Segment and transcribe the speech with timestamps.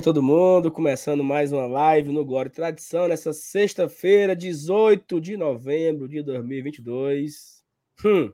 [0.00, 0.70] Noite a todo mundo.
[0.70, 7.62] Começando mais uma live no Glória e Tradição nessa sexta-feira, 18 de novembro de 2022.
[8.02, 8.32] Hum,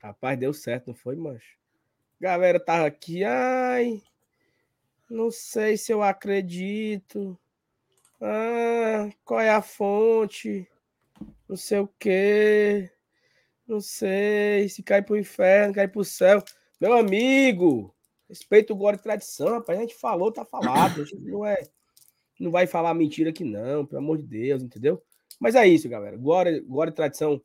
[0.00, 1.58] rapaz, deu certo, não foi, mancho?
[2.20, 4.00] Galera tava aqui, ai,
[5.10, 7.36] não sei se eu acredito.
[8.20, 10.68] Ah, qual é a fonte?
[11.48, 12.88] Não sei o quê.
[13.66, 16.44] Não sei se cai pro inferno, cai pro céu.
[16.80, 17.92] Meu amigo,
[18.32, 19.78] respeito o e Tradição, rapaz.
[19.78, 21.02] A gente falou, tá falado.
[21.02, 21.62] A gente não é.
[22.40, 25.02] Não vai falar mentira aqui, não, pelo amor de Deus, entendeu?
[25.38, 26.16] Mas é isso, galera.
[26.16, 27.40] Glória e Tradição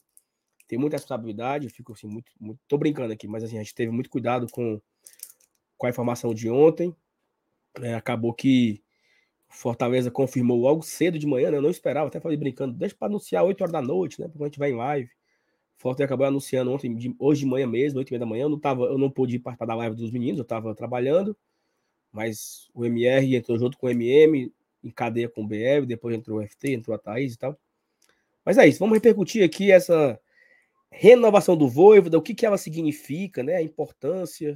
[0.67, 1.65] tem muita responsabilidade.
[1.65, 2.59] Eu fico assim, muito, muito.
[2.67, 4.81] Tô brincando aqui, mas assim, a gente teve muito cuidado com,
[5.77, 6.95] com a informação de ontem.
[7.81, 8.81] É, acabou que
[9.49, 11.57] Fortaleza confirmou logo cedo de manhã, né?
[11.57, 14.27] Eu não esperava, até falei brincando, deixa para anunciar 8 horas da noite, né?
[14.27, 15.09] Porque a gente vai em live.
[15.77, 18.43] Fortaleza acabou anunciando ontem, de, hoje de manhã mesmo, 8 h da manhã.
[18.43, 21.37] Eu não, tava, eu não pude participar da live dos meninos, eu estava trabalhando,
[22.11, 24.51] mas o MR entrou junto com o MM,
[24.83, 27.57] em cadeia com o BF, depois entrou o FT, entrou a Thaís e tal.
[28.43, 30.19] Mas é isso, vamos repercutir aqui essa
[30.91, 33.55] renovação do Voivoda, o que, que ela significa, né?
[33.57, 34.53] A importância,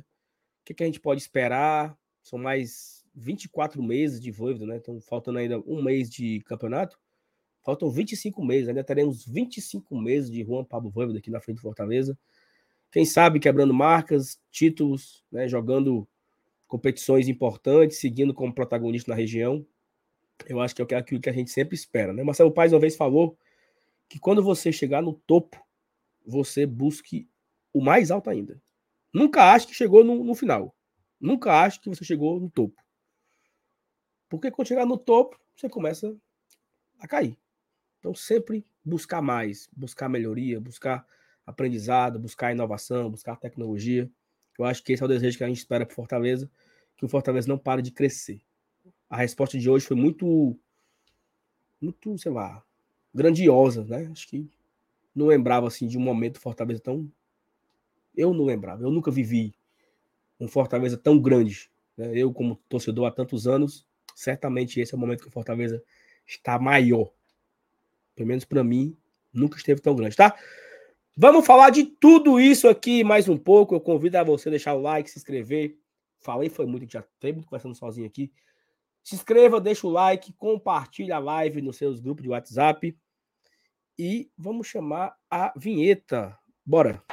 [0.62, 1.96] o que, que a gente pode esperar.
[2.24, 4.78] São mais 24 meses de Voivoda, né?
[4.78, 6.98] Então, faltando ainda um mês de campeonato.
[7.64, 11.62] Faltam 25 meses, ainda teremos 25 meses de Juan Pablo Voivoda aqui na frente do
[11.62, 12.18] Fortaleza.
[12.92, 16.08] Quem sabe quebrando marcas, títulos, né, jogando
[16.68, 19.66] competições importantes, seguindo como protagonista na região.
[20.48, 22.12] Eu acho que é aquilo que a gente sempre espera.
[22.14, 22.24] Né?
[22.24, 23.38] Marcelo Paes uma vez falou
[24.10, 25.62] que quando você chegar no topo,
[26.26, 27.30] você busque
[27.74, 28.62] o mais alto ainda.
[29.14, 30.76] Nunca ache que chegou no, no final.
[31.20, 32.82] Nunca ache que você chegou no topo.
[34.28, 36.16] Porque quando chegar no topo, você começa
[37.00, 37.38] a cair.
[38.02, 41.06] Então, sempre buscar mais, buscar melhoria, buscar
[41.46, 44.10] aprendizado, buscar inovação, buscar tecnologia.
[44.58, 46.50] Eu acho que esse é o desejo que a gente espera para Fortaleza,
[46.98, 48.42] que o Fortaleza não pare de crescer.
[49.08, 50.58] A resposta de hoje foi muito,
[51.80, 52.64] muito, sei lá,
[53.14, 54.10] grandiosa, né?
[54.12, 54.50] Acho que
[55.14, 57.08] não lembrava assim de um momento Fortaleza tão,
[58.18, 59.54] eu não lembrava, eu nunca vivi
[60.40, 61.70] um Fortaleza tão grande.
[61.96, 62.18] Né?
[62.18, 63.86] Eu como torcedor há tantos anos,
[64.16, 65.84] certamente esse é o momento que o Fortaleza
[66.26, 67.12] está maior
[68.22, 68.96] pelo menos para mim,
[69.34, 70.38] nunca esteve tão grande, tá?
[71.18, 73.74] Vamos falar de tudo isso aqui mais um pouco.
[73.74, 75.76] Eu convido a você a deixar o like, se inscrever.
[76.20, 78.32] Falei, foi muito, já tem muito conversando sozinho aqui.
[79.04, 82.96] Se inscreva, deixa o like, compartilha a live nos seus grupos de WhatsApp.
[83.98, 86.38] E vamos chamar a vinheta.
[86.64, 87.04] Bora!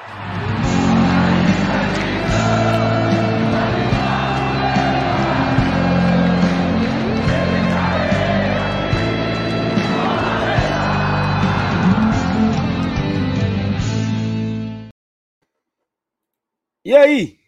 [16.88, 17.38] E aí?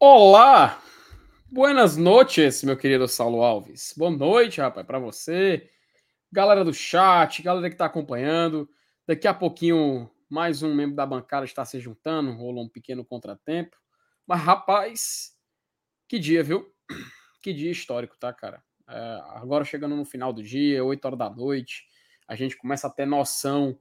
[0.00, 0.82] Olá!
[1.48, 3.94] Buenas noites, meu querido Saulo Alves.
[3.96, 5.70] Boa noite, rapaz, para você.
[6.32, 8.68] Galera do chat, galera que tá acompanhando.
[9.06, 12.32] Daqui a pouquinho, mais um membro da bancada está se juntando.
[12.32, 13.76] Rolou um pequeno contratempo.
[14.26, 15.30] Mas, rapaz,
[16.08, 16.66] que dia, viu?
[17.40, 18.60] Que dia histórico, tá, cara?
[18.88, 21.84] É, agora chegando no final do dia, 8 horas da noite,
[22.26, 23.78] a gente começa a ter noção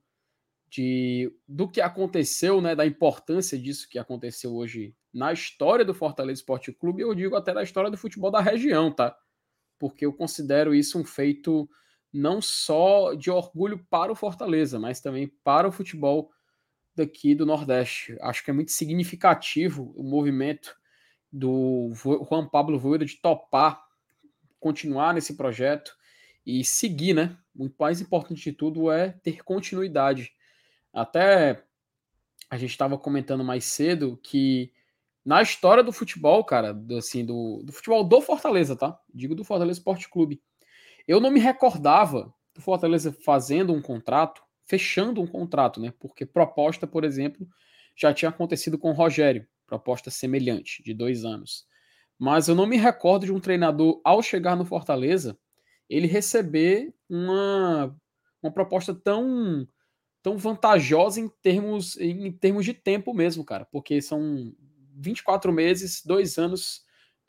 [0.73, 6.39] de do que aconteceu, né, da importância disso que aconteceu hoje na história do Fortaleza
[6.39, 9.15] Esporte Clube, eu digo até da história do futebol da região, tá?
[9.77, 11.69] Porque eu considero isso um feito
[12.11, 16.31] não só de orgulho para o Fortaleza, mas também para o futebol
[16.95, 18.17] daqui do Nordeste.
[18.21, 20.75] Acho que é muito significativo o movimento
[21.31, 23.83] do Juan Pablo Voeira de topar
[24.59, 25.95] continuar nesse projeto
[26.43, 27.37] e seguir, né?
[27.55, 30.31] O mais importante de tudo é ter continuidade
[30.93, 31.63] até
[32.49, 34.71] a gente estava comentando mais cedo que
[35.25, 38.99] na história do futebol, cara, do, assim, do, do futebol do Fortaleza, tá?
[39.13, 40.41] Digo do Fortaleza Esporte Clube.
[41.07, 45.93] Eu não me recordava do Fortaleza fazendo um contrato, fechando um contrato, né?
[45.99, 47.47] Porque proposta, por exemplo,
[47.95, 51.65] já tinha acontecido com o Rogério, proposta semelhante, de dois anos.
[52.19, 55.37] Mas eu não me recordo de um treinador, ao chegar no Fortaleza,
[55.89, 57.95] ele receber uma,
[58.41, 59.67] uma proposta tão
[60.23, 64.53] tão vantajosa em termos, em termos de tempo mesmo, cara, porque são
[64.95, 66.81] 24 meses, dois anos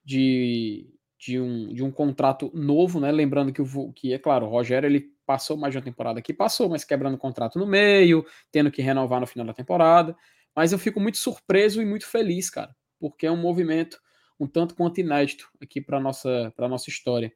[0.05, 0.89] de,
[1.19, 3.11] de, um, de um contrato novo, né?
[3.11, 6.33] Lembrando que, o, que, é claro, o Rogério ele passou mais de uma temporada aqui,
[6.33, 10.17] passou, mas quebrando o contrato no meio, tendo que renovar no final da temporada.
[10.55, 13.99] Mas eu fico muito surpreso e muito feliz, cara, porque é um movimento
[14.39, 17.33] um tanto quanto inédito aqui para nossa para nossa história.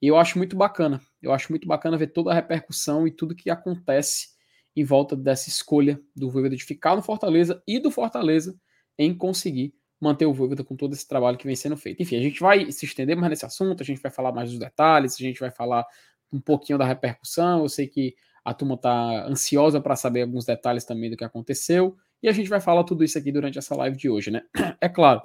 [0.00, 1.00] E eu acho muito bacana.
[1.20, 4.30] Eu acho muito bacana ver toda a repercussão e tudo que acontece
[4.74, 8.58] em volta dessa escolha do Voivoda de ficar no Fortaleza e do Fortaleza
[8.98, 12.02] em conseguir manter o Voivoda com todo esse trabalho que vem sendo feito.
[12.02, 14.58] Enfim, a gente vai se estender mais nesse assunto, a gente vai falar mais dos
[14.58, 15.86] detalhes, a gente vai falar
[16.32, 17.60] um pouquinho da repercussão.
[17.62, 18.14] Eu sei que
[18.44, 22.48] a turma está ansiosa para saber alguns detalhes também do que aconteceu, e a gente
[22.48, 24.42] vai falar tudo isso aqui durante essa live de hoje, né?
[24.80, 25.22] É claro,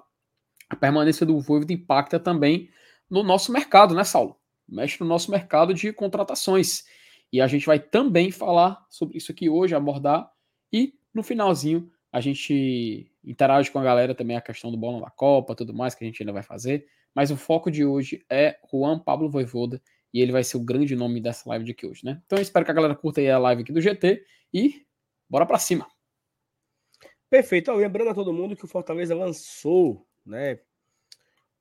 [0.69, 2.69] a permanência do Voivoda impacta também
[3.09, 4.37] no nosso mercado, né, Saulo?
[4.67, 6.83] Mexe no nosso mercado de contratações.
[7.31, 10.31] E a gente vai também falar sobre isso aqui hoje, abordar,
[10.71, 15.11] e no finalzinho a gente interage com a galera também a questão do bola da
[15.11, 16.87] Copa, tudo mais que a gente ainda vai fazer.
[17.13, 19.81] Mas o foco de hoje é Juan Pablo Voivoda
[20.13, 22.21] e ele vai ser o grande nome dessa live de aqui hoje, né?
[22.25, 24.85] Então eu espero que a galera curta aí a live aqui do GT e
[25.29, 25.87] bora para cima.
[27.29, 27.71] Perfeito.
[27.73, 30.59] lembrando a todo mundo que o Fortaleza lançou, né,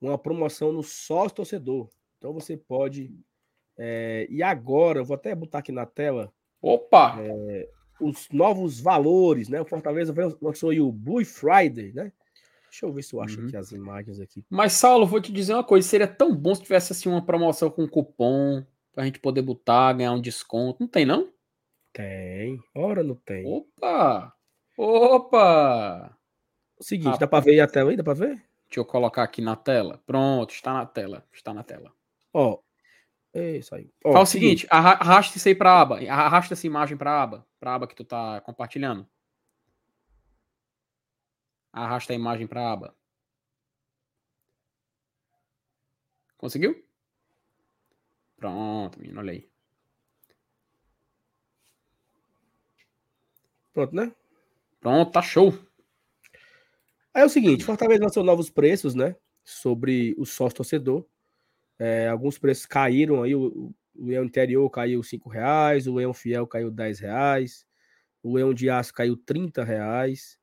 [0.01, 1.91] uma promoção no sócio torcedor.
[2.19, 3.19] Então você pode
[3.79, 6.33] é, e agora, eu vou até botar aqui na tela.
[6.61, 7.17] Opa!
[7.21, 7.69] É,
[8.01, 9.61] os novos valores, né?
[9.61, 12.13] O Fortaleza lançou aí o Blue Friday, né?
[12.71, 13.47] Deixa eu ver se eu acho uhum.
[13.47, 14.45] aqui as imagens aqui.
[14.51, 17.71] Mas, Saulo, vou te dizer uma coisa: seria tão bom se tivesse assim uma promoção
[17.71, 20.79] com cupom pra gente poder botar, ganhar um desconto.
[20.81, 21.31] Não tem, não?
[21.93, 22.59] Tem.
[22.75, 23.47] Ora, não tem.
[23.47, 24.35] Opa!
[24.77, 26.19] Opa!
[26.79, 27.97] O seguinte, ah, dá pra ver a tela aí?
[27.97, 28.35] Dá pra ver?
[28.69, 30.03] Deixa eu colocar aqui na tela.
[30.07, 31.25] Pronto, está na tela.
[31.33, 31.91] Está na tela.
[32.35, 32.59] Ó,
[33.39, 33.91] é isso aí.
[34.03, 35.99] Fala o seguinte, arrasta isso aí pra aba.
[36.11, 37.47] Arrasta essa imagem pra aba.
[37.61, 39.07] Pra aba que tu tá compartilhando.
[41.73, 42.95] Arrasta a imagem pra aba.
[46.39, 46.83] Conseguiu?
[48.37, 49.49] Pronto, menino, olha aí.
[53.73, 54.13] Pronto, né?
[54.81, 55.53] Pronto, tá show.
[57.15, 59.17] Aí é o seguinte, Fortaleza lançou novos preços, né?
[59.45, 61.07] Sobre o sócio torcedor.
[61.79, 63.35] É, alguns preços caíram aí.
[63.35, 67.67] O, o leão interior caiu 5 reais, o leão fiel caiu 10 reais,
[68.23, 70.39] o leão de aço caiu 30 reais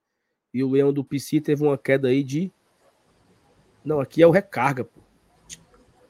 [0.54, 2.52] e o leão do PC teve uma queda aí de.
[3.84, 5.02] Não, aqui é o recarga, pô.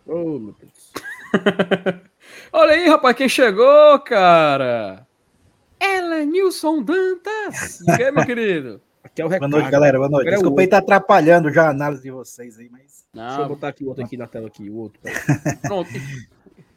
[0.06, 0.94] Oh, meu Deus.
[2.52, 5.08] Olha aí, rapaz, quem chegou, cara?
[5.80, 7.82] Ela, Nilson Dantas.
[7.82, 8.82] E aí, meu querido?
[9.04, 9.50] Aqui é o recarga.
[9.50, 9.98] Boa noite, galera.
[9.98, 10.30] Boa noite.
[10.30, 13.06] Desculpa aí estar tá atrapalhando já a análise de vocês aí, mas.
[13.14, 13.28] Não.
[13.28, 15.02] Deixa eu botar aqui o outro aqui na tela aqui, o outro.
[15.62, 15.90] Pronto.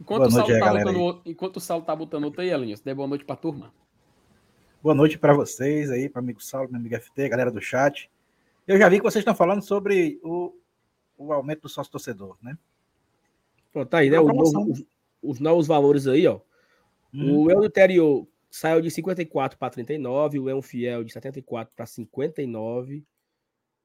[0.01, 3.09] Enquanto, o Saulo, tá botando, enquanto o Saulo tá botando outro aí, Elinhos, dê boa
[3.09, 3.73] noite pra turma.
[4.83, 8.11] Boa noite para vocês aí, para amigo Saulo, meu amigo FT, galera do chat.
[8.67, 10.53] Eu já vi que vocês estão falando sobre o,
[11.17, 12.57] o aumento do sócio torcedor, né?
[13.73, 14.17] Pronto, tá aí, né?
[14.19, 14.85] Novo, os,
[15.23, 16.41] os, novos valores aí, ó.
[17.13, 17.45] Hum.
[17.45, 23.05] O El interior saiu de 54 para 39, o El Fiel de 74 para 59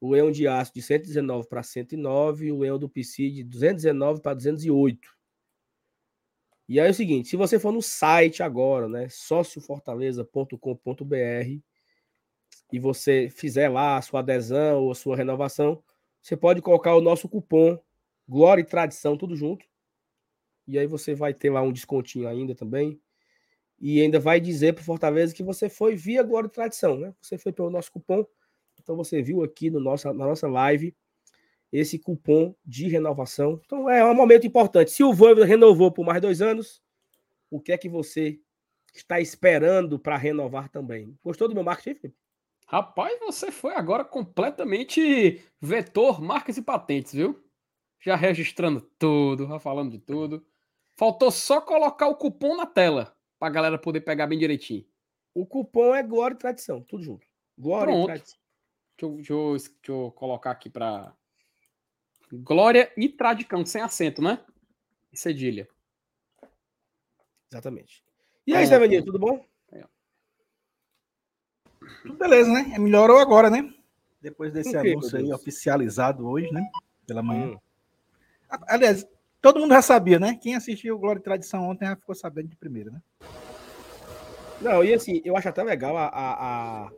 [0.01, 4.20] o Eon de aço de 119 para 109 e o Eon do PC de 219
[4.20, 5.15] para 208.
[6.68, 11.62] E aí é o seguinte, se você for no site agora, né, sociofortaleza.com.br
[12.72, 15.84] e você fizer lá a sua adesão ou a sua renovação,
[16.22, 17.77] você pode colocar o nosso cupom
[18.27, 19.65] Glória e Tradição tudo junto.
[20.65, 23.00] E aí você vai ter lá um descontinho ainda também.
[23.81, 27.13] E ainda vai dizer para Fortaleza que você foi via Glória e Tradição, né?
[27.19, 28.25] Você foi pelo nosso cupom
[28.81, 30.95] então você viu aqui no nossa, na nossa live
[31.71, 33.61] esse cupom de renovação.
[33.65, 34.91] Então é um momento importante.
[34.91, 36.81] Se o Voivoda renovou por mais dois anos,
[37.50, 38.39] o que é que você
[38.93, 41.17] está esperando para renovar também?
[41.23, 42.19] Gostou do meu marketing, Felipe?
[42.67, 47.41] Rapaz, você foi agora completamente vetor, marcas e patentes, viu?
[48.00, 50.45] Já registrando tudo, já falando de tudo.
[50.95, 54.86] Faltou só colocar o cupom na tela para a galera poder pegar bem direitinho.
[55.33, 57.25] O cupom é Glória e Tradição, tudo junto.
[57.57, 58.03] Glória Pronto.
[58.03, 58.39] e Tradição.
[58.95, 61.12] Deixa eu, deixa eu, deixa eu colocar aqui para.
[62.31, 64.45] Glória e Tradicão, sem acento, né?
[65.12, 65.67] E cedilha.
[67.51, 68.03] Exatamente.
[68.45, 69.43] E aí, é, tudo bom?
[69.71, 69.83] É.
[72.03, 72.77] Tudo beleza, né?
[72.77, 73.74] Melhorou agora, né?
[74.21, 76.69] Depois desse anúncio aí oficializado hoje, né?
[77.07, 77.55] Pela manhã.
[77.55, 77.60] Hum.
[78.67, 79.07] Aliás,
[79.41, 80.38] todo mundo já sabia, né?
[80.39, 83.01] Quem assistiu Glória e Tradição ontem já ficou sabendo de primeira, né?
[84.62, 86.91] Não, e assim, eu acho até legal a, a, a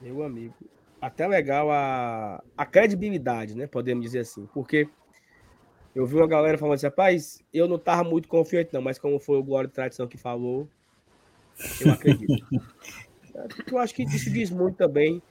[0.00, 0.54] meu amigo.
[1.00, 3.66] Até legal a, a credibilidade, né?
[3.66, 4.46] Podemos dizer assim.
[4.52, 4.88] Porque
[5.94, 9.18] eu vi uma galera falando assim, rapaz, eu não tava muito confiante, não, mas como
[9.18, 10.68] foi o Glória de Tradição que falou,
[11.80, 12.46] eu acredito.
[13.72, 15.22] eu acho que isso diz muito também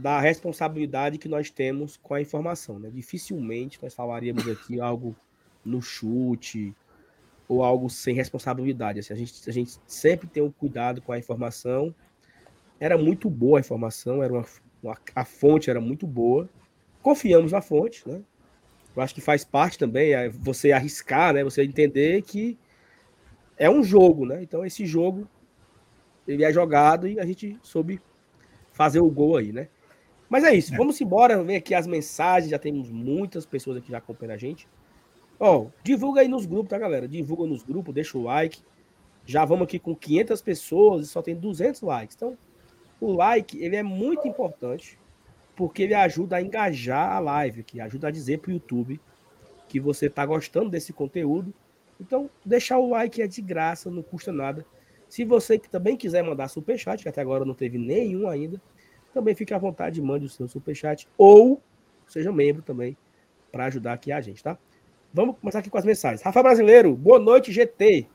[0.00, 2.90] da responsabilidade que nós temos com a informação, né?
[2.90, 5.14] Dificilmente nós falaríamos aqui algo
[5.64, 6.74] no chute
[7.48, 9.00] ou algo sem responsabilidade.
[9.00, 11.94] Assim, a, gente, a gente sempre tem um cuidado com a informação
[12.80, 14.44] era muito boa a informação, era uma,
[14.82, 16.48] uma, a fonte era muito boa.
[17.02, 18.22] Confiamos na fonte, né?
[18.94, 21.44] Eu acho que faz parte também é você arriscar, né?
[21.44, 22.58] Você entender que
[23.56, 24.42] é um jogo, né?
[24.42, 25.28] Então esse jogo
[26.26, 28.00] ele é jogado e a gente soube
[28.72, 29.68] fazer o gol aí, né?
[30.28, 30.76] Mas é isso, é.
[30.76, 34.68] vamos embora ver aqui as mensagens, já temos muitas pessoas aqui já acompanhando a gente.
[35.40, 37.06] Ó, divulga aí nos grupos, tá, galera?
[37.06, 38.60] Divulga nos grupos, deixa o like.
[39.24, 42.16] Já vamos aqui com 500 pessoas e só tem 200 likes.
[42.16, 42.36] Então,
[43.00, 44.98] o like, ele é muito importante
[45.54, 49.00] porque ele ajuda a engajar a live, que ajuda a dizer para o YouTube
[49.68, 51.52] que você está gostando desse conteúdo.
[52.00, 54.64] Então, deixar o like é de graça, não custa nada.
[55.08, 58.60] Se você também quiser mandar superchat, que até agora não teve nenhum ainda,
[59.18, 61.60] também fique à vontade, mande o seu superchat ou
[62.06, 62.96] seja membro também
[63.50, 64.56] para ajudar aqui a gente, tá?
[65.12, 66.22] Vamos começar aqui com as mensagens.
[66.22, 68.06] Rafa Brasileiro, boa noite, GT.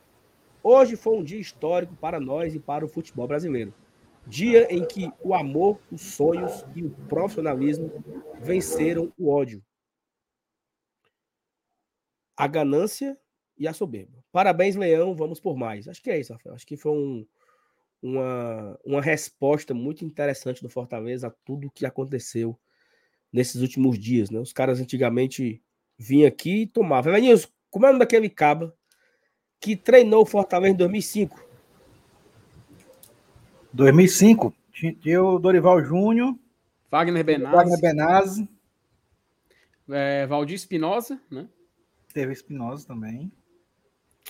[0.63, 3.73] Hoje foi um dia histórico para nós e para o futebol brasileiro.
[4.25, 7.91] Dia em que o amor, os sonhos e o profissionalismo
[8.39, 9.61] venceram o ódio,
[12.37, 13.19] a ganância
[13.57, 14.23] e a soberba.
[14.31, 15.85] Parabéns, Leão, vamos por mais.
[15.89, 16.55] Acho que é isso, Rafael.
[16.55, 17.27] Acho que foi um,
[18.03, 22.59] uma, uma resposta muito interessante do Fortaleza a tudo que aconteceu
[23.31, 24.29] nesses últimos dias.
[24.29, 24.39] Né?
[24.39, 25.63] Os caras antigamente
[25.97, 27.13] vinham aqui e tomavam.
[27.13, 28.73] Evanilson, como é o nome daquele cabo
[29.57, 31.47] que treinou o Fortaleza em 2005?
[33.71, 34.53] 2005,
[35.01, 36.35] tinha o Dorival Júnior,
[36.91, 38.49] Wagner Benazzi, Wagner Benazzi.
[39.89, 41.47] É, Valdir Espinosa, né?
[42.13, 43.31] Teve Espinosa também.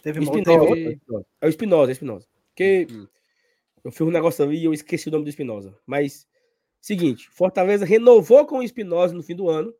[0.02, 1.00] Teve Espinosa.
[1.42, 2.28] É o Espinosa, é Espinosa.
[2.48, 3.08] Porque hum.
[3.84, 5.78] Eu fiz um negócio ali e eu esqueci o nome do Espinosa.
[5.86, 6.28] Mas,
[6.80, 9.76] seguinte, Fortaleza renovou com o Espinosa no fim do ano,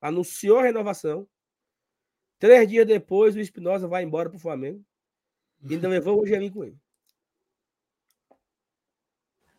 [0.00, 1.28] anunciou a renovação.
[2.38, 4.84] Três dias depois, o Espinosa vai embora para o Flamengo.
[5.62, 6.78] E ainda levou o Angelim com ele.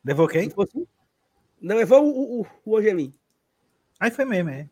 [0.04, 0.50] Levou quem?
[1.60, 3.14] Não, levou o, o, o Angelim.
[4.00, 4.70] Aí foi mesmo, é.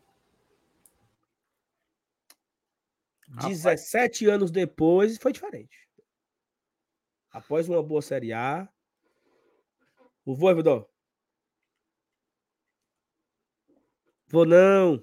[3.28, 4.34] 17 Rapaz.
[4.34, 5.86] anos depois foi diferente.
[7.30, 8.66] Após uma boa Série A,
[10.28, 10.86] o Voivodó.
[14.30, 15.02] Vou não.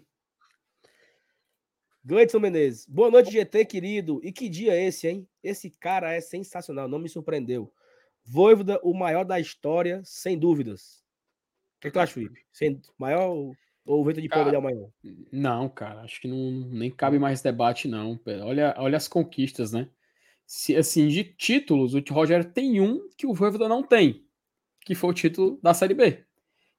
[2.03, 2.85] Gleidson Menezes.
[2.85, 4.21] Boa noite, GT, querido.
[4.23, 5.27] E que dia é esse, hein?
[5.41, 7.73] Esse cara é sensacional, não me surpreendeu.
[8.23, 11.03] Voivoda, o maior da história, sem dúvidas.
[11.77, 12.45] O que, é que tu acha, Felipe?
[12.53, 14.91] Sem, maior ou o vento de Pomba é o maior?
[15.31, 18.19] Não, cara, acho que não, nem cabe mais debate, não.
[18.43, 19.89] Olha, olha as conquistas, né?
[20.45, 24.24] Se, assim, de títulos, o Roger tem um que o Voivoda não tem,
[24.85, 26.23] que foi o título da Série B.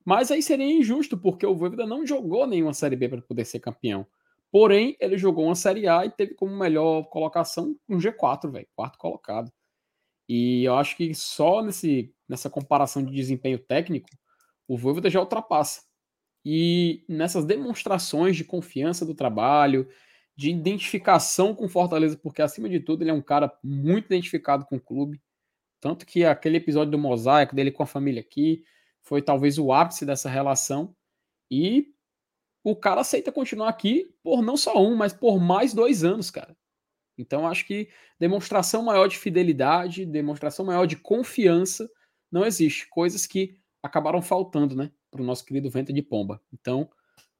[0.04, 3.58] Mas aí seria injusto, porque o Voivoda não jogou nenhuma Série B para poder ser
[3.58, 4.06] campeão.
[4.52, 8.96] Porém, ele jogou uma Série A e teve como melhor colocação um G4, velho, quarto
[8.96, 9.52] colocado.
[10.28, 14.08] E eu acho que só nesse, nessa comparação de desempenho técnico,
[14.68, 15.82] o Voivoda já ultrapassa.
[16.44, 19.88] E nessas demonstrações de confiança do trabalho,
[20.36, 24.76] de identificação com Fortaleza, porque acima de tudo ele é um cara muito identificado com
[24.76, 25.20] o clube.
[25.80, 28.64] Tanto que aquele episódio do mosaico dele com a família aqui
[29.02, 30.94] foi talvez o ápice dessa relação.
[31.50, 31.92] E
[32.64, 36.56] o cara aceita continuar aqui por não só um, mas por mais dois anos, cara.
[37.18, 41.88] Então, acho que demonstração maior de fidelidade, demonstração maior de confiança
[42.30, 42.88] não existe.
[42.88, 46.42] Coisas que acabaram faltando, né, para o nosso querido Venta de Pomba.
[46.52, 46.90] Então,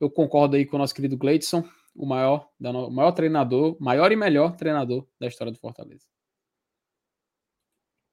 [0.01, 1.65] eu concordo aí com o nosso querido Gleidson,
[1.95, 6.07] o maior, o maior treinador, maior e melhor treinador da história do Fortaleza.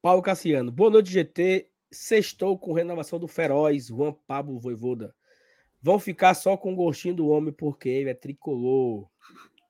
[0.04, 1.70] Paulo Cassiano, boa noite, GT.
[1.90, 5.16] Sextou com renovação do Feroz, Juan Pablo Voivoda.
[5.82, 9.10] Vão ficar só com o gostinho do homem porque ele é tricolor.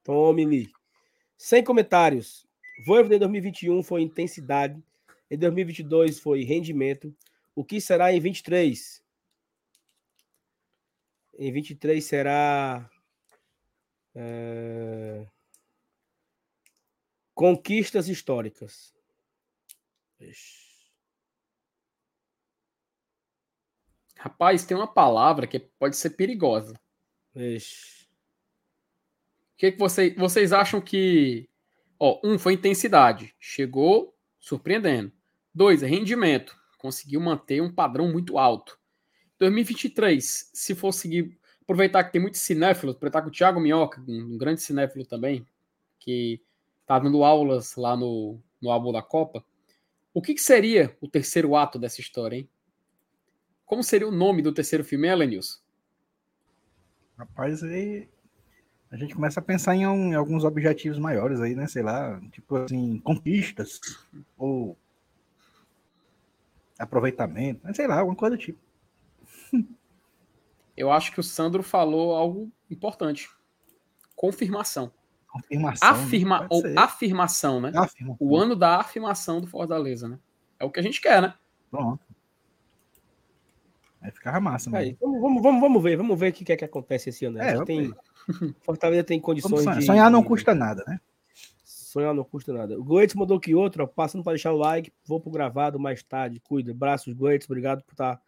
[0.04, 0.72] Tome-lhe.
[1.38, 2.48] Sem comentários.
[2.84, 4.84] Voivoda em 2021 foi intensidade.
[5.30, 7.16] Em 2022 foi rendimento.
[7.54, 9.04] O que será em 23?
[11.38, 12.90] Em 23 será.
[14.16, 15.28] É...
[17.36, 18.96] Conquistas históricas.
[24.18, 26.80] Rapaz, tem uma palavra que pode ser perigosa.
[27.36, 28.04] Ixi
[29.64, 31.48] que, que você, vocês acham que.
[31.98, 35.12] Ó, um foi intensidade, chegou surpreendendo.
[35.56, 38.78] Dois, rendimento, conseguiu manter um padrão muito alto.
[39.40, 44.38] 2023, se for seguir, aproveitar que tem muito cinéfilo, aproveitar que o Thiago Minhoca, um
[44.38, 45.46] grande cinéfilo também,
[45.98, 46.42] que
[46.82, 49.46] está dando aulas lá no, no álbum da Copa,
[50.14, 52.50] o que, que, seria o terceiro ato dessa história, hein?
[53.66, 55.64] Como seria o nome do terceiro filme, Elenius?
[57.18, 58.08] Rapaz, aí
[58.92, 61.68] a gente começa a pensar em, em, alguns objetivos maiores aí, né?
[61.68, 63.80] Sei lá, tipo assim, conquistas
[64.38, 64.78] ou
[66.78, 68.60] aproveitamento, sei lá, alguma coisa do tipo.
[70.76, 73.30] Eu acho que o Sandro falou algo importante.
[74.16, 74.92] Confirmação.
[75.34, 75.92] Confirmação.
[75.92, 76.04] Né?
[76.04, 76.48] Afirma, né?
[76.52, 77.72] ou afirmação, né?
[77.76, 78.18] Afirmação.
[78.20, 80.20] O ano da afirmação do Fortaleza, né?
[80.60, 81.34] É o que a gente quer, né?
[81.72, 82.06] Pronto.
[84.00, 84.96] Aí ficava massa, mano.
[85.02, 87.40] vamos, vamos, vamos, vamos ver, vamos ver o que é que acontece esse ano.
[87.40, 87.56] Né?
[87.56, 87.92] É, tem,
[88.62, 89.80] Fortaleza tem condições sonhar.
[89.80, 89.86] de.
[89.88, 91.00] Sonhar não custa nada, né?
[91.66, 92.80] Sonhar não custa nada.
[92.80, 96.04] O Goetz mandou que outro, ó, passando para deixar o like, vou pro gravado mais
[96.04, 96.40] tarde.
[96.42, 96.76] Cuida.
[96.76, 98.22] Braços, Goetz, obrigado por estar tá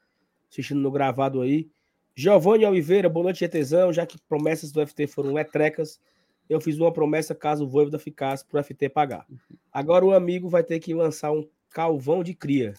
[0.49, 1.69] assistindo no gravado aí.
[2.15, 3.93] Giovanni Oliveira, boa noite, GTzão.
[3.93, 5.99] Já que promessas do FT foram letrecas,
[6.49, 9.25] eu fiz uma promessa caso o Voivoda ficasse pro FT pagar.
[9.71, 12.73] Agora o amigo vai ter que lançar um calvão de cria.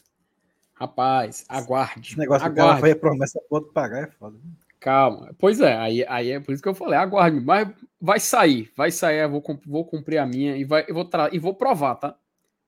[0.75, 2.11] Rapaz, aguarde.
[2.11, 2.81] Esse negócio aguarde.
[2.81, 4.39] foi a promessa pode pagar é foda.
[4.79, 5.35] Calma.
[5.39, 7.69] Pois é, aí, aí é por isso que eu falei, aguarde, mas
[8.01, 11.31] vai sair, vai sair, eu vou, vou cumprir a minha e, vai, eu vou tra
[11.33, 12.17] e vou provar, tá?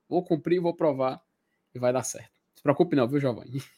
[0.09, 1.21] Vou cumprir, vou provar
[1.75, 2.31] e vai dar certo.
[2.31, 3.63] Não se preocupe não, viu, Giovanni?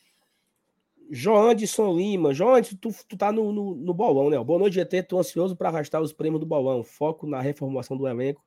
[1.11, 2.33] Joanderson Lima.
[2.33, 4.39] Joanderson, tu, tu tá no, no, no bolão, né?
[4.43, 5.03] Boa noite, GT.
[5.03, 6.85] Tô ansioso para arrastar os prêmios do bolão.
[6.85, 8.45] Foco na reformulação do elenco.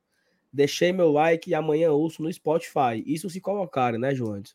[0.50, 3.02] Deixei meu like e amanhã ouço no Spotify.
[3.04, 4.54] Isso se colocarem, né, Joanderson?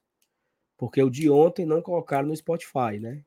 [0.76, 3.22] Porque o de ontem não colocaram no Spotify, né?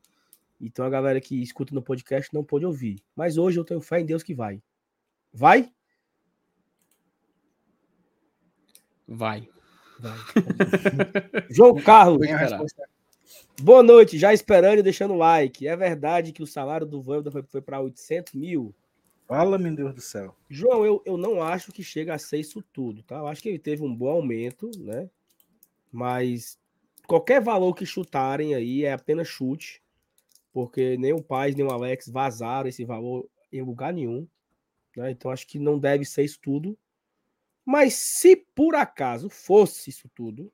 [0.61, 3.03] Então a galera que escuta no podcast não pôde ouvir.
[3.15, 4.61] Mas hoje eu tenho fé em Deus que vai.
[5.33, 5.71] Vai?
[9.07, 9.49] Vai.
[10.01, 10.19] Vai.
[11.51, 12.27] João Carlos.
[13.61, 15.67] Boa noite, já esperando e deixando like.
[15.67, 18.75] É verdade que o salário do Vanda foi, foi para 800 mil?
[19.27, 20.37] Fala, meu Deus do céu.
[20.49, 23.17] João, eu, eu não acho que chega a ser isso tudo, tá?
[23.17, 25.09] Eu acho que ele teve um bom aumento, né?
[25.91, 26.59] Mas
[27.07, 29.83] qualquer valor que chutarem aí é apenas chute,
[30.53, 34.27] porque nem o Paz nem o Alex vazaram esse valor em lugar nenhum.
[34.97, 35.11] Né?
[35.11, 36.77] Então acho que não deve ser isso tudo.
[37.65, 40.53] Mas se por acaso fosse isso tudo,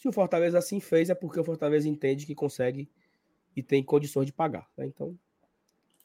[0.00, 2.88] se o Fortaleza assim fez, é porque o Fortaleza entende que consegue
[3.54, 4.66] e tem condições de pagar.
[4.74, 4.86] Né?
[4.86, 5.14] Então,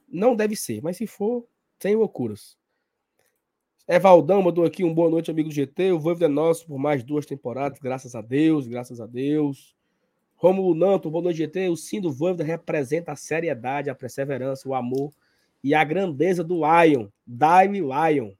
[0.05, 1.47] não deve ser, mas se for,
[1.79, 2.58] sem loucuras.
[3.88, 5.93] Evaldão mandou aqui um boa noite, amigo do GT.
[5.93, 9.73] O Voivo é nosso por mais duas temporadas, graças a Deus, graças a Deus.
[10.36, 11.69] Romulo Nanto, boa noite, GT.
[11.69, 15.13] O sim do Voivoda representa a seriedade, a perseverança, o amor
[15.63, 18.34] e a grandeza do Lion, Daime Lion.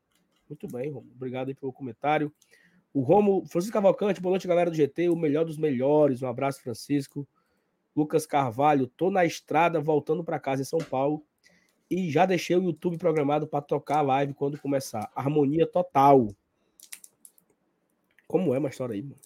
[0.49, 1.13] Muito bem, Romulo.
[1.15, 2.29] Obrigado pelo comentário.
[2.95, 5.10] O Romulo, Francisco Cavalcante, boa noite, galera do GT.
[5.10, 6.21] O melhor dos melhores.
[6.21, 7.27] Um abraço, Francisco.
[7.93, 11.21] Lucas Carvalho, tô na estrada voltando para casa em São Paulo
[11.91, 15.12] e já deixei o YouTube programado para tocar a live quando começar.
[15.13, 16.29] Harmonia total.
[18.29, 19.19] Como é uma história aí, mano?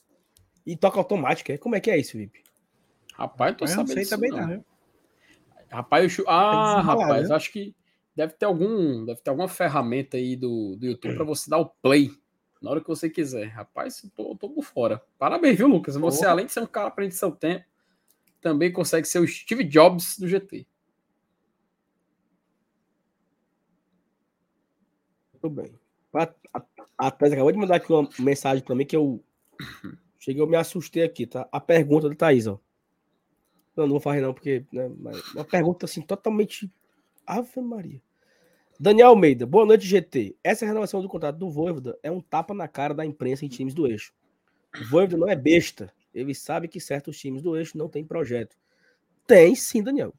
[0.66, 1.58] E toca automática, é?
[1.60, 2.42] Como é que é isso, Felipe?
[3.14, 3.88] Rapaz, tô eu sabendo.
[3.90, 4.48] Não sei também não.
[4.48, 4.66] não.
[5.70, 6.26] Rapaz, eu...
[6.28, 7.76] ah, rapaz, acho que
[8.16, 11.70] deve ter algum, deve ter alguma ferramenta aí do, do YouTube para você dar o
[11.84, 12.10] play
[12.62, 13.48] na hora que você quiser.
[13.48, 15.04] Rapaz, tô, tô por fora.
[15.18, 15.96] Parabéns, viu, Lucas?
[15.96, 17.66] Você, além de ser um cara prende seu tempo,
[18.42, 20.66] também consegue ser o Steve Jobs do GT.
[25.34, 25.74] Muito bem.
[26.14, 26.64] A, a,
[26.98, 29.24] a Thais acabou de mandar aqui uma mensagem para mim que eu
[30.20, 31.48] cheguei, eu me assustei aqui, tá?
[31.52, 32.60] A pergunta da Thaís, ó.
[33.76, 34.88] Não, não vou fazer não, porque né,
[35.34, 36.70] uma pergunta assim totalmente
[37.26, 38.02] Ave Maria.
[38.82, 40.38] Daniel Almeida, boa noite, GT.
[40.42, 43.74] Essa renovação do contrato do Voivoda é um tapa na cara da imprensa em times
[43.74, 44.14] do eixo.
[44.74, 45.94] O Voivoda não é besta.
[46.14, 48.56] Ele sabe que certos times do eixo não têm projeto.
[49.28, 50.14] Tem sim, Daniel.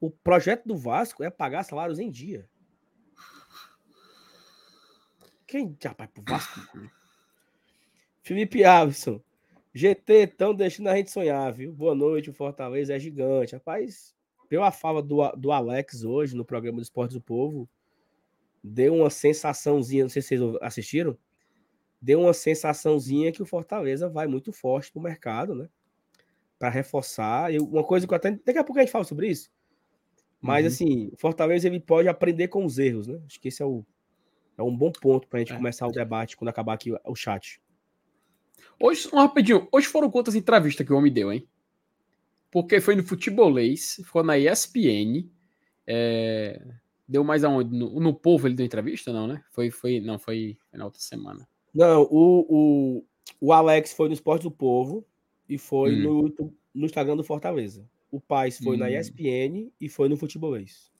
[0.00, 2.48] O projeto do Vasco é pagar salários em dia.
[5.46, 6.60] Quem, rapaz, pro Vasco?
[8.22, 9.20] Felipe Avison.
[9.74, 11.74] GT estão deixando a gente sonhar, viu?
[11.74, 13.54] Boa noite, o Fortaleza é gigante.
[13.54, 14.14] Rapaz,
[14.48, 17.68] pela fala do, do Alex hoje no programa do Esporte do Povo,
[18.68, 21.16] deu uma sensaçãozinha, não sei se vocês assistiram,
[22.00, 25.68] deu uma sensaçãozinha que o Fortaleza vai muito forte pro mercado, né?
[26.58, 27.52] Para reforçar.
[27.52, 28.32] Eu, uma coisa que eu até.
[28.44, 29.50] Daqui a pouco a gente fala sobre isso.
[30.40, 30.68] Mas, uhum.
[30.68, 33.20] assim, Fortaleza ele pode aprender com os erros, né?
[33.26, 33.84] Acho que esse é o,
[34.56, 35.56] é um bom ponto para a gente é.
[35.56, 37.60] começar o debate quando acabar aqui o chat.
[38.80, 41.48] Hoje, um rapidinho, hoje foram quantas entrevistas que o homem deu, hein?
[42.50, 45.28] Porque foi no Futebolês, ficou na ESPN,
[45.86, 46.60] é...
[47.08, 47.76] deu mais aonde?
[47.76, 49.42] No, no Povo ele deu entrevista, não, né?
[49.50, 51.48] Foi, foi, não, foi na outra semana.
[51.74, 53.04] Não, o, o,
[53.40, 55.04] o Alex foi no Esporte do Povo
[55.48, 56.32] e foi hum.
[56.38, 57.88] no, no Instagram do Fortaleza.
[58.10, 58.80] O Paz foi hum.
[58.80, 60.90] na ESPN e foi no Futebolês.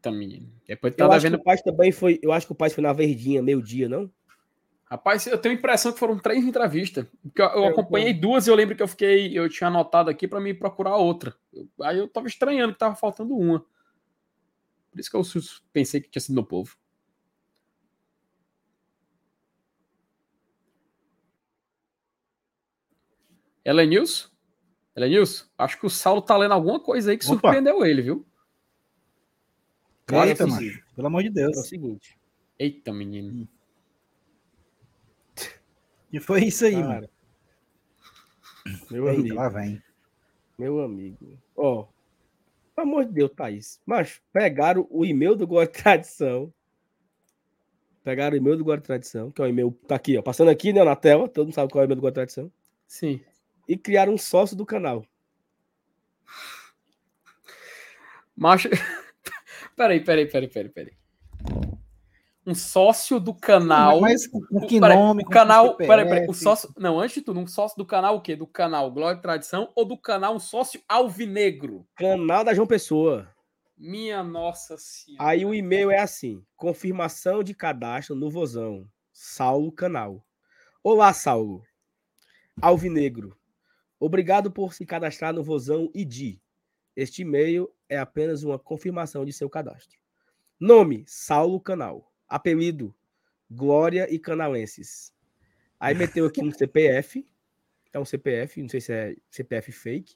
[0.00, 0.50] Eita, menino.
[0.66, 1.36] Depois eu acho vendo...
[1.36, 2.18] que o pai também foi.
[2.22, 4.10] Eu acho que o pai foi na Verdinha, meio-dia, não?
[4.84, 7.06] Rapaz, eu tenho a impressão que foram três entrevistas.
[7.22, 9.38] Porque eu, eu acompanhei duas e eu lembro que eu fiquei.
[9.38, 11.34] Eu tinha anotado aqui para me procurar outra.
[11.82, 13.64] Aí eu tava estranhando que tava faltando uma.
[14.90, 15.22] Por isso que eu
[15.72, 16.76] pensei que tinha sido no povo.
[23.64, 24.28] Elenilson?
[24.96, 25.46] Elenilson?
[25.56, 27.34] Acho que o Saulo tá lendo alguma coisa aí que Opa.
[27.34, 28.26] surpreendeu ele, viu?
[30.06, 30.80] Claro, Eita, mano.
[30.96, 31.56] Pelo amor de Deus.
[31.56, 32.18] É o seguinte.
[32.58, 33.48] Eita, menino.
[36.12, 36.88] E foi isso aí, Cara.
[36.88, 37.08] mano.
[38.90, 39.34] Meu Eita, amigo.
[39.36, 39.80] Lá vem.
[40.58, 41.38] Meu amigo.
[41.54, 41.86] Ó,
[42.74, 43.80] pelo amor de Deus, Thaís.
[43.84, 46.52] Mas pegaram o e-mail do Guarda Tradição.
[48.02, 49.72] Pegaram o e-mail do Guarda Tradição, que é o e-mail.
[49.86, 50.22] Tá aqui, ó.
[50.22, 51.28] Passando aqui, né, na tela.
[51.28, 52.50] Todo mundo sabe qual é o e-mail do Guarda Tradição.
[52.86, 53.20] Sim.
[53.68, 55.04] E criaram um sócio do canal.
[58.36, 58.68] Macho.
[59.76, 61.00] peraí, peraí, peraí, peraí, peraí.
[62.50, 64.00] Um sócio do canal.
[64.00, 65.22] Mas com que Peraí, nome?
[65.22, 65.76] O com canal.
[65.76, 66.26] Peraí, peraí.
[66.28, 66.74] O sócio.
[66.76, 68.34] Não, antes de tudo, um sócio do canal o quê?
[68.34, 71.86] Do canal Glória e Tradição ou do canal um sócio alvinegro?
[71.94, 73.32] Canal da João Pessoa.
[73.78, 75.30] Minha nossa senhora.
[75.30, 78.84] Aí o e-mail é assim: confirmação de cadastro no Vozão.
[79.12, 80.26] Saulo Canal.
[80.82, 81.62] Olá, Saulo.
[82.60, 83.38] Alvinegro.
[84.00, 86.40] Obrigado por se cadastrar no Vozão ID.
[86.96, 90.00] Este e-mail é apenas uma confirmação de seu cadastro.
[90.58, 92.09] Nome: Saulo Canal.
[92.30, 92.94] Apelido:
[93.50, 95.12] Glória e Canalenses.
[95.78, 97.26] Aí meteu aqui um CPF.
[97.92, 100.14] É um CPF, não sei se é CPF fake.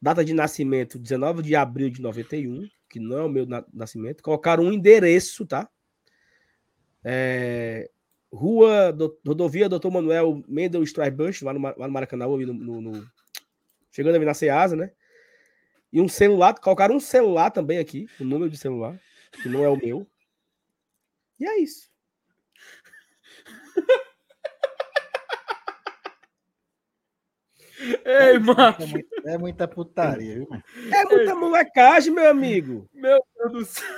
[0.00, 4.22] Data de nascimento, 19 de abril de 91, que não é o meu na- nascimento.
[4.22, 5.68] Colocaram um endereço, tá?
[7.04, 7.90] É,
[8.32, 12.80] Rua, do, Rodovia Doutor Manuel Mendel Straibush, lá no, lá no Maracanã, ali no, no-
[12.80, 13.10] no-
[13.90, 14.92] chegando ali na Ceasa, né?
[15.92, 18.98] E um celular, colocaram um celular também aqui, o número de celular,
[19.42, 20.06] que não é o meu.
[21.42, 21.90] E é isso.
[28.04, 28.36] Ei.
[28.36, 28.76] É muita,
[29.24, 30.48] é muita putaria, viu?
[30.92, 32.88] É muita molecagem, meu amigo.
[32.94, 33.88] Meu Deus do céu.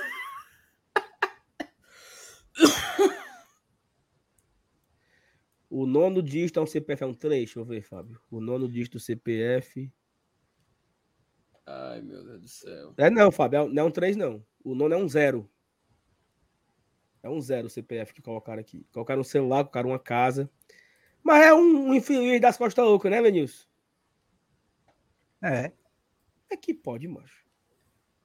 [5.69, 8.19] O nono dígito é um CPF, é um 3, deixa eu ver, Fábio.
[8.31, 9.93] O nono dígito do CPF.
[11.63, 12.93] Ai, meu Deus do céu.
[12.97, 14.43] É não, Fábio, é não é um 3, não.
[14.63, 15.47] O nono é um 0.
[17.25, 18.85] É um 0 o CPF que colocaram aqui.
[18.93, 20.47] Colocaram um celular, colocaram uma casa.
[21.23, 23.65] Mas é um, um infeliz das costas loucas, né, Venilson?
[25.41, 25.71] É.
[26.51, 27.43] É que pode, macho.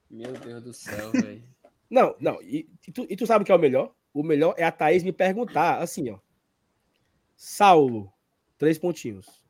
[0.07, 1.43] Meu Deus do céu, velho.
[1.89, 2.39] Não, não.
[2.43, 3.91] E, e tu, e tu sabe o que é o melhor?
[4.13, 6.19] O melhor é a Thaís me perguntar, assim, ó.
[7.35, 8.13] Saulo,
[8.55, 9.43] três pontinhos.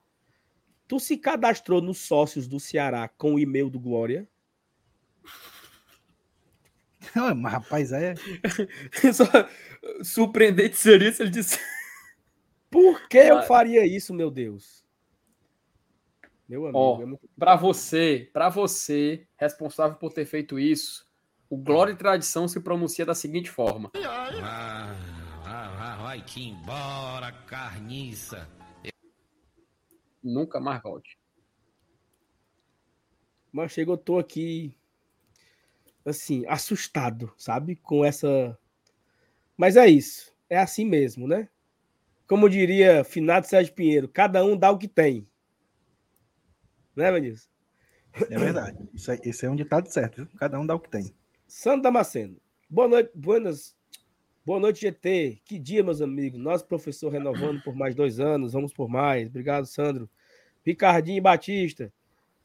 [0.88, 4.26] Tu se cadastrou nos sócios do Ceará com o e-mail do Glória?
[7.36, 8.14] Mas, rapaz, é.
[9.14, 9.26] Só
[10.04, 11.60] surpreendente seria se ele disse.
[12.70, 14.86] Por que eu faria isso, meu Deus?
[16.48, 21.06] Meu amigo, Ó, é muito- Pra você, pra você, responsável por ter feito isso,
[21.50, 24.94] o Glória e Tradição se pronuncia da seguinte forma: Ah,
[25.46, 28.48] ah, ah, vai que embora, carniça.
[30.24, 31.18] nunca mais volte.
[33.52, 34.78] Mas chega, eu tô aqui,
[36.06, 37.76] assim, assustado, sabe?
[37.76, 38.58] Com essa.
[39.58, 40.34] Mas é isso.
[40.50, 41.48] É assim mesmo, né?
[42.28, 45.28] Como diria Finado Sérgio Pinheiro, cada um dá o que tem.
[46.96, 47.50] Né, Vinícius?
[48.30, 48.78] É verdade.
[48.94, 50.28] Isso, aí- esse é um ditado certo, viu?
[50.38, 51.14] Cada um dá o que tem.
[51.48, 52.38] Sandro Damasceno.
[52.70, 53.76] Boa noite, buenas.
[54.46, 55.42] Boa noite, GT.
[55.46, 56.40] Que dia, meus amigos.
[56.40, 58.54] Nós, professor, renovando por mais dois anos.
[58.54, 59.28] Vamos por mais.
[59.28, 60.10] Obrigado, Sandro.
[60.66, 61.94] Ricardinho Batista.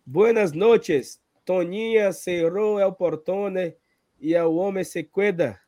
[0.04, 1.20] Buenas noches.
[1.46, 3.76] Toninha cerrou el portone
[4.18, 5.60] e el homem se cuida.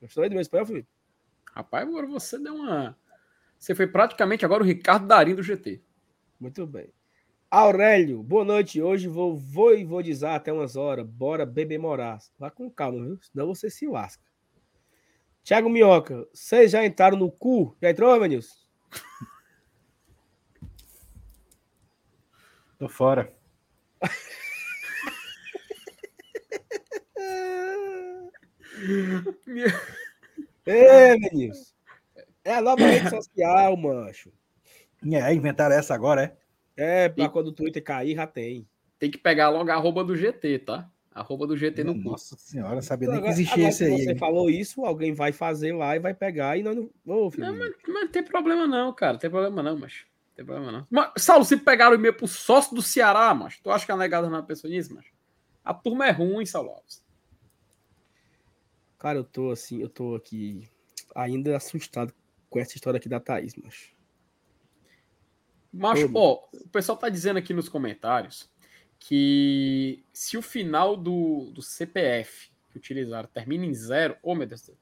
[0.00, 0.88] Gostou aí do meu espanhol, Felipe?
[1.52, 2.98] Rapaz, agora você deu uma.
[3.58, 5.82] Você foi praticamente agora o Ricardo Darim do GT.
[6.40, 6.90] Muito bem.
[7.50, 8.80] Aurélio, boa noite.
[8.80, 11.06] Hoje vou voivodizar até umas horas.
[11.06, 12.18] Bora beber morar.
[12.38, 13.18] Vá com calma, viu?
[13.20, 14.24] Senão você se lasca.
[15.44, 17.76] Tiago Minhoca, vocês já entraram no cu?
[17.82, 18.56] Já entrou, Evanilson?
[22.78, 23.30] Tô fora.
[30.64, 31.74] É, Evanilson.
[32.44, 34.32] É a nova rede social, mancho.
[35.12, 36.22] É, inventaram essa agora,
[36.76, 37.04] é?
[37.04, 38.66] É, pra E- quando o Twitter cair, já tem.
[38.98, 40.90] Tem que pegar logo a arroba do GT, tá?
[41.14, 42.10] Arroba do GT no cu.
[42.10, 44.04] Nossa senhora, sabia nem que existia agora esse que aí.
[44.04, 44.18] Você hein?
[44.18, 46.90] falou isso, alguém vai fazer lá e vai pegar e nós não.
[47.06, 49.14] Ô, Não, mas, mas não tem problema não, cara.
[49.14, 49.92] Não tem problema não, mas.
[50.28, 50.86] Não tem problema não.
[50.90, 53.96] Mas, Saulo, se pegaram o e-mail pro sócio do Ceará, mas tu acha que a
[53.96, 55.06] negada não é pessoa nisso, mas?
[55.64, 57.02] A turma é ruim, Saulo Alves.
[59.06, 60.68] Cara, eu tô assim, eu tô aqui
[61.14, 62.12] ainda assustado
[62.50, 63.94] com essa história aqui da Thaís, mas.
[65.72, 66.16] Macho, Todo.
[66.16, 68.50] ó, o pessoal tá dizendo aqui nos comentários
[68.98, 74.62] que se o final do, do CPF que utilizaram termina em zero, ô meu Deus
[74.62, 74.76] do céu.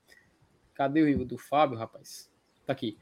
[0.73, 2.33] Cadê o Rio do Fábio, rapaz?
[2.65, 2.97] Tá aqui.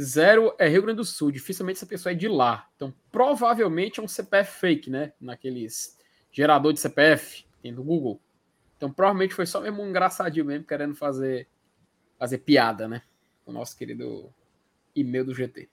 [0.00, 2.66] Zero é Rio Grande do Sul, dificilmente essa pessoa é de lá.
[2.76, 5.12] Então, provavelmente é um CPF fake, né?
[5.20, 5.98] Naqueles
[6.30, 8.22] gerador de CPF tem do Google.
[8.82, 11.46] Então, provavelmente foi só mesmo um engraçadinho mesmo, querendo fazer,
[12.18, 13.02] fazer piada, né?
[13.46, 14.28] O nosso querido
[14.92, 15.68] e-mail do GT.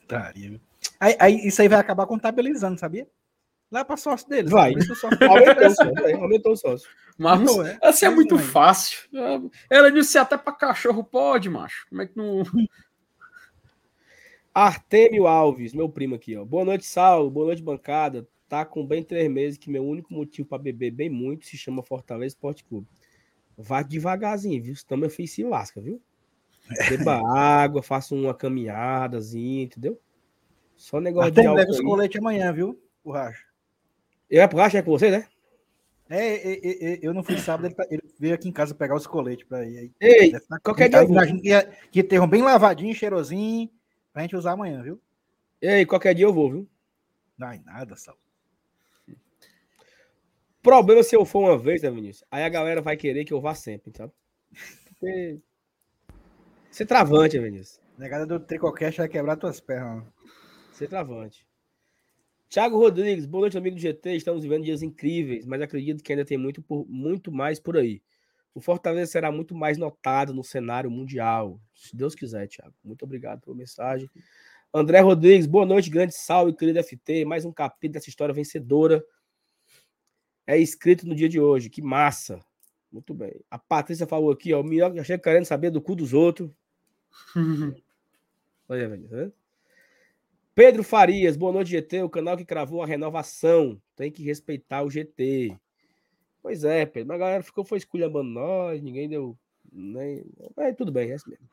[0.00, 0.60] putaria.
[1.00, 3.08] Aí, aí, isso aí vai acabar contabilizando, sabia?
[3.70, 4.50] Lá para sócio deles.
[4.50, 4.78] Vai.
[4.82, 5.92] Sócio- Aumentou o sócio.
[6.06, 6.90] aí, Aumentou o sócio.
[7.16, 7.78] Mas Não, é.
[7.82, 9.08] assim é muito Mas- fácil.
[9.70, 11.86] Ela disse até pra cachorro pode, macho.
[11.88, 12.42] Como é que não.
[14.54, 16.44] Artemio Alves, meu primo aqui, ó.
[16.44, 17.30] Boa noite, Saulo.
[17.30, 18.26] Boa noite, bancada.
[18.48, 21.82] Tá com bem três meses que meu único motivo para beber bem muito se chama
[21.82, 22.86] Fortaleza Esporte Clube.
[23.56, 24.74] Vá devagarzinho, viu?
[24.76, 26.00] Senão meu filho se lasca, viu?
[26.88, 30.00] Beba água, faça uma caminhadazinha, entendeu?
[30.76, 32.80] Só negócio de Até álcool leva os coletes amanhã, viu?
[33.04, 33.44] O Racha.
[34.30, 35.26] Eu é pro Racha, é com você, né?
[36.08, 38.74] É, é, é, é, eu não fui sábado, ele, tá- ele veio aqui em casa
[38.74, 39.92] pegar os coletes pra ir.
[40.00, 43.68] Ei, tá- qualquer dia imagino que, ia- que tenham bem lavadinho, cheirosinho,
[44.12, 44.98] pra gente usar amanhã, viu?
[45.60, 46.68] ei, qualquer dia eu vou, viu?
[47.40, 48.16] Ai, nada, Sal.
[50.62, 52.24] Problema se eu for uma vez, né, Vinícius?
[52.30, 54.12] Aí a galera vai querer que eu vá sempre, sabe?
[54.88, 55.38] Porque...
[56.70, 57.80] Ser travante, Vinícius.
[57.96, 60.04] Negada do Tricocast vai quebrar tuas pernas.
[60.72, 61.46] Ser travante.
[62.48, 64.16] Thiago Rodrigues, boa noite, amigo do GT.
[64.16, 68.02] Estamos vivendo dias incríveis, mas acredito que ainda tem muito, por- muito mais por aí.
[68.54, 71.60] O Fortaleza será muito mais notado no cenário mundial.
[71.74, 72.74] Se Deus quiser, Thiago.
[72.82, 74.08] Muito obrigado pela mensagem.
[74.72, 77.24] André Rodrigues, boa noite, grande salve, querido FT.
[77.24, 79.04] Mais um capítulo dessa história vencedora.
[80.48, 81.68] É escrito no dia de hoje.
[81.68, 82.40] Que massa.
[82.90, 83.38] Muito bem.
[83.50, 84.62] A Patrícia falou aqui, ó.
[84.62, 86.50] O Minhoca já chega querendo saber do cu dos outros.
[88.66, 89.32] Olha, velho, tá vendo?
[90.54, 92.02] Pedro Farias, boa noite, GT.
[92.02, 93.78] O canal que cravou a renovação.
[93.94, 95.54] Tem que respeitar o GT.
[96.42, 97.08] Pois é, Pedro.
[97.08, 99.36] Mas a galera ficou foi esculhambando nós, ninguém deu.
[99.70, 100.24] Nem...
[100.56, 101.46] Mas tudo bem, é assim mesmo.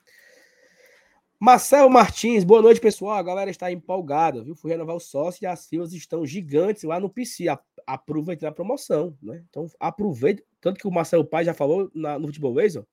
[1.38, 3.17] Marcelo Martins, boa noite, pessoal.
[3.17, 4.55] A galera está empolgada, viu?
[4.55, 7.49] Fui renovar o sócio e as filas estão gigantes lá no PC.
[7.49, 9.43] A- Aproveitando a promoção, né?
[9.50, 10.43] Então, aproveita.
[10.60, 12.86] Tanto que o Marcelo Pai já falou na, no Futebol Laser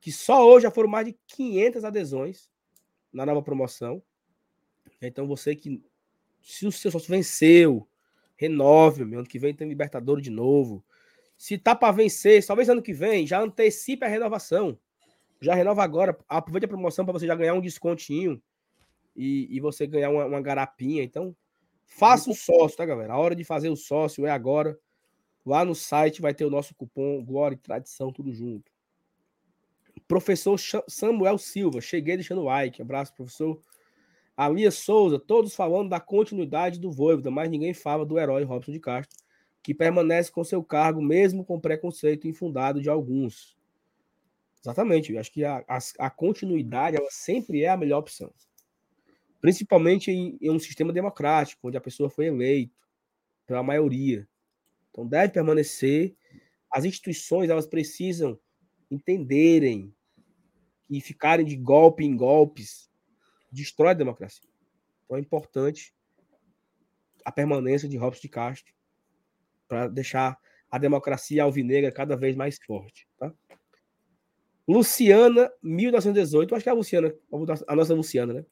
[0.00, 2.48] que só hoje já foram mais de 500 adesões
[3.12, 4.02] na nova promoção.
[5.00, 5.82] Então, você que.
[6.42, 7.88] Se o seu sócio venceu,
[8.36, 9.18] renove, meu.
[9.18, 10.84] Ano que vem tem Libertadores de novo.
[11.36, 14.78] Se tá para vencer, talvez ano que vem, já antecipe a renovação.
[15.40, 16.16] Já renova agora.
[16.28, 18.40] Aproveite a promoção para você já ganhar um descontinho
[19.14, 21.02] e, e você ganhar uma, uma garapinha.
[21.02, 21.36] Então,
[21.86, 23.14] faça o sócio, tá, galera?
[23.14, 24.78] A hora de fazer o sócio é agora.
[25.44, 28.70] Lá no site vai ter o nosso cupom Glória e Tradição, tudo junto.
[30.06, 32.82] Professor Samuel Silva, cheguei deixando like.
[32.82, 33.60] Abraço, professor.
[34.36, 38.78] Alia Souza, todos falando da continuidade do Voivoda, mas ninguém fala do herói Robson de
[38.78, 39.16] Castro,
[39.62, 43.56] que permanece com seu cargo, mesmo com preconceito infundado de alguns.
[44.60, 48.30] Exatamente, eu acho que a, a, a continuidade ela sempre é a melhor opção.
[49.46, 52.74] Principalmente em, em um sistema democrático, onde a pessoa foi eleita
[53.46, 54.26] pela maioria.
[54.90, 56.16] Então deve permanecer.
[56.68, 58.36] As instituições elas precisam
[58.90, 59.94] entenderem
[60.90, 62.90] e ficarem de golpe em golpes
[63.52, 64.50] destrói a democracia.
[65.04, 65.94] Então é importante
[67.24, 68.74] a permanência de Robson de Castro
[69.68, 70.36] para deixar
[70.68, 73.06] a democracia alvinegra cada vez mais forte.
[73.16, 73.32] Tá?
[74.66, 77.14] Luciana, 1918, acho que é a Luciana,
[77.68, 78.44] a nossa Luciana, né?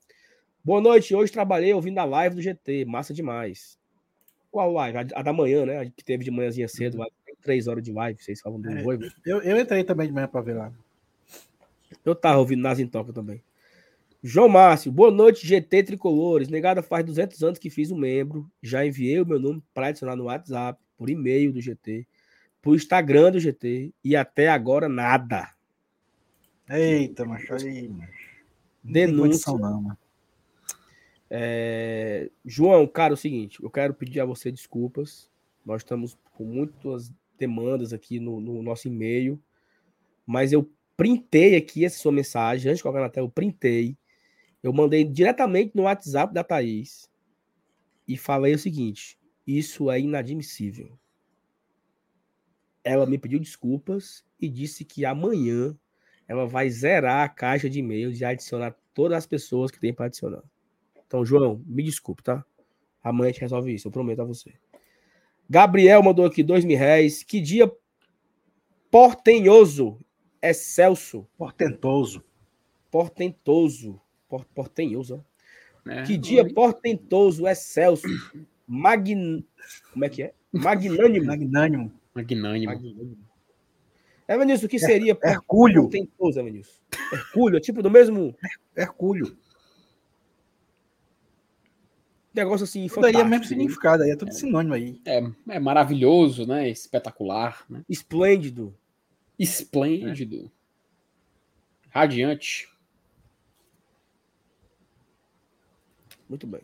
[0.64, 3.79] Boa noite, hoje trabalhei ouvindo a live do GT, massa demais.
[4.50, 4.96] Qual live?
[4.96, 5.79] A, a da manhã, né?
[5.81, 7.07] A que teve de manhãzinha cedo, lá,
[7.42, 8.83] três horas de live, vocês falam do É.
[8.83, 9.05] Voivo.
[9.27, 10.72] Eu, eu entrei também de manhã pra ver lá.
[12.03, 13.42] Eu tava ouvindo Nas em Toca também.
[14.22, 16.48] João Márcio, boa noite, GT Tricolores.
[16.48, 18.50] Negada faz 200 anos que fiz um membro.
[18.62, 22.07] Já enviei o meu nome para adicionar no WhatsApp, por e-mail do GT,
[22.62, 25.50] por Instagram do GT e até agora nada.
[26.70, 28.12] Eita, macho, aí, macho.
[28.83, 29.53] Não Denúncia.
[29.53, 30.03] não, mano.
[31.37, 35.29] É, João, cara, é o seguinte, eu quero pedir a você desculpas.
[35.66, 39.42] Nós estamos com muitas demandas aqui no, no nosso e-mail,
[40.25, 43.99] mas eu printei aqui essa sua mensagem, antes de colocar na tela, eu printei.
[44.62, 47.11] Eu mandei diretamente no WhatsApp da Thaís
[48.07, 50.97] e falei o seguinte: isso é inadmissível.
[52.85, 55.77] Ela me pediu desculpas e disse que amanhã
[56.29, 60.07] ela vai zerar a caixa de e-mails e adicionar todas as pessoas que tem para
[60.07, 60.44] adicionar.
[61.14, 62.44] Então, João, me desculpe, tá?
[63.00, 64.53] Amanhã a gente resolve isso, eu prometo a você.
[65.48, 67.22] Gabriel mandou aqui dois mil reais.
[67.22, 67.70] Que dia
[68.90, 70.00] portenhoso,
[70.42, 72.24] excelso, Portentoso.
[72.90, 75.24] portentoso, por, portenhoso,
[75.85, 76.03] né?
[76.05, 78.09] Que dia portentoso, excelso,
[78.66, 79.44] magn...
[79.92, 80.35] Como é que é?
[80.53, 81.27] Magnânimo.
[81.27, 81.92] Magnânimo.
[82.12, 82.72] Magnânimo.
[82.72, 83.18] Magnânimo.
[84.27, 85.83] Evanilson, o que seria Hercúleo.
[85.83, 86.81] portentoso, Evanilson?
[87.12, 88.35] Hercúleo, é tipo do mesmo
[88.77, 89.37] Hercúleo.
[92.35, 95.01] Negócio assim, Tudo aí é o mesmo fantástico, significado, aí é tudo sinônimo aí.
[95.05, 96.68] É, é maravilhoso, né?
[96.68, 97.85] Espetacular, né?
[97.88, 98.75] esplêndido.
[99.38, 100.51] Esplêndido.
[101.90, 102.68] Radiante.
[106.29, 106.62] Muito bem.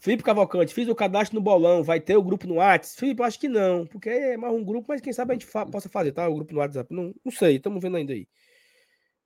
[0.00, 3.00] Felipe Cavalcante, fiz o cadastro no bolão, vai ter o grupo no WhatsApp?
[3.00, 5.66] Felipe, acho que não, porque é mais um grupo, mas quem sabe a gente fa
[5.66, 6.28] possa fazer, tá?
[6.28, 6.92] O grupo no WhatsApp.
[6.94, 8.28] Não, não sei, estamos vendo ainda aí.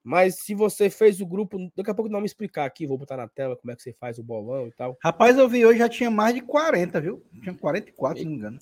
[0.05, 3.17] Mas se você fez o grupo, daqui a pouco não me explicar aqui, vou botar
[3.17, 4.99] na tela como é que você faz o bolão e tal.
[5.03, 7.25] Rapaz, eu vi hoje já tinha mais de 40, viu?
[7.41, 8.59] Tinha 44, se não me engano.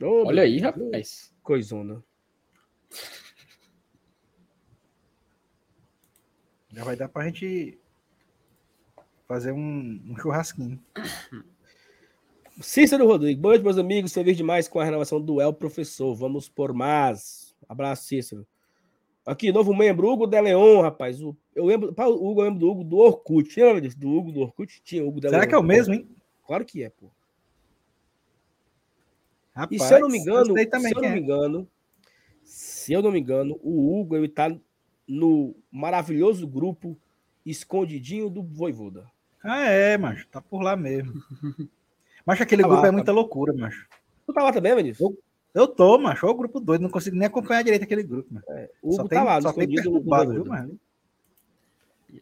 [0.00, 1.34] Oh, Olha aí, rapaz.
[1.42, 2.02] Coisona.
[6.72, 7.78] Já vai dar pra gente
[9.26, 10.80] fazer um, um churrasquinho.
[12.60, 14.12] Cícero Rodrigues, boa noite, meus amigos.
[14.12, 16.14] Feliz demais com a renovação do El Professor.
[16.14, 17.52] Vamos por mais.
[17.68, 18.46] Abraço, Cícero.
[19.26, 21.22] Aqui, novo membro, Hugo de Leon, rapaz.
[21.22, 23.58] O, eu lembro, pá, o Hugo, eu lembro do Hugo do Orkut.
[23.58, 23.98] Lembra disso?
[23.98, 24.82] Do Hugo do Orkut?
[24.82, 26.06] Tinha Hugo de Será que é o mesmo, hein?
[26.46, 27.10] Claro que é, pô.
[29.54, 31.18] Rapaz, e se eu não me engano, se eu não me é.
[31.18, 31.68] engano,
[32.42, 34.54] se eu não me engano, o Hugo ele tá
[35.06, 36.98] no maravilhoso grupo
[37.46, 39.06] Escondidinho do Voivoda.
[39.42, 40.26] Ah, é, macho.
[40.28, 41.12] Tá por lá mesmo.
[42.26, 43.12] Mas aquele tá grupo lá, é muita tá...
[43.12, 43.86] loucura, macho.
[44.26, 45.00] Tu tá lá também, Vinícius?
[45.00, 45.18] Eu,
[45.54, 46.26] eu tô, macho.
[46.26, 48.50] Olha o grupo doido, não consigo nem acompanhar direito aquele grupo, macho.
[48.50, 50.78] É, o Hugo só tá tem, lá, só tem perturbado, viu, mano?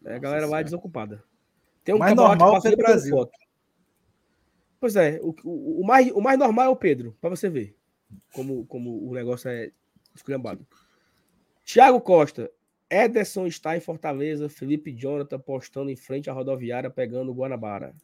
[0.04, 1.24] É, a galera lá é desocupada.
[1.82, 3.16] Tem um mais normal que, que Brasil.
[3.16, 3.32] Foto.
[4.78, 7.76] Pois é, o, o, o, mais, o mais normal é o Pedro, para você ver
[8.32, 9.70] como, como o negócio é
[10.14, 10.66] esculhambado.
[11.64, 12.50] Tiago Costa,
[12.90, 17.94] Ederson está em Fortaleza, Felipe Jonathan postando em frente à rodoviária, pegando o Guanabara.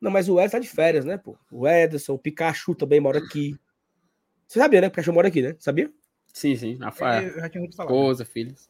[0.00, 1.36] Não, mas o Ederson tá de férias, né, pô?
[1.50, 3.58] O Ederson, o Pikachu também mora aqui.
[4.46, 4.86] Você sabia, né?
[4.86, 5.54] O Pikachu mora aqui, né?
[5.58, 5.92] Sabia?
[6.32, 6.78] Sim, sim.
[6.80, 7.92] A eu já tinha muito falado.
[7.92, 8.68] Esposa, filhos.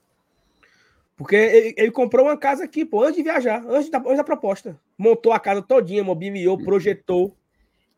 [1.17, 4.25] Porque ele, ele, comprou uma casa aqui, pô, antes de viajar, antes da, antes da
[4.25, 4.81] proposta.
[4.97, 7.37] Montou a casa todinha, mobiliou, projetou.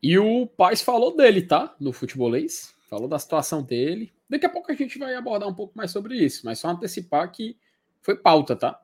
[0.01, 1.73] E o Paz falou dele, tá?
[1.79, 2.75] No futebolês.
[2.89, 4.13] Falou da situação dele.
[4.29, 7.31] Daqui a pouco a gente vai abordar um pouco mais sobre isso, mas só antecipar
[7.31, 7.57] que
[8.01, 8.81] foi pauta, tá?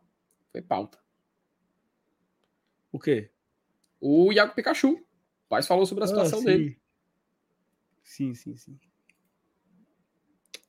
[0.51, 0.97] Foi pauta.
[2.91, 3.29] O quê?
[3.99, 4.93] O Iago Pikachu.
[4.93, 6.79] O Paz falou sobre a ah, situação ah, dele.
[8.03, 8.79] Sim, sim, sim.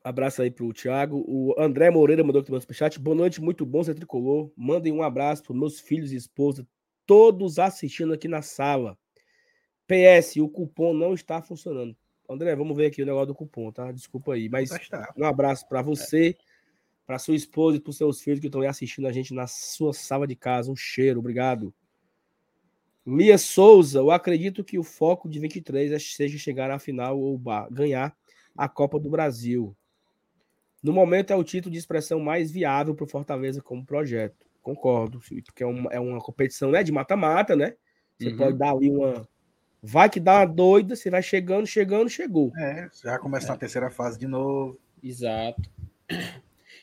[0.02, 1.22] Abraço aí pro Thiago.
[1.28, 2.98] O André Moreira mandou aqui no chat.
[2.98, 4.50] Boa noite, muito bom ser tricolor.
[4.56, 6.66] Mandem um abraço para meus filhos e esposa,
[7.06, 8.98] todos assistindo aqui na sala.
[9.86, 11.96] PS, o cupom não está funcionando.
[12.28, 13.90] André, vamos ver aqui o negócio do cupom, tá?
[13.90, 14.70] Desculpa aí, mas
[15.16, 16.36] um abraço para você,
[17.04, 19.46] para sua esposa e para os seus filhos que estão aí assistindo a gente na
[19.46, 20.70] sua sala de casa.
[20.70, 21.74] Um cheiro, obrigado.
[23.06, 27.40] Lia Souza, eu acredito que o foco de 23 é seja chegar na final ou
[27.70, 28.14] ganhar
[28.56, 29.76] a Copa do Brasil.
[30.82, 34.46] No momento é o título de expressão mais viável para o Fortaleza como projeto.
[34.62, 37.74] Concordo, porque é uma, é uma competição né, de mata-mata, né?
[38.18, 38.36] Você uhum.
[38.36, 39.26] pode dar ali uma,
[39.82, 42.52] Vai que dá uma doida, você vai chegando, chegando, chegou.
[42.56, 43.50] É, já começa é.
[43.50, 44.78] na terceira fase de novo.
[45.02, 45.62] Exato.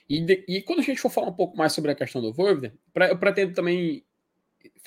[0.10, 2.34] E, de, e quando a gente for falar um pouco mais sobre a questão do
[2.34, 4.04] Voivoda, eu pretendo também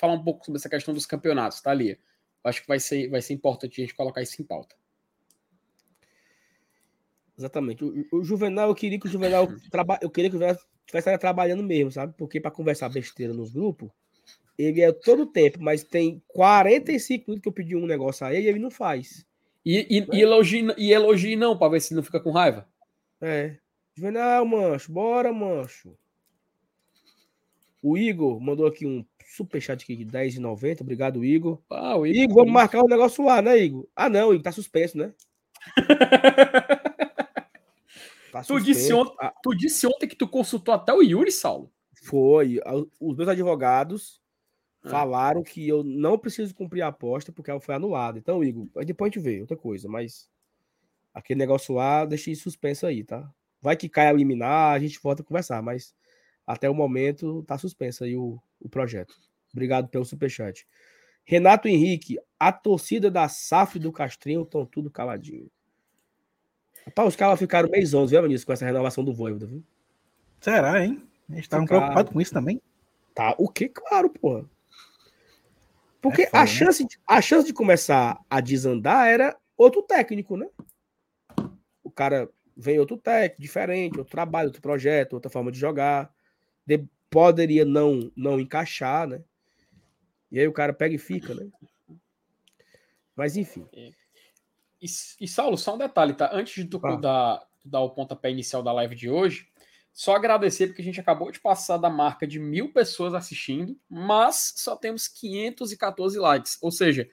[0.01, 1.97] falar um pouco sobre essa questão dos campeonatos, tá, Lia?
[2.43, 4.75] Eu acho que vai ser, vai ser importante a gente colocar isso em pauta.
[7.37, 7.83] Exatamente.
[7.83, 11.17] O, o Juvenal, eu queria que o Juvenal traba, eu queria que o Juvenal estivesse
[11.19, 12.13] trabalhando mesmo, sabe?
[12.17, 13.89] Porque para conversar besteira nos grupos,
[14.57, 18.45] ele é todo tempo, mas tem 45 minutos que eu pedi um negócio a ele
[18.45, 19.25] e ele não faz.
[19.63, 22.67] E, e, e, elogie, e elogie não, para ver se não fica com raiva.
[23.21, 23.57] É.
[23.95, 25.95] Juvenal, mancho, bora, mancho.
[27.81, 29.03] O Igor mandou aqui um
[29.35, 30.81] superchat aqui de 10,90.
[30.81, 31.59] Obrigado, Igor.
[31.69, 33.87] Ah, o Igor, Igor vamos marcar o um negócio lá, né, Igor?
[33.95, 35.13] Ah, não, Igor, tá suspenso, né?
[38.31, 39.33] tá tu, disse ontem, ah.
[39.41, 41.71] tu disse ontem que tu consultou até o Yuri, Saulo.
[42.03, 42.59] Foi.
[42.99, 44.21] Os meus advogados
[44.83, 44.89] é.
[44.89, 48.17] Falaram que eu não preciso cumprir a aposta porque ela foi anulada.
[48.17, 50.27] Então, Igor, depois a gente vê outra coisa, mas
[51.13, 53.31] aquele negócio lá, deixa em suspenso aí, tá?
[53.61, 55.93] Vai que cai a liminar, a gente volta a conversar, mas
[56.51, 59.13] até o momento tá suspenso aí o, o projeto.
[59.51, 60.67] Obrigado pelo superchat.
[61.23, 65.49] Renato Henrique, a torcida da SAF do Castrinho estão tudo caladinho.
[66.85, 69.63] Rapaz, os caras ficaram mês 11, viu, Vinícius, com essa renovação do Voivoda, viu?
[70.39, 71.01] Será, hein?
[71.29, 72.61] Eles estavam preocupados com isso também?
[73.13, 73.69] Tá, o que?
[73.69, 74.45] Claro, porra.
[76.01, 76.47] Porque é a, né?
[76.47, 80.47] chance, de, a chance de começar a desandar era outro técnico, né?
[81.83, 82.27] O cara
[82.57, 86.11] vem outro técnico, diferente, outro trabalho, outro projeto, outra forma de jogar.
[86.65, 89.23] De, poderia não, não encaixar, né?
[90.31, 91.49] E aí o cara pega e fica, né?
[93.15, 93.67] Mas enfim.
[93.73, 94.85] E,
[95.19, 96.29] e Saulo, só um detalhe, tá?
[96.33, 96.95] Antes de tu ah.
[96.95, 99.47] dar, dar o pontapé inicial da live de hoje,
[99.93, 104.53] só agradecer porque a gente acabou de passar da marca de mil pessoas assistindo, mas
[104.55, 106.57] só temos 514 likes.
[106.61, 107.09] Ou seja,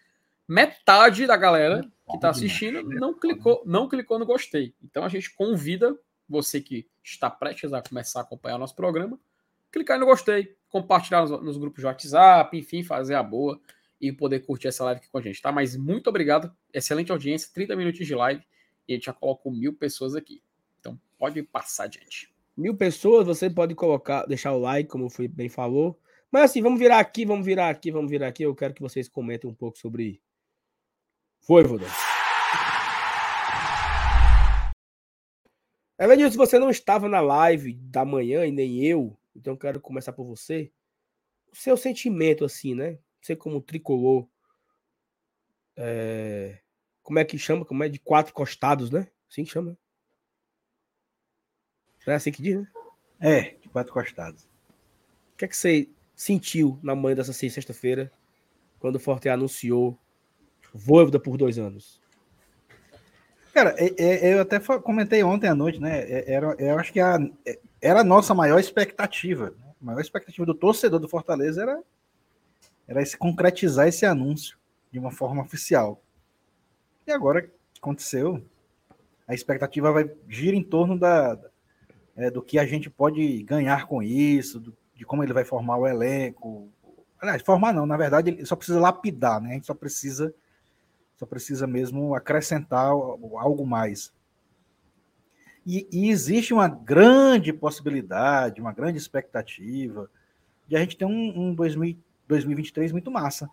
[0.46, 4.74] metade da galera que está assistindo não clicou, não clicou no gostei.
[4.82, 9.18] Então a gente convida você que está prestes a começar a acompanhar nosso programa,
[9.70, 13.60] clicar no gostei, compartilhar nos, nos, grupos de WhatsApp, enfim, fazer a boa
[14.00, 15.50] e poder curtir essa live aqui com a gente, tá?
[15.50, 18.42] Mas muito obrigado, excelente audiência, 30 minutos de live
[18.86, 20.42] e a gente já colocou mil pessoas aqui.
[20.78, 22.32] Então pode passar adiante.
[22.56, 26.00] Mil pessoas, você pode colocar, deixar o like, como foi bem falou.
[26.30, 28.42] Mas assim, vamos virar aqui, vamos virar aqui, vamos virar aqui.
[28.42, 30.20] Eu quero que vocês comentem um pouco sobre
[31.46, 31.86] Voivoda.
[35.98, 40.12] Evanilson, se você não estava na live da manhã e nem eu, então quero começar
[40.12, 40.70] por você.
[41.52, 42.98] O seu sentimento, assim, né?
[43.20, 44.28] Você como tricolor.
[45.76, 46.60] É...
[47.02, 47.64] Como é que chama?
[47.64, 49.08] Como é de quatro costados, né?
[49.30, 49.78] Assim que chama.
[52.06, 52.68] Não é assim que diz, né?
[53.20, 54.44] É, de quatro costados.
[55.32, 58.10] O que é que você sentiu na manhã dessa sexta-feira,
[58.78, 59.98] quando o Forte anunciou
[60.72, 62.00] Voivoda por dois anos?
[63.58, 65.98] Cara, é, é, eu até comentei ontem à noite, né?
[66.02, 67.18] É, era, eu acho que a,
[67.82, 69.50] era a nossa maior expectativa.
[69.50, 69.74] Né?
[69.82, 71.82] A maior expectativa do torcedor do Fortaleza era,
[72.86, 74.56] era esse, concretizar esse anúncio
[74.92, 76.00] de uma forma oficial.
[77.04, 78.40] E agora aconteceu,
[79.26, 81.36] a expectativa vai gira em torno da,
[82.14, 85.78] é, do que a gente pode ganhar com isso, do, de como ele vai formar
[85.78, 86.68] o elenco.
[87.20, 89.50] Aliás, formar não, na verdade, ele só precisa lapidar, né?
[89.50, 90.32] A gente só precisa
[91.18, 94.12] só precisa mesmo acrescentar algo mais.
[95.66, 100.08] E, e, existe uma grande possibilidade, uma grande expectativa
[100.66, 103.50] de a gente ter um, um 2000, 2023 muito massa.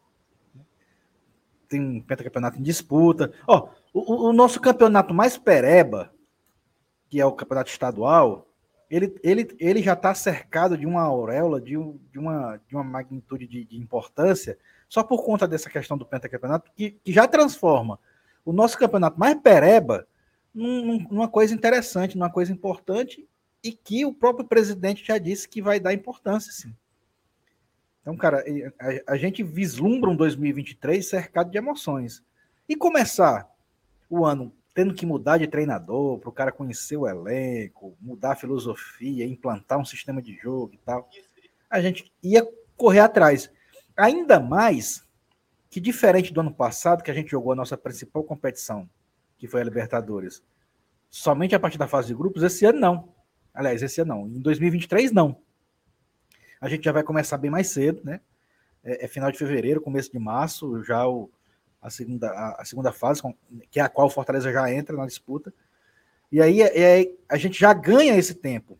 [1.67, 3.33] Tem um pentacampeonato em disputa.
[3.47, 6.13] Ó, o, o nosso campeonato mais pereba,
[7.09, 8.47] que é o campeonato estadual,
[8.89, 11.71] ele, ele, ele já está cercado de uma auréola, de,
[12.11, 14.57] de, uma, de uma magnitude de, de importância,
[14.95, 17.99] só por conta dessa questão do pentacampeonato, que, que já transforma
[18.45, 20.07] o nosso campeonato mais pereba
[20.53, 23.27] num, numa coisa interessante, numa coisa importante,
[23.61, 26.73] e que o próprio presidente já disse que vai dar importância, sim.
[28.01, 28.41] Então, cara,
[28.79, 32.23] a, a gente vislumbra um 2023 cercado de emoções.
[32.69, 33.51] E começar
[34.09, 38.35] o ano tendo que mudar de treinador para o cara conhecer o elenco, mudar a
[38.37, 41.09] filosofia, implantar um sistema de jogo e tal,
[41.69, 43.51] a gente ia correr atrás.
[43.95, 45.05] Ainda mais
[45.69, 48.89] que diferente do ano passado, que a gente jogou a nossa principal competição,
[49.37, 50.41] que foi a Libertadores,
[51.09, 53.09] somente a partir da fase de grupos, esse ano não.
[53.53, 54.27] Aliás, esse ano não.
[54.27, 55.37] Em 2023, não.
[56.59, 58.21] A gente já vai começar bem mais cedo, né?
[58.83, 61.29] É, é final de fevereiro, começo de março, já o,
[61.81, 63.21] a, segunda, a, a, segunda fase,
[63.69, 65.53] que é a qual o Fortaleza já entra na disputa.
[66.31, 68.79] E aí é, é, a gente já ganha esse tempo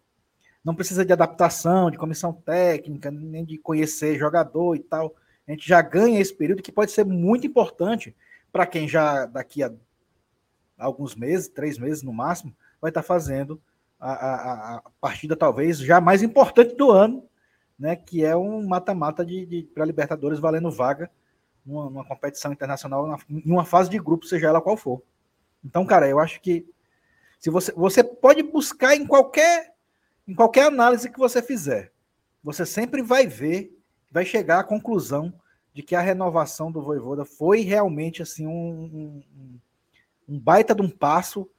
[0.66, 5.16] não precisa de adaptação, de comissão técnica, nem de conhecer jogador e tal.
[5.47, 8.16] A gente já ganha esse período que pode ser muito importante
[8.51, 9.72] para quem já daqui a
[10.78, 13.61] alguns meses, três meses no máximo, vai estar tá fazendo
[13.99, 17.24] a, a, a, partida talvez já mais importante do ano,
[17.78, 17.95] né?
[17.95, 21.11] Que é um mata-mata de, de para Libertadores valendo vaga
[21.63, 25.01] numa, numa competição internacional, na, em uma fase de grupo, seja ela qual for.
[25.63, 26.66] Então, cara, eu acho que
[27.39, 29.74] se você, você pode buscar em qualquer
[30.28, 31.91] em qualquer análise que você fizer,
[32.43, 33.78] você sempre vai ver,
[34.11, 35.34] vai chegar à conclusão
[35.73, 39.59] de que a renovação do Voivoda foi realmente assim um, um,
[40.30, 41.49] um baita de um passo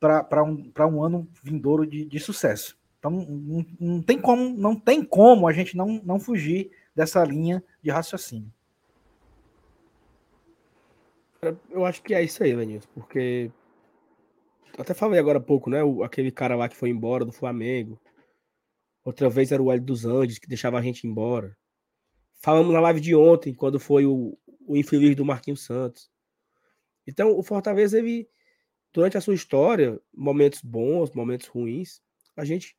[0.00, 2.78] para um, um ano vindouro de, de sucesso.
[2.98, 7.62] Então não, não, tem como, não tem como a gente não, não fugir dessa linha
[7.82, 8.52] de raciocínio.
[11.70, 13.50] Eu acho que é isso aí, Lenilson, porque
[14.82, 15.82] até falei agora há pouco, né?
[15.82, 18.00] O, aquele cara lá que foi embora do Flamengo.
[19.04, 21.56] Outra vez era o Hélio dos Andes, que deixava a gente embora.
[22.40, 26.10] Falamos na live de ontem, quando foi o, o infeliz do Marquinhos Santos.
[27.06, 28.28] Então, o Fortaleza, ele,
[28.92, 32.00] durante a sua história, momentos bons, momentos ruins,
[32.36, 32.76] a gente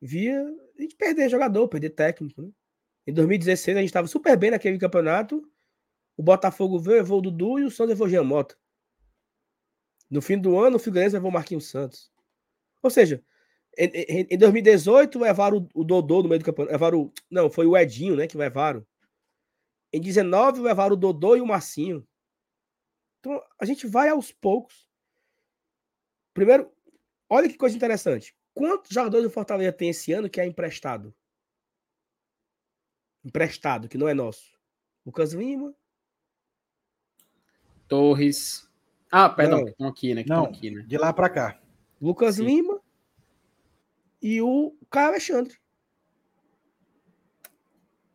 [0.00, 0.40] via
[0.78, 2.40] a gente perder jogador, perder técnico.
[2.42, 2.50] Né?
[3.06, 5.42] Em 2016, a gente estava super bem naquele campeonato.
[6.16, 8.56] O Botafogo veio, levou o Dudu e o Santos levou o Mota.
[10.10, 12.10] No fim do ano, o Figueirense levou o Marquinhos Santos.
[12.82, 13.22] Ou seja,
[13.76, 16.72] em, em 2018 levaram o, o Dodô no meio do campeonato.
[16.72, 18.86] Levaram, não, foi o Edinho, né, que levaram.
[19.92, 22.06] Em 19 levaram o Dodô e o Marcinho.
[23.20, 24.88] Então, a gente vai aos poucos.
[26.32, 26.70] Primeiro,
[27.28, 28.36] olha que coisa interessante.
[28.54, 31.14] Quantos jogadores do Fortaleza tem esse ano que é emprestado?
[33.24, 34.56] Emprestado, que não é nosso.
[35.04, 35.74] Lucas Lima.
[37.88, 38.65] Torres.
[39.10, 40.24] Ah, perdão, não, estão aqui, né?
[40.26, 40.82] não, aqui, né?
[40.82, 41.60] De lá para cá.
[42.00, 42.44] Lucas Sim.
[42.44, 42.80] Lima
[44.20, 45.56] e o Caio Alexandre.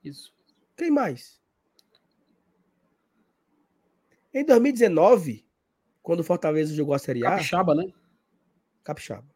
[0.04, 0.34] Isso.
[0.76, 1.40] Quem mais?
[4.34, 5.46] Em 2019,
[6.02, 7.32] quando o Fortaleza jogou a Série A.
[7.32, 7.92] Capixaba, né?
[8.84, 9.28] Capixaba.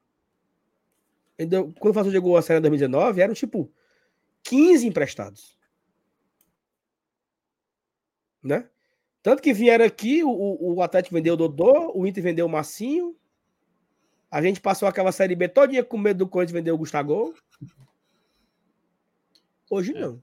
[1.38, 3.72] Quando o Fortaleza jogou a Série A em 2019, eram tipo
[4.44, 5.58] 15 emprestados.
[8.42, 8.70] Né?
[9.26, 13.18] Tanto que vieram aqui, o, o Atlético vendeu o Dodô, o Inter vendeu o Massinho.
[14.30, 17.34] A gente passou aquela Série B todinha com medo do Corinthians vender o Gustavo.
[19.68, 20.00] Hoje é.
[20.00, 20.22] não.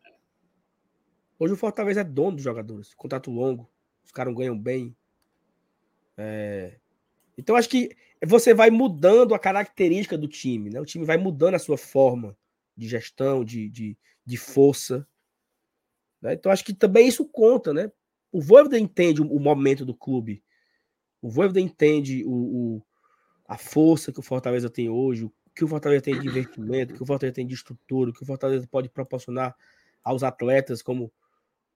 [1.36, 2.94] Hoje o Fortaleza é dono dos jogadores.
[2.94, 3.68] Contrato longo.
[4.04, 4.96] Os caras ganham bem.
[6.16, 6.78] É...
[7.36, 7.90] Então acho que
[8.24, 10.70] você vai mudando a característica do time.
[10.70, 10.80] Né?
[10.80, 12.38] O time vai mudando a sua forma
[12.76, 15.04] de gestão, de, de, de força.
[16.20, 16.34] Né?
[16.34, 17.90] Então acho que também isso conta, né?
[18.32, 20.42] O Voivoda entende o, momento do clube.
[21.20, 22.82] O Voivoda entende o, o,
[23.46, 26.96] a força que o Fortaleza tem hoje, o que o Fortaleza tem de investimento, o
[26.96, 29.54] que o Fortaleza tem de estrutura, o que o Fortaleza pode proporcionar
[30.02, 31.12] aos atletas como,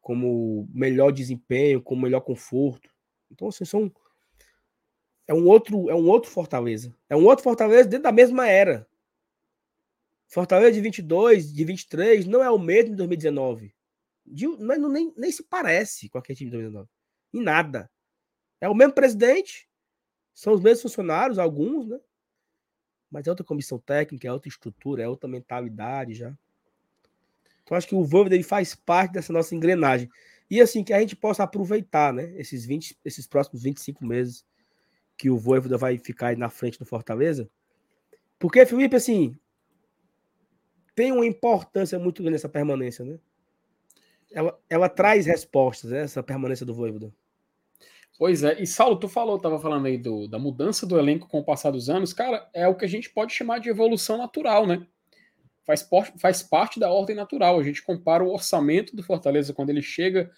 [0.01, 2.89] como melhor desempenho, com melhor conforto.
[3.31, 3.93] Então, assim, são
[5.29, 6.95] é um outro é um outro Fortaleza.
[7.09, 8.89] É um outro Fortaleza dentro da mesma era.
[10.29, 13.76] Fortaleza de 22, de 23 não é o mesmo de 2019.
[14.27, 16.89] De, não, nem, nem se parece com aquele time de 2019.
[17.35, 17.91] Em nada.
[18.61, 19.68] É o mesmo presidente,
[20.35, 21.99] são os mesmos funcionários, alguns, né?
[23.11, 26.37] Mas é outra comissão técnica, é outra estrutura, é outra mentalidade já.
[27.62, 30.09] Então acho que o Voivoda ele faz parte dessa nossa engrenagem.
[30.51, 32.33] E assim, que a gente possa aproveitar, né?
[32.37, 34.45] Esses, 20, esses próximos 25 meses
[35.16, 37.51] que o Voivoda vai ficar aí na frente do Fortaleza.
[38.39, 39.37] Porque, Felipe, assim,
[40.95, 43.18] tem uma importância muito grande essa permanência, né?
[44.33, 47.12] Ela, ela traz respostas, né, essa permanência do Voivoda.
[48.18, 51.39] Pois é, e Saulo, tu falou, tava falando aí do, da mudança do elenco com
[51.39, 54.66] o passar dos anos, cara, é o que a gente pode chamar de evolução natural,
[54.66, 54.87] né?
[55.64, 55.87] Faz,
[56.18, 57.59] faz parte da ordem natural.
[57.59, 60.31] A gente compara o orçamento do Fortaleza quando ele chega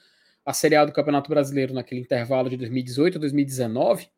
[0.45, 4.09] à Série A do Campeonato Brasileiro naquele intervalo de 2018 a 2019,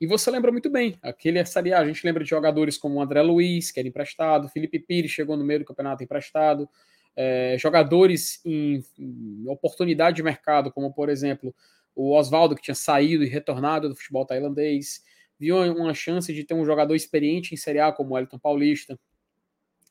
[0.00, 3.02] e você lembra muito bem, aquele Série A, a gente lembra de jogadores como o
[3.02, 6.68] André Luiz, que era emprestado, Felipe Pires chegou no meio do campeonato emprestado,
[7.16, 11.54] é, jogadores em, em, oportunidade de mercado, como por exemplo
[11.94, 15.02] o Oswaldo, que tinha saído e retornado do futebol tailandês,
[15.38, 18.98] viu uma chance de ter um jogador experiente em Série A, como o Elton Paulista.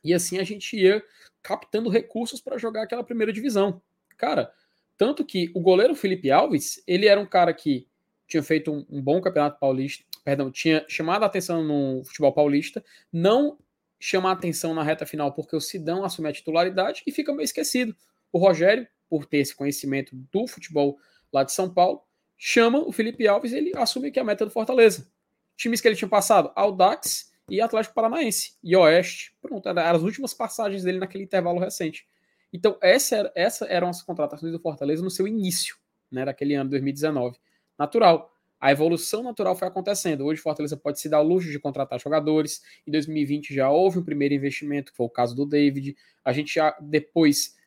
[0.04, 1.04] E assim a gente ia
[1.42, 3.82] captando recursos para jogar aquela primeira divisão.
[4.18, 4.52] Cara,
[4.98, 7.88] tanto que o goleiro Felipe Alves, ele era um cara que
[8.28, 12.84] tinha feito um, um bom campeonato paulista, perdão, tinha chamado a atenção no futebol paulista,
[13.12, 13.58] não
[14.00, 17.96] chamar atenção na reta final porque o Sidão assume a titularidade e fica meio esquecido.
[18.32, 20.98] O Rogério, por ter esse conhecimento do futebol
[21.34, 22.02] lá de São Paulo,
[22.38, 25.12] chama o Felipe Alves e ele assume que é a meta do Fortaleza.
[25.58, 29.36] Times que ele tinha passado, Audax e Atlético Paranaense, e Oeste.
[29.42, 32.08] Pronto, eram as últimas passagens dele naquele intervalo recente.
[32.54, 35.76] Então, essa, era, essa eram as contratações do Fortaleza no seu início,
[36.10, 37.38] né, daquele ano 2019.
[37.78, 40.26] Natural a evolução natural foi acontecendo.
[40.26, 42.62] Hoje, Fortaleza pode se dar o luxo de contratar jogadores.
[42.86, 45.96] Em 2020 já houve um primeiro investimento, que foi o caso do David.
[46.26, 47.58] A gente já, depois,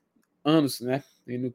[0.44, 1.02] anos, né?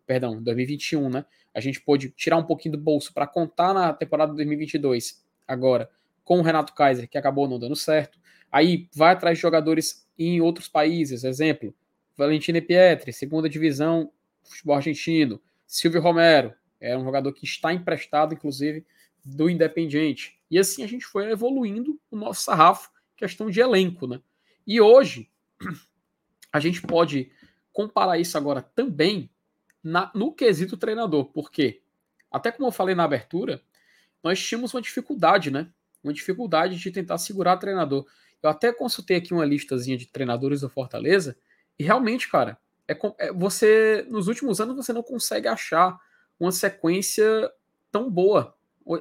[0.05, 1.25] Perdão, 2021, né?
[1.53, 5.89] A gente pôde tirar um pouquinho do bolso para contar na temporada de 2022, agora,
[6.23, 8.17] com o Renato Kaiser, que acabou não dando certo.
[8.51, 11.75] Aí vai atrás de jogadores em outros países, exemplo,
[12.15, 14.11] Valentina Pietri, segunda divisão,
[14.43, 15.39] futebol argentino.
[15.67, 18.85] Silvio Romero, é um jogador que está emprestado, inclusive,
[19.35, 20.39] do Independiente.
[20.49, 24.21] E assim a gente foi evoluindo o nosso sarrafo, questão de elenco, né?
[24.65, 25.29] E hoje
[26.51, 27.31] a gente pode
[27.73, 29.29] comparar isso agora também
[29.83, 31.81] na, no quesito treinador, porque
[32.31, 33.61] até como eu falei na abertura,
[34.23, 35.69] nós tínhamos uma dificuldade, né?
[36.03, 38.05] Uma dificuldade de tentar segurar treinador.
[38.41, 41.37] Eu até consultei aqui uma listazinha de treinadores do Fortaleza
[41.77, 42.57] e realmente, cara,
[42.87, 45.99] é, é você nos últimos anos você não consegue achar
[46.39, 47.51] uma sequência
[47.91, 48.56] tão boa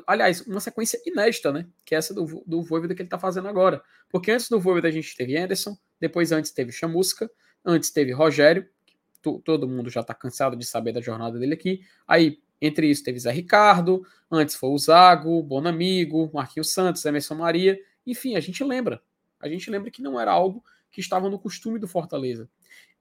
[0.06, 1.66] aliás, uma sequência inédita, né?
[1.84, 3.82] Que é essa do, do Voivoda que ele tá fazendo agora.
[4.08, 7.30] Porque antes do Voivoda a gente teve Anderson, depois antes teve Chamusca,
[7.64, 8.96] antes teve Rogério, que
[9.44, 11.80] todo mundo já tá cansado de saber da jornada dele aqui.
[12.06, 17.78] Aí, entre isso, teve Zé Ricardo, antes foi o Zago, Bonamigo, Marquinhos Santos, Emerson Maria.
[18.06, 19.02] Enfim, a gente lembra.
[19.40, 22.48] A gente lembra que não era algo que estava no costume do Fortaleza.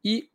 [0.03, 0.29] E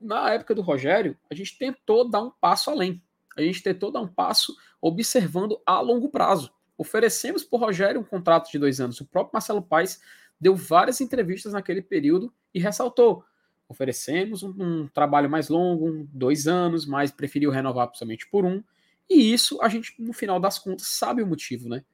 [0.00, 3.00] na época do Rogério, a gente tentou dar um passo além
[3.36, 6.52] a gente tentou dar um passo observando a longo prazo.
[6.76, 9.00] Oferecemos para o Rogério um contrato de dois anos.
[9.00, 10.00] O próprio Marcelo Paes
[10.40, 13.24] deu várias entrevistas naquele período e ressaltou:
[13.68, 18.62] oferecemos um, um trabalho mais longo, um, dois anos, mas preferiu renovar somente por um.
[19.08, 21.84] E isso a gente, no final das contas, sabe o motivo, né?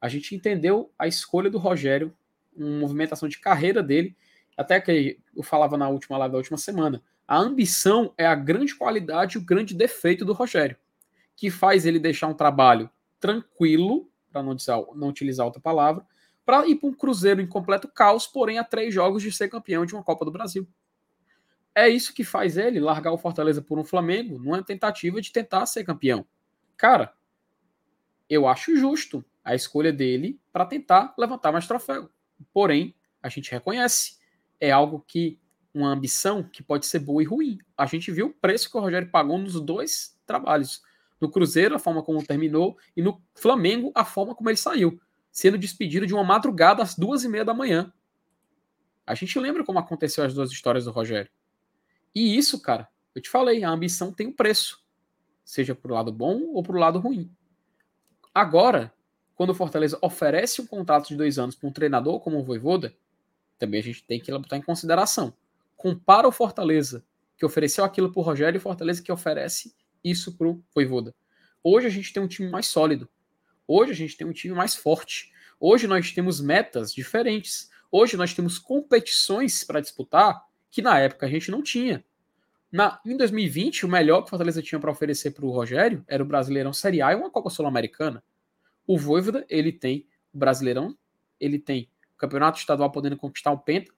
[0.00, 2.14] A gente entendeu a escolha do Rogério,
[2.54, 4.14] uma movimentação de carreira dele,
[4.56, 7.02] até que eu falava na última live da última semana.
[7.26, 10.76] A ambição é a grande qualidade e o grande defeito do Rogério
[11.36, 14.56] que faz ele deixar um trabalho tranquilo, para não,
[14.94, 16.04] não, utilizar outra palavra,
[16.44, 19.84] para ir para um Cruzeiro em completo caos, porém a três jogos de ser campeão
[19.84, 20.66] de uma Copa do Brasil.
[21.74, 25.66] é isso que faz ele largar o Fortaleza por um Flamengo numa tentativa de tentar
[25.66, 26.26] ser campeão.
[26.76, 27.12] Cara,
[28.28, 32.10] eu acho justo a escolha dele para tentar levantar mais troféu.
[32.52, 34.16] Porém, a gente reconhece,
[34.60, 35.38] é algo que
[35.72, 37.58] uma ambição que pode ser boa e ruim.
[37.76, 40.82] A gente viu o preço que o Rogério pagou nos dois trabalhos.
[41.20, 45.00] No Cruzeiro, a forma como terminou, e no Flamengo, a forma como ele saiu,
[45.30, 47.92] sendo despedido de uma madrugada às duas e meia da manhã.
[49.06, 51.30] A gente lembra como aconteceu as duas histórias do Rogério.
[52.14, 54.84] E isso, cara, eu te falei, a ambição tem um preço.
[55.44, 57.30] Seja pro lado bom ou pro lado ruim.
[58.34, 58.92] Agora,
[59.34, 62.96] quando o Fortaleza oferece um contrato de dois anos para um treinador como o Voivoda,
[63.58, 65.32] também a gente tem que botar em consideração.
[65.76, 67.04] Compara o Fortaleza,
[67.38, 69.74] que ofereceu aquilo para o Rogério, e o Fortaleza que oferece
[70.10, 71.14] isso para o Voivoda.
[71.62, 73.08] Hoje a gente tem um time mais sólido.
[73.66, 75.32] Hoje a gente tem um time mais forte.
[75.58, 77.70] Hoje nós temos metas diferentes.
[77.90, 82.04] Hoje nós temos competições para disputar que na época a gente não tinha.
[82.70, 86.22] Na, em 2020, o melhor que o Fortaleza tinha para oferecer para o Rogério era
[86.22, 88.22] o Brasileirão Série A e uma Copa Sul-Americana.
[88.86, 90.96] O Voivoda, ele tem o Brasileirão,
[91.40, 93.92] ele tem o Campeonato Estadual podendo conquistar o Penta,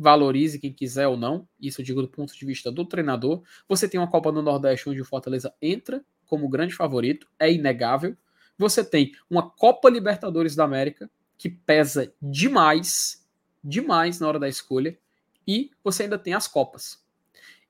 [0.00, 3.42] valorize quem quiser ou não, isso eu digo do ponto de vista do treinador.
[3.68, 8.16] Você tem uma Copa do Nordeste onde o Fortaleza entra como grande favorito, é inegável.
[8.56, 13.28] Você tem uma Copa Libertadores da América, que pesa demais,
[13.62, 14.98] demais na hora da escolha.
[15.46, 17.04] E você ainda tem as Copas.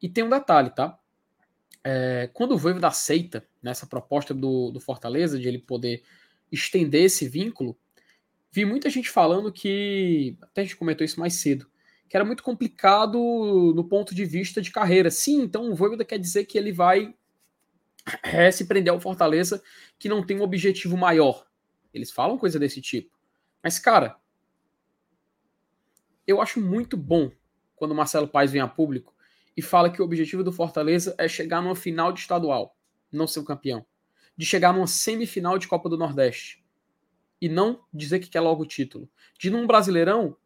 [0.00, 0.96] E tem um detalhe, tá?
[1.82, 6.04] É, quando o Voivoda aceita nessa proposta do, do Fortaleza, de ele poder
[6.52, 7.76] estender esse vínculo,
[8.52, 11.66] vi muita gente falando que, até a gente comentou isso mais cedo,
[12.10, 15.12] que era muito complicado no ponto de vista de carreira.
[15.12, 17.14] Sim, então o Voivoda quer dizer que ele vai
[18.24, 19.62] é, se prender ao Fortaleza
[19.96, 21.46] que não tem um objetivo maior.
[21.94, 23.16] Eles falam coisa desse tipo.
[23.62, 24.18] Mas, cara,
[26.26, 27.30] eu acho muito bom
[27.76, 29.14] quando o Marcelo Paes vem a público
[29.56, 32.76] e fala que o objetivo do Fortaleza é chegar numa final de estadual,
[33.12, 33.86] não ser o campeão.
[34.36, 36.64] De chegar numa semifinal de Copa do Nordeste.
[37.40, 39.08] E não dizer que quer logo o título.
[39.38, 40.36] De num Brasileirão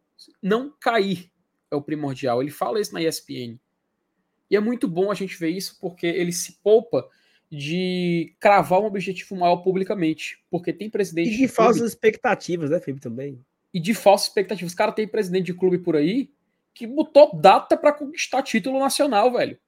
[0.42, 1.32] não cair
[1.74, 2.40] é o primordial.
[2.40, 3.58] Ele fala isso na ESPN.
[4.50, 7.08] E é muito bom a gente ver isso porque ele se poupa
[7.50, 10.42] de cravar um objetivo maior publicamente.
[10.50, 11.28] Porque tem presidente.
[11.28, 13.44] E de, de falsas expectativas, né, Felipe, também.
[13.72, 14.72] E de falsas expectativas.
[14.72, 16.30] Os cara tem presidente de clube por aí
[16.74, 19.58] que botou data para conquistar título nacional, velho.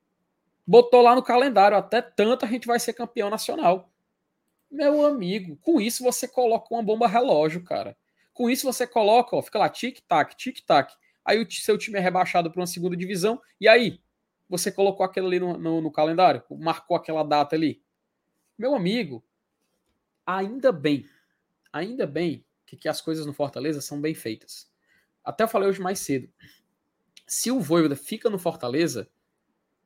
[0.66, 3.88] Botou lá no calendário, até tanto a gente vai ser campeão nacional.
[4.68, 7.96] Meu amigo, com isso você coloca uma bomba relógio, cara.
[8.34, 10.92] Com isso você coloca, ó, fica lá tic-tac, tic-tac.
[11.26, 13.40] Aí o seu time é rebaixado para uma segunda divisão.
[13.60, 14.00] E aí?
[14.48, 16.42] Você colocou aquilo ali no, no, no calendário?
[16.50, 17.82] Marcou aquela data ali?
[18.56, 19.24] Meu amigo,
[20.24, 21.04] ainda bem,
[21.72, 24.70] ainda bem que, que as coisas no Fortaleza são bem feitas.
[25.24, 26.30] Até falei hoje mais cedo
[27.26, 29.10] se o Voivoda fica no Fortaleza,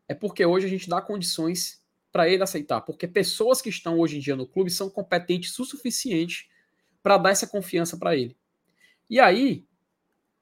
[0.06, 1.82] é porque hoje a gente dá condições
[2.12, 2.82] para ele aceitar.
[2.82, 6.50] Porque pessoas que estão hoje em dia no clube são competentes o suficiente
[7.02, 8.36] para dar essa confiança para ele.
[9.08, 9.66] E aí,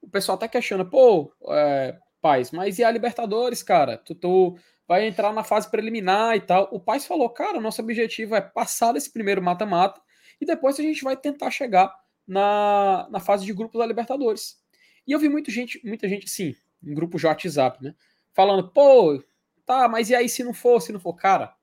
[0.01, 3.97] o pessoal até questiona, pô, é, Paz, mas e a Libertadores, cara?
[3.99, 6.69] Tu, tu vai entrar na fase preliminar e tal.
[6.73, 10.01] O Paz falou, cara, nosso objetivo é passar desse primeiro mata-mata
[10.41, 11.95] e depois a gente vai tentar chegar
[12.27, 14.61] na, na fase de grupos da Libertadores.
[15.07, 17.95] E eu vi muita gente, muita gente assim, em grupo de WhatsApp, né?
[18.33, 19.23] Falando, pô,
[19.65, 21.15] tá, mas e aí se não for, se não for?
[21.15, 21.55] Cara,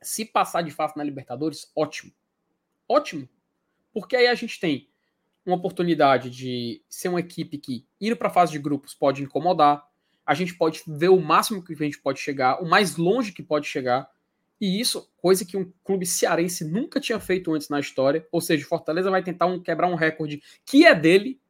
[0.00, 2.12] se passar de fase na Libertadores, ótimo.
[2.88, 3.28] Ótimo.
[3.92, 4.88] Porque aí a gente tem
[5.44, 9.84] uma oportunidade de ser uma equipe que, indo para a fase de grupos, pode incomodar.
[10.24, 13.42] A gente pode ver o máximo que a gente pode chegar, o mais longe que
[13.42, 14.08] pode chegar.
[14.60, 18.26] E isso, coisa que um clube cearense nunca tinha feito antes na história.
[18.32, 21.40] Ou seja, Fortaleza vai tentar um, quebrar um recorde que é dele,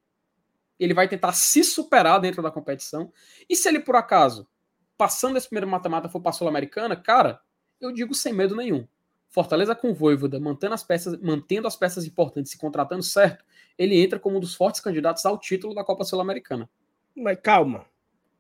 [0.79, 3.13] ele vai tentar se superar dentro da competição.
[3.49, 4.49] E se ele, por acaso,
[4.97, 7.41] passando esse primeiro mata-mata, for para a Sul-Americana, cara,
[7.81, 8.87] eu digo sem medo nenhum.
[9.35, 13.45] Fortaleza com Voivoda, mantendo as peças, mantendo as peças importantes e contratando certo,
[13.77, 16.71] ele entra como um dos fortes candidatos ao título da Copa Sul-Americana.
[17.17, 17.85] Mas calma.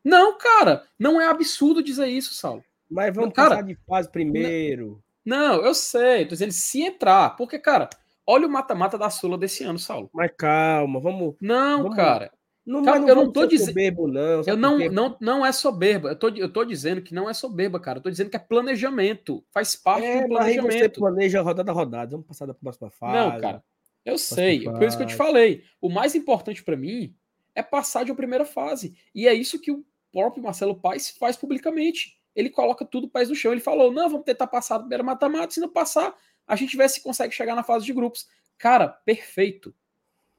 [0.04, 2.62] Não, cara, não é absurdo dizer isso, Saulo.
[2.88, 5.02] Mas vamos cara, passar de fase primeiro.
[5.24, 7.90] Não, eu sei, tô dizendo se entrar, porque, cara,
[8.26, 10.08] Olha o mata-mata da Sula desse ano, Saulo.
[10.12, 11.34] Mas calma, vamos.
[11.40, 12.32] Não, vamos, cara.
[12.66, 13.68] Não, calma, não eu não tô dizendo.
[13.68, 14.88] Soberbo, não, eu não, porque...
[14.88, 16.08] não, não é soberba.
[16.10, 17.98] Eu tô, eu tô dizendo que não é soberba, cara.
[17.98, 19.44] Eu tô dizendo que é planejamento.
[19.50, 20.72] Faz parte é, do planejamento.
[20.72, 22.10] Mas você planeja rodada a rodada.
[22.12, 23.12] Vamos passar da próxima fase.
[23.12, 23.62] Não, cara.
[24.04, 24.64] Eu sei.
[24.64, 25.62] Por isso que eu te falei.
[25.80, 27.14] O mais importante para mim
[27.54, 28.96] é passar de uma primeira fase.
[29.14, 32.18] E é isso que o próprio Marcelo Paes faz publicamente.
[32.34, 33.52] Ele coloca tudo pés no chão.
[33.52, 35.52] Ele falou: não, vamos tentar passar do primeiro mata-mata.
[35.52, 36.14] Se não passar,
[36.46, 38.26] a gente vê se consegue chegar na fase de grupos.
[38.56, 39.74] Cara, perfeito.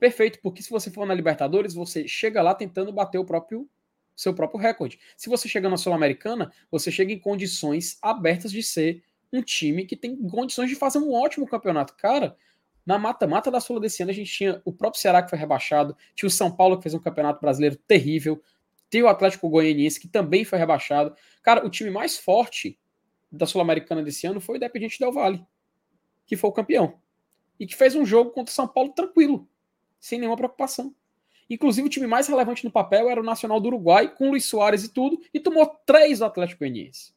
[0.05, 3.67] Perfeito, porque se você for na Libertadores, você chega lá tentando bater o próprio
[4.15, 4.99] seu próprio recorde.
[5.17, 9.03] Se você chega na Sul-Americana, você chega em condições abertas de ser
[9.33, 11.95] um time que tem condições de fazer um ótimo campeonato.
[11.97, 12.37] Cara,
[12.85, 15.97] na mata-mata da Sul desse ano, a gente tinha o próprio Ceará que foi rebaixado,
[16.13, 18.39] tinha o São Paulo que fez um campeonato brasileiro terrível,
[18.91, 21.15] tem o Atlético Goianiense que também foi rebaixado.
[21.41, 22.79] Cara, o time mais forte
[23.31, 25.43] da Sul-Americana desse ano foi o Independiente Del Vale,
[26.27, 26.99] que foi o campeão.
[27.59, 29.49] E que fez um jogo contra o São Paulo tranquilo,
[30.05, 30.93] sem nenhuma preocupação.
[31.49, 34.83] Inclusive, o time mais relevante no papel era o Nacional do Uruguai, com Luiz Soares
[34.83, 37.11] e tudo, e tomou três do Atlético Goianiense.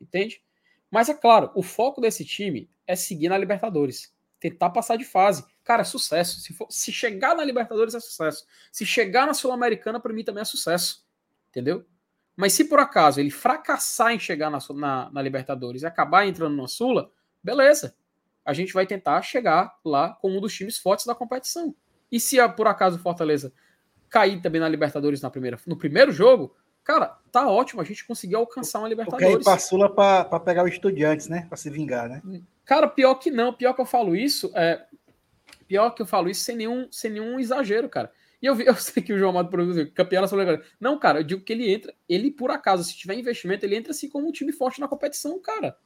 [0.00, 0.42] Entende?
[0.90, 4.12] Mas é claro, o foco desse time é seguir na Libertadores.
[4.40, 5.44] Tentar passar de fase.
[5.62, 6.40] Cara, é sucesso.
[6.40, 8.44] Se, for, se chegar na Libertadores é sucesso.
[8.72, 11.06] Se chegar na Sul-Americana, para mim também é sucesso.
[11.48, 11.86] Entendeu?
[12.34, 16.56] Mas se por acaso ele fracassar em chegar na, na, na Libertadores e acabar entrando
[16.56, 17.08] na Sula,
[17.40, 17.96] beleza.
[18.44, 21.72] A gente vai tentar chegar lá com um dos times fortes da competição.
[22.10, 23.52] E se por acaso o Fortaleza
[24.08, 26.54] cair também na Libertadores na primeira, no primeiro jogo,
[26.84, 27.80] cara, tá ótimo.
[27.80, 29.26] A gente conseguiu alcançar uma Libertadores.
[29.26, 29.44] Porque aí
[29.88, 31.46] pra, pra pegar o Estudiantes, né?
[31.48, 32.22] Pra se vingar, né?
[32.64, 33.52] Cara, pior que não.
[33.52, 34.50] Pior que eu falo isso.
[34.54, 34.84] É,
[35.66, 38.12] pior que eu falo isso sem nenhum, sem nenhum exagero, cara.
[38.40, 40.38] E eu, vi, eu sei que o João Amado produziu campeão na sul
[40.80, 43.92] Não, cara, eu digo que ele entra, ele por acaso, se tiver investimento, ele entra
[43.92, 45.76] assim como um time forte na competição, cara.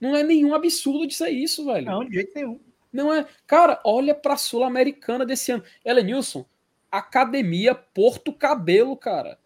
[0.00, 1.86] Não é nenhum absurdo dizer isso, velho.
[1.86, 2.60] Não, de jeito nenhum.
[2.94, 3.26] Não é.
[3.44, 5.64] Cara, olha pra Sul-Americana desse ano.
[5.84, 6.46] Elenilson,
[6.90, 9.36] Academia Porto Cabelo, cara.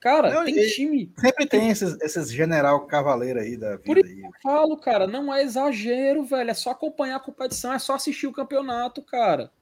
[0.00, 1.12] Cara, não, tem time.
[1.18, 3.82] Sempre tem esses, esses general cavaleiro aí da vida.
[3.84, 4.20] Por isso aí.
[4.20, 6.50] eu falo, cara, não é exagero, velho.
[6.50, 9.52] É só acompanhar a competição, é só assistir o campeonato, cara.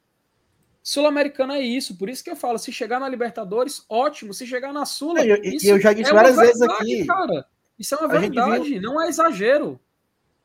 [0.82, 4.72] Sul-Americana é isso, por isso que eu falo, se chegar na Libertadores, ótimo, se chegar
[4.72, 7.06] na Sul, eu, eu já disse é várias verdade, vezes aqui.
[7.06, 7.46] Cara,
[7.76, 8.82] isso é uma verdade, viu...
[8.82, 9.80] não é exagero.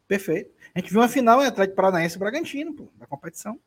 [0.07, 0.51] Perfeito.
[0.73, 3.59] A gente viu uma final entre Atlético Paranaense e Bragantino, pô, da competição.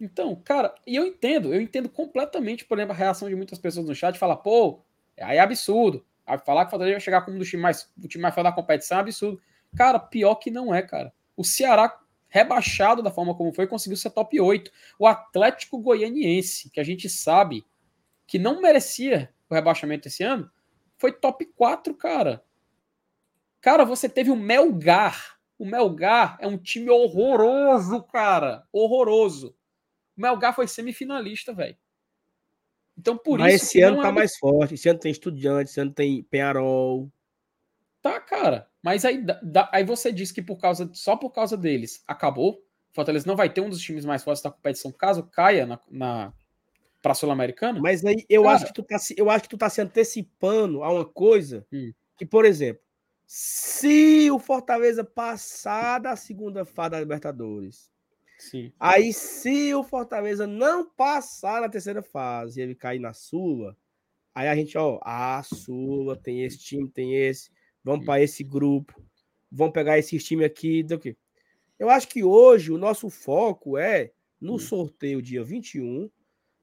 [0.00, 3.86] Então, cara, e eu entendo, eu entendo completamente, por exemplo, a reação de muitas pessoas
[3.86, 4.80] no chat, falar, pô,
[5.20, 6.04] aí é absurdo.
[6.44, 8.46] Falar que o Fortaleza vai chegar como um dos times mais, o time mais forte
[8.46, 9.40] da competição é absurdo.
[9.76, 11.12] Cara, pior que não é, cara.
[11.36, 14.70] O Ceará rebaixado da forma como foi, conseguiu ser top 8.
[14.98, 17.64] O Atlético Goianiense, que a gente sabe
[18.26, 20.50] que não merecia o rebaixamento esse ano,
[20.96, 22.42] foi top 4, cara.
[23.60, 25.33] Cara, você teve o Melgar.
[25.58, 28.66] O Melgar é um time horroroso, cara.
[28.72, 29.56] Horroroso.
[30.16, 31.76] O Melgar foi semifinalista, velho.
[32.96, 33.64] Então, por Mas isso.
[33.66, 34.12] esse ano tá é...
[34.12, 34.74] mais forte.
[34.74, 37.10] Esse ano tem Estudiantes, esse ano tem Penharol.
[38.00, 38.68] Tá, cara.
[38.82, 42.62] Mas aí, da, aí você diz que por causa, só por causa deles acabou.
[42.92, 46.32] Fortaleza não vai ter um dos times mais fortes da competição caso caia na, na
[47.02, 47.80] para Sul-Americana.
[47.80, 50.84] Mas aí eu cara, acho que tu tá eu acho que tu tá se antecipando
[50.84, 51.92] a uma coisa hum.
[52.16, 52.83] que, por exemplo,
[53.36, 57.90] se o Fortaleza passar da segunda fase da Libertadores,
[58.38, 58.72] Sim.
[58.78, 63.76] aí se o Fortaleza não passar na terceira fase e ele cair na Sula,
[64.32, 67.50] aí a gente, ó, a Sula tem esse time, tem esse
[67.82, 68.94] vamos para esse grupo,
[69.50, 71.16] vamos pegar esse time aqui, do que.
[71.76, 76.08] Eu acho que hoje o nosso foco é no sorteio dia 21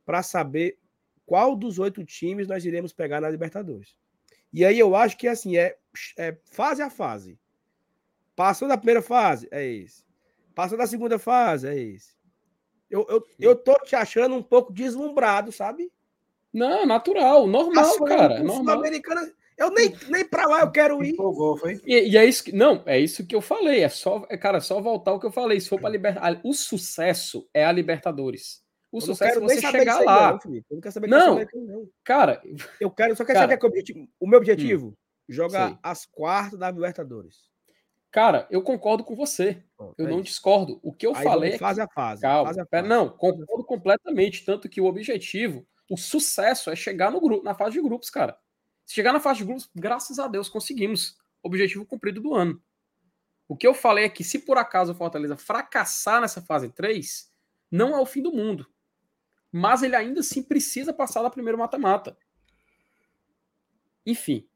[0.06, 0.80] para saber
[1.26, 4.00] qual dos oito times nós iremos pegar na Libertadores.
[4.54, 5.76] E aí eu acho que assim é,
[6.18, 7.40] é fase a fase.
[8.36, 10.04] Passou da primeira fase, é esse.
[10.56, 12.12] Passou da segunda fase, é esse.
[12.90, 15.92] Eu, eu, eu tô te achando um pouco deslumbrado, sabe?
[16.54, 18.44] Não, natural, normal, Passou cara.
[18.44, 18.80] Normal.
[18.80, 21.12] Americana, eu nem, nem pra lá eu quero ir.
[21.12, 21.80] Empolgou, foi?
[21.86, 22.52] E, e, é isso que.
[22.52, 23.84] Não, é isso que eu falei.
[23.84, 25.60] É só, é, cara, só voltar o que eu falei.
[25.60, 26.42] Se for para Libertadores.
[26.44, 28.62] O sucesso é a Libertadores.
[28.92, 30.40] O eu sucesso é você chegar lá.
[30.44, 31.90] Não, eu não quero saber não, que não.
[32.04, 32.42] Cara,
[32.80, 34.96] eu quero, só quero cara, saber que é o, objetivo, o meu objetivo: hum,
[35.30, 35.78] jogar sei.
[35.82, 37.50] as quartas da Libertadores.
[38.12, 39.64] Cara, eu concordo com você.
[39.98, 40.24] eu é não isso.
[40.24, 40.80] discordo.
[40.84, 41.58] O que eu Aí falei.
[41.58, 41.92] Fase é que...
[41.92, 42.22] a fase.
[42.22, 42.50] Calma.
[42.50, 42.88] Fase a fase.
[42.88, 44.44] Não, concordo completamente.
[44.44, 48.38] Tanto que o objetivo, o sucesso é chegar no grupo, na fase de grupos, cara.
[48.86, 51.18] Se chegar na fase de grupos, graças a Deus conseguimos.
[51.42, 52.62] Objetivo cumprido do ano.
[53.48, 57.32] O que eu falei é que se por acaso o Fortaleza fracassar nessa fase 3,
[57.72, 58.68] não é o fim do mundo.
[59.52, 62.18] Mas ele ainda assim precisa passar da primeira mata-mata.
[64.06, 64.48] Enfim,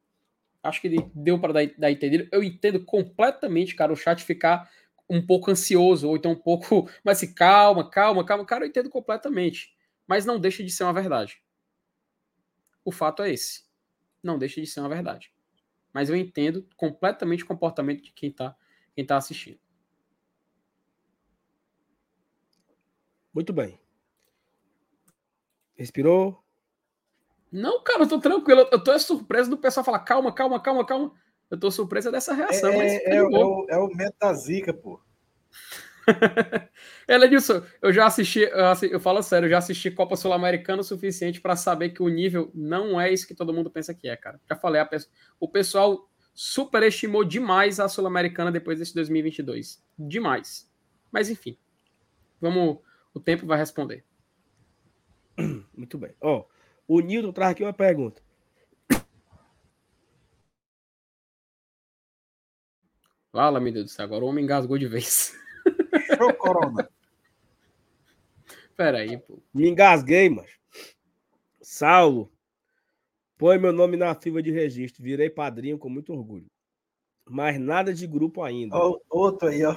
[0.64, 2.30] acho que deu para dar, dar entender.
[2.32, 4.70] Eu entendo completamente, cara, o chat ficar
[5.10, 6.90] um pouco ansioso, ou então um pouco.
[7.04, 8.46] Mas se calma, calma, calma.
[8.46, 9.76] Cara, eu entendo completamente.
[10.08, 11.42] Mas não deixa de ser uma verdade.
[12.84, 13.66] O fato é esse
[14.26, 15.32] não deixa de ser uma verdade.
[15.94, 18.58] Mas eu entendo completamente o comportamento de quem está
[18.94, 19.60] quem tá assistindo.
[23.34, 23.78] Muito bem.
[25.76, 26.44] Respirou?
[27.52, 28.68] Não, cara, eu tô tranquilo.
[28.72, 31.14] Eu tô surpreso do pessoal falar calma, calma, calma, calma.
[31.50, 34.74] Eu tô surpresa dessa reação, é, mas é, é, o, é o método da zica,
[34.74, 35.00] pô.
[37.08, 40.84] Elenilson, eu já assisti, eu, assisti, eu falo sério, eu já assisti Copa Sul-Americana o
[40.84, 44.16] suficiente para saber que o nível não é isso que todo mundo pensa que é,
[44.16, 44.40] cara.
[44.50, 44.90] Já falei, a,
[45.40, 49.84] o pessoal superestimou demais a Sul-Americana depois desse 2022.
[49.98, 50.70] Demais.
[51.12, 51.58] Mas enfim,
[52.42, 52.80] vamos,
[53.14, 54.04] o tempo vai responder.
[55.76, 56.14] Muito bem.
[56.22, 56.46] Ó,
[56.88, 58.22] o Nilton traz aqui uma pergunta.
[63.32, 65.38] Fala, meu Deus do céu, agora o homem engasgou de vez.
[66.16, 66.90] Show, Corona.
[68.78, 69.42] Pera aí, pô.
[69.54, 70.50] Me engasguei, mas.
[71.62, 72.32] Saulo,
[73.38, 75.04] põe meu nome na fila de registro.
[75.04, 76.46] Virei padrinho com muito orgulho.
[77.30, 78.78] Mas nada de grupo ainda.
[78.78, 79.76] Oh, outro aí, ó.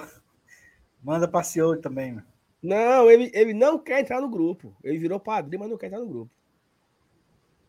[1.02, 1.42] Manda pra
[1.80, 2.26] também, mano.
[2.62, 4.76] Não, ele, ele não quer entrar no grupo.
[4.82, 6.30] Ele virou padrinho, mas não quer entrar no grupo.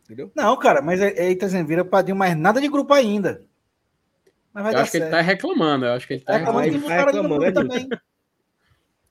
[0.03, 0.31] Entendeu?
[0.35, 3.45] Não, cara, mas ele tá dizendo, vira padrinho, mas nada de grupo ainda.
[4.51, 5.03] Mas vai eu acho certo.
[5.03, 5.85] que ele tá reclamando.
[5.85, 6.67] Eu acho que ele tá, tá reclamando.
[6.67, 7.89] Ele tá reclamando, também.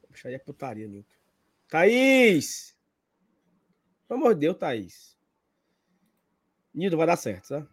[0.08, 1.08] Puxa aí é putaria, Nilton.
[1.68, 2.76] Thaís!
[4.08, 5.16] Pelo amor de Deus, Thaís.
[6.74, 7.66] Nilton, vai dar certo, tá?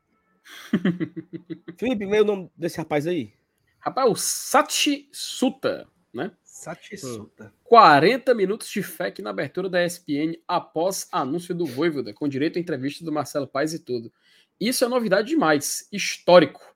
[1.78, 3.34] Felipe, lê o nome desse rapaz aí.
[3.80, 6.32] Rapaz, o Sati Suta, né?
[6.56, 7.54] Sati Suta.
[7.66, 12.62] 40 minutos de FEC na abertura da ESPN após anúncio do Voivoda, com direito à
[12.62, 14.12] entrevista do Marcelo Paes e tudo.
[14.58, 16.74] Isso é novidade demais, histórico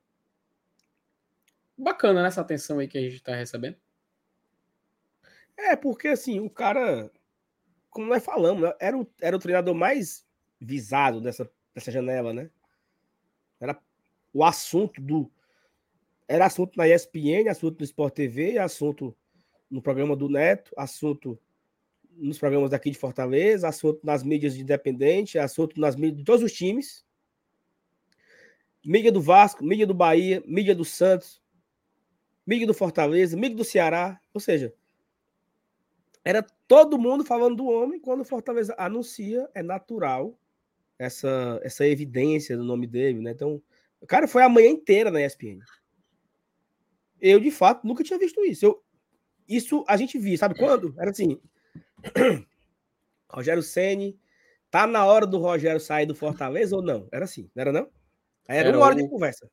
[1.78, 3.78] bacana nessa atenção aí que a gente está recebendo.
[5.56, 7.10] É, porque assim, o cara,
[7.90, 10.28] como nós falamos, né, era o, era o treinador mais
[10.60, 12.50] visado dessa, dessa janela, né?
[13.62, 13.82] Era
[14.34, 15.32] o assunto do.
[16.28, 19.16] Era assunto na ESPN, assunto no Sport TV, assunto
[19.70, 21.40] no programa do Neto, assunto
[22.12, 26.44] nos programas daqui de Fortaleza, assunto nas mídias de independente, assunto nas mídias de todos
[26.44, 27.06] os times.
[28.86, 31.42] Mídia do Vasco, mídia do Bahia, mídia do Santos,
[32.46, 34.74] mídia do Fortaleza, mídia do Ceará, ou seja,
[36.24, 40.38] era todo mundo falando do homem quando o Fortaleza anuncia, é natural
[40.98, 43.32] essa essa evidência do nome dele, né?
[43.32, 43.62] Então,
[44.10, 45.60] cara foi a manhã inteira na ESPN.
[47.22, 48.66] Eu, de fato, nunca tinha visto isso.
[48.66, 48.84] Eu,
[49.50, 50.94] isso a gente viu, sabe quando?
[50.98, 51.40] Era assim.
[53.30, 54.20] Rogério Ceni
[54.72, 57.08] tá na hora do Rogério sair do Fortaleza ou não?
[57.12, 57.90] Era assim, não era não?
[58.48, 58.98] Era, era uma hora o...
[58.98, 59.50] de conversa.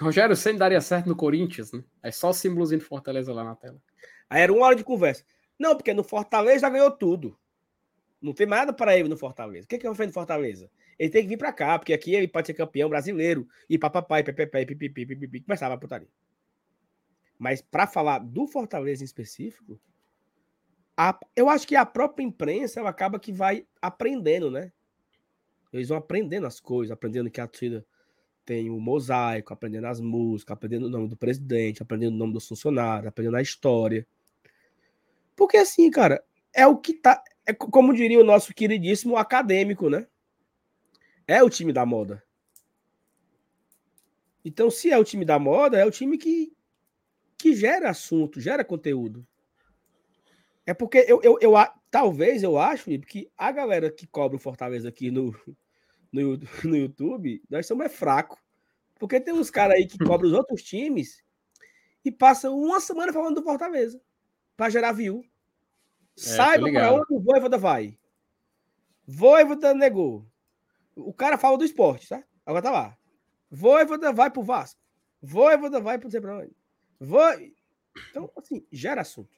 [0.00, 1.84] Rogério Senna daria certo no Corinthians, né?
[2.02, 3.76] É só o símbolozinho do Fortaleza lá na tela.
[4.30, 5.22] Aí era uma hora de conversa.
[5.58, 7.38] Não, porque no Fortaleza já ganhou tudo.
[8.20, 9.64] Não tem nada para ele no Fortaleza.
[9.64, 10.70] O que, é que eu no Fortaleza?
[10.98, 13.46] Ele tem que vir para cá, porque aqui ele pode ser campeão brasileiro.
[13.68, 16.08] E papapai, pepepe, pipipi, pipipi, começava a putaria.
[17.40, 19.80] Mas para falar do Fortaleza em específico,
[20.94, 24.70] a, eu acho que a própria imprensa ela acaba que vai aprendendo, né?
[25.72, 27.86] Eles vão aprendendo as coisas, aprendendo que a torcida
[28.44, 32.46] tem o mosaico, aprendendo as músicas, aprendendo o nome do presidente, aprendendo o nome dos
[32.46, 34.06] funcionários, aprendendo a história.
[35.34, 36.22] Porque assim, cara,
[36.52, 37.24] é o que tá.
[37.46, 40.06] É como diria o nosso queridíssimo acadêmico, né?
[41.26, 42.22] É o time da moda.
[44.44, 46.52] Então, se é o time da moda, é o time que,
[47.42, 49.26] que gera assunto, gera conteúdo.
[50.66, 51.52] É porque eu, eu, eu,
[51.90, 55.34] talvez eu acho, Felipe, que a galera que cobra o Fortaleza aqui no,
[56.12, 58.38] no, no YouTube, nós somos é fraco.
[58.98, 61.24] Porque tem uns caras aí que cobram os outros times
[62.04, 64.00] e passam uma semana falando do Fortaleza
[64.56, 65.22] para gerar view.
[65.22, 67.98] É, Saiba para onde o Voivoda vai.
[69.06, 70.26] Voivoda negou.
[70.94, 72.22] O cara fala do esporte, tá?
[72.44, 72.98] Agora tá lá.
[73.50, 74.80] Voivoda vai pro Vasco.
[75.22, 76.59] Voivoda vai pro não sei pra onde.
[77.00, 77.54] Voi...
[78.10, 79.36] Então, assim, gera assunto.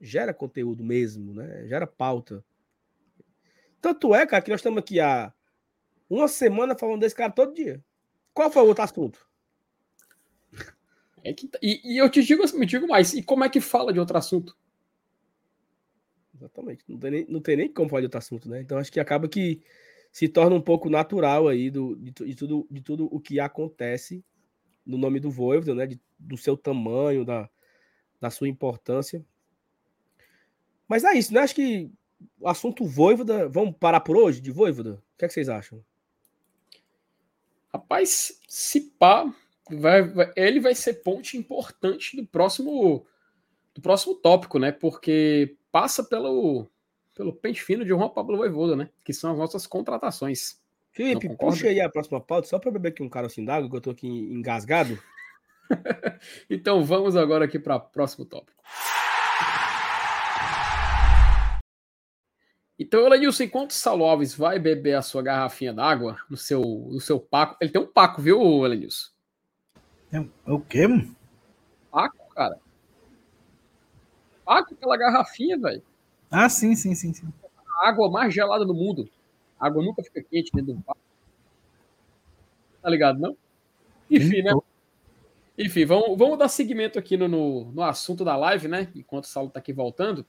[0.00, 1.66] Gera conteúdo mesmo, né?
[1.66, 2.44] Gera pauta.
[3.80, 5.32] Tanto é, cara, que nós estamos aqui há
[6.08, 7.82] uma semana falando desse cara todo dia.
[8.34, 9.26] Qual foi o outro assunto?
[11.24, 13.60] É que, tá, e, e, eu te digo, me digo mais, e como é que
[13.60, 14.56] fala de outro assunto?
[16.34, 18.60] Exatamente, não tem nem, não tem nem como falar de outro assunto, né?
[18.60, 19.62] Então acho que acaba que
[20.10, 24.24] se torna um pouco natural aí do, de, de tudo, de tudo o que acontece
[24.84, 25.86] no nome do Voivoda, né?
[25.86, 27.48] De, do seu tamanho, da,
[28.20, 29.24] da sua importância.
[30.88, 31.40] Mas é isso, né?
[31.40, 31.90] Acho que
[32.38, 34.94] o assunto Voivoda, vamos parar por hoje de Voivoda?
[34.94, 35.84] O que, é que vocês acham?
[37.72, 39.32] Rapaz, se pá,
[39.70, 43.06] vai, vai, ele vai ser ponte importante do próximo
[43.74, 44.70] do próximo tópico, né?
[44.70, 46.68] Porque passa pelo
[47.14, 48.90] pelo pente fino de Juan Pablo Voivoda, né?
[49.04, 50.61] Que são as nossas contratações.
[50.92, 53.76] Felipe, puxa aí a próxima pauta, só para beber aqui um cara assim d'água, que
[53.76, 55.02] eu tô aqui engasgado.
[56.50, 58.62] então vamos agora aqui para o próximo tópico.
[62.78, 67.00] Então, Elenilson, enquanto o Saulo Alves vai beber a sua garrafinha d'água no seu, no
[67.00, 69.10] seu paco, ele tem um paco, viu, Elenilson?
[70.12, 70.86] É o quê?
[71.90, 72.58] Paco, cara.
[74.44, 75.82] Paga aquela garrafinha, velho.
[76.30, 77.32] Ah, sim, sim, sim, sim.
[77.78, 79.08] A água mais gelada do mundo.
[79.62, 80.98] A água nunca fica quente dentro do papo.
[82.82, 83.36] Tá ligado, não?
[84.10, 84.52] Enfim, né?
[85.56, 88.88] Enfim, vamos, vamos dar seguimento aqui no, no, no assunto da live, né?
[88.96, 90.26] Enquanto o Saulo tá aqui voltando.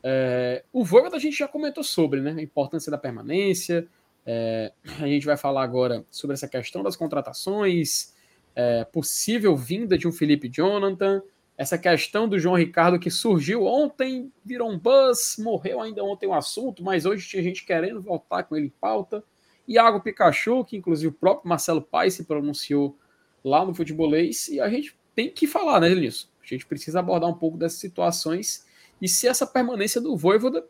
[0.00, 2.30] É, o Voivoda a gente já comentou sobre, né?
[2.38, 3.88] A importância da permanência.
[4.24, 4.72] É,
[5.02, 8.14] a gente vai falar agora sobre essa questão das contratações,
[8.54, 11.20] é, possível vinda de um Felipe Jonathan,
[11.58, 16.30] essa questão do João Ricardo que surgiu ontem, virou um buzz, morreu ainda ontem o
[16.30, 19.24] um assunto, mas hoje tinha gente querendo voltar com ele em pauta.
[19.66, 22.96] Iago Pikachu, que inclusive o próprio Marcelo Paes se pronunciou
[23.44, 26.32] lá no futebolês, e a gente tem que falar, né, nisso.
[26.40, 28.64] A gente precisa abordar um pouco dessas situações
[29.02, 30.64] e se essa permanência do Voivoda,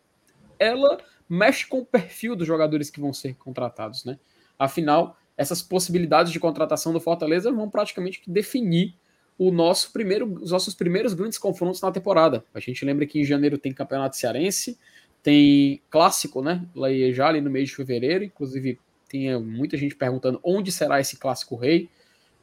[0.58, 4.18] ela mexe com o perfil dos jogadores que vão ser contratados, né?
[4.58, 8.96] Afinal, essas possibilidades de contratação do Fortaleza vão praticamente definir
[9.38, 12.44] o nosso primeiro, os nossos primeiros grandes confrontos na temporada.
[12.52, 14.76] A gente lembra que em janeiro tem Campeonato Cearense,
[15.22, 16.66] tem clássico, né?
[16.74, 18.78] Lá já ali no mês de fevereiro, inclusive
[19.08, 21.88] tinha muita gente perguntando onde será esse clássico rei.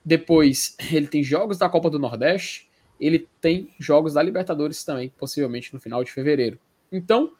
[0.04, 2.70] Depois ele tem jogos da Copa do Nordeste,
[3.00, 6.58] ele tem jogos da Libertadores também, possivelmente no final de fevereiro.
[6.89, 7.34] Então,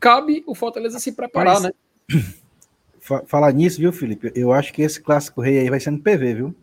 [0.00, 1.72] cabe o Fortaleza se preparar, Mas, né?
[3.26, 4.32] Falar nisso, viu, Felipe?
[4.34, 6.54] Eu acho que esse clássico rei aí vai ser no PV, viu?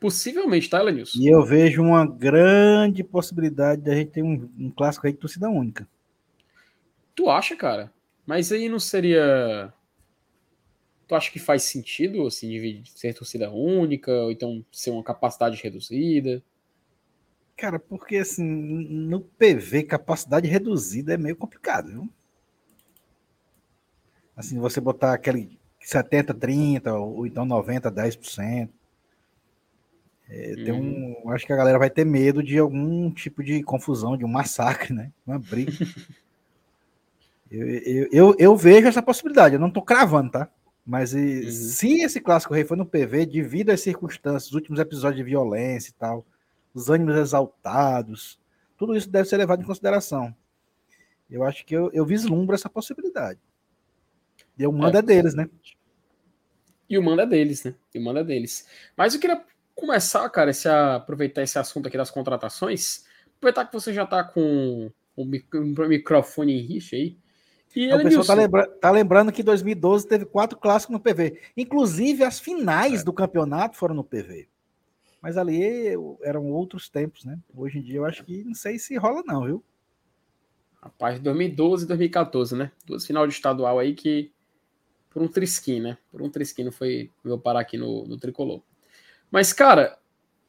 [0.00, 1.18] Possivelmente, tá, Elenilson?
[1.18, 5.18] E eu vejo uma grande possibilidade de a gente ter um, um clássico rei de
[5.18, 5.86] torcida única.
[7.14, 7.92] Tu acha, cara?
[8.26, 9.70] Mas aí não seria.
[11.06, 15.62] Tu acha que faz sentido, assim, de ser torcida única, ou então ser uma capacidade
[15.62, 16.42] reduzida?
[17.54, 22.10] Cara, porque assim, no PV, capacidade reduzida é meio complicado, viu?
[24.34, 28.70] Assim, você botar aquele 70, 30, ou então 90, 10%.
[30.32, 31.30] É, tem um, uhum.
[31.32, 34.94] acho que a galera vai ter medo de algum tipo de confusão, de um massacre,
[34.94, 35.10] né?
[35.26, 35.72] Uma briga.
[37.50, 40.48] eu, eu, eu, eu, vejo essa possibilidade, eu não tô cravando, tá?
[40.86, 41.50] Mas e, uhum.
[41.50, 45.90] se esse clássico rei foi no PV, devido às circunstâncias, os últimos episódios de violência
[45.90, 46.24] e tal,
[46.72, 48.38] os ânimos exaltados,
[48.78, 50.32] tudo isso deve ser levado em consideração.
[51.28, 53.40] Eu acho que eu, eu vislumbro essa possibilidade.
[54.56, 55.50] E o mando é, é deles, né?
[56.88, 57.74] E o mando é deles, né?
[57.92, 58.66] E o mando é deles.
[58.96, 59.44] Mas eu queria
[59.80, 63.04] começar, cara, esse, aproveitar esse assunto aqui das contratações.
[63.36, 67.16] Aproveitar que você já tá com o microfone em rixa aí.
[67.74, 71.40] E o pessoal tá, lembra tá, lembrando que 2012 teve quatro clássicos no PV.
[71.56, 73.04] Inclusive, as finais é.
[73.04, 74.48] do campeonato foram no PV.
[75.22, 75.62] Mas ali
[76.22, 77.38] eram outros tempos, né?
[77.54, 79.64] Hoje em dia eu acho que não sei se rola, não, viu?
[80.82, 82.72] Rapaz, 2012 e 2014, né?
[82.86, 84.32] Duas final de estadual aí que.
[85.10, 85.98] Por um trisquinho, né?
[86.10, 88.62] Por um trisquinho foi meu parar aqui no, no tricolor.
[89.30, 89.98] Mas, cara,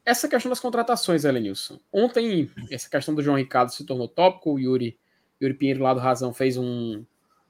[0.04, 1.78] essa questão das contratações, Elenilson.
[1.92, 4.52] Ontem, essa questão do João Ricardo se tornou tópico.
[4.52, 4.98] O Yuri,
[5.40, 7.04] Yuri Pinheiro lá do Razão fez um,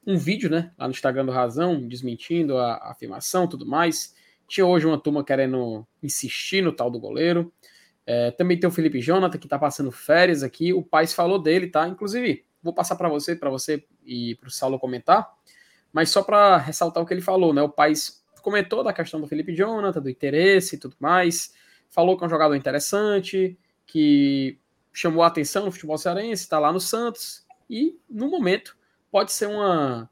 [0.07, 0.73] um vídeo, né?
[0.79, 4.15] Lá no Instagram do Razão, desmentindo a, a afirmação tudo mais.
[4.47, 7.51] Tinha hoje uma turma querendo insistir no tal do goleiro.
[8.05, 10.73] É, também tem o Felipe Jonathan, que tá passando férias aqui.
[10.73, 11.89] O Paz falou dele, tá?
[11.89, 15.33] Inclusive, vou passar para você, para você e para o Saulo comentar.
[15.91, 17.63] Mas só para ressaltar o que ele falou, né?
[17.63, 21.55] O Paz comentou da questão do Felipe Jonathan, do interesse e tudo mais.
[21.89, 24.59] Falou que é um jogador interessante, que
[24.93, 27.47] chamou a atenção no futebol cearense, está lá no Santos.
[27.71, 28.77] E, no momento,
[29.11, 30.11] pode ser uma,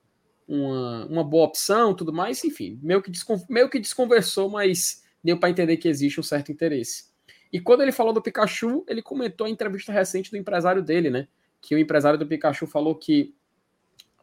[0.48, 5.38] uma, uma boa opção, tudo mais, enfim, meio que, descon, meio que desconversou, mas deu
[5.38, 7.10] para entender que existe um certo interesse.
[7.52, 11.28] E quando ele falou do Pikachu, ele comentou a entrevista recente do empresário dele, né?
[11.60, 13.34] Que o empresário do Pikachu falou que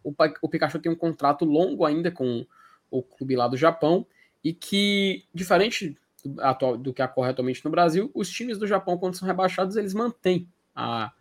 [0.04, 2.46] o, o Pikachu tem um contrato longo ainda com
[2.90, 4.06] o clube lá do Japão
[4.44, 8.98] e que, diferente do, atual, do que ocorre atualmente no Brasil, os times do Japão,
[8.98, 11.12] quando são rebaixados, eles mantêm a,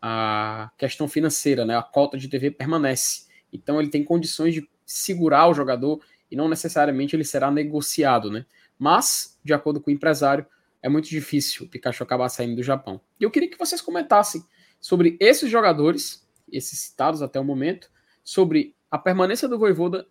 [0.00, 1.76] a questão financeira, né?
[1.76, 3.26] A cota de TV permanece.
[3.52, 6.00] Então ele tem condições de segurar o jogador
[6.30, 8.44] e não necessariamente ele será negociado, né?
[8.78, 10.46] Mas, de acordo com o empresário,
[10.82, 13.00] é muito difícil o Pikachu acabar saindo do Japão.
[13.18, 14.44] E eu queria que vocês comentassem
[14.80, 17.90] sobre esses jogadores, esses citados até o momento,
[18.22, 20.06] sobre a permanência do Voivoda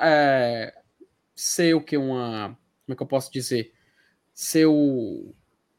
[0.00, 0.74] é,
[1.34, 2.56] ser o que uma.
[2.84, 3.72] Como é que eu posso dizer?
[4.34, 5.34] Ser o,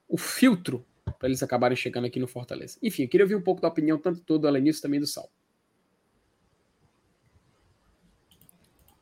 [0.08, 0.86] o filtro
[1.18, 2.78] para eles acabarem chegando aqui no Fortaleza.
[2.82, 5.30] Enfim, eu queria ouvir um pouco da opinião tanto do Alenício também do Sal.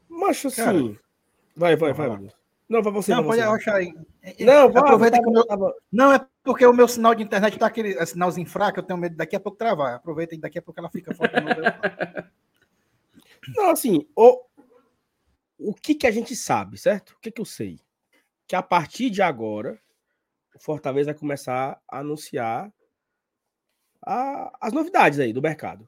[0.09, 0.97] Macho, assim.
[1.55, 2.07] Vai, vai, vai.
[2.07, 2.27] vai.
[2.67, 3.13] Não, vai você.
[3.13, 3.93] Não, pode achar aí.
[4.39, 5.45] Não, vai, aproveita que o meu...
[5.91, 9.15] Não, é porque o meu sinal de internet tá aquele sinalzinho fraco, eu tenho medo
[9.15, 9.95] daqui a pouco travar.
[9.95, 11.33] Aproveita e daqui a pouco ela fica forte.
[13.55, 14.43] Não, assim, o,
[15.57, 17.11] o que que a gente sabe, certo?
[17.11, 17.79] O que que eu sei?
[18.47, 19.81] Que a partir de agora,
[20.55, 22.73] o Fortaleza vai começar a anunciar
[24.05, 25.87] a, as novidades aí do mercado.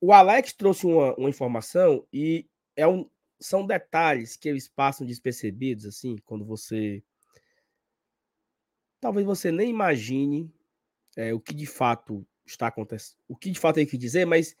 [0.00, 3.08] O Alex trouxe uma, uma informação e é um,
[3.40, 7.02] são detalhes que eles passam despercebidos, assim, quando você.
[9.00, 10.52] Talvez você nem imagine
[11.16, 14.56] é, o que de fato está acontecendo, o que de fato tem que dizer, mas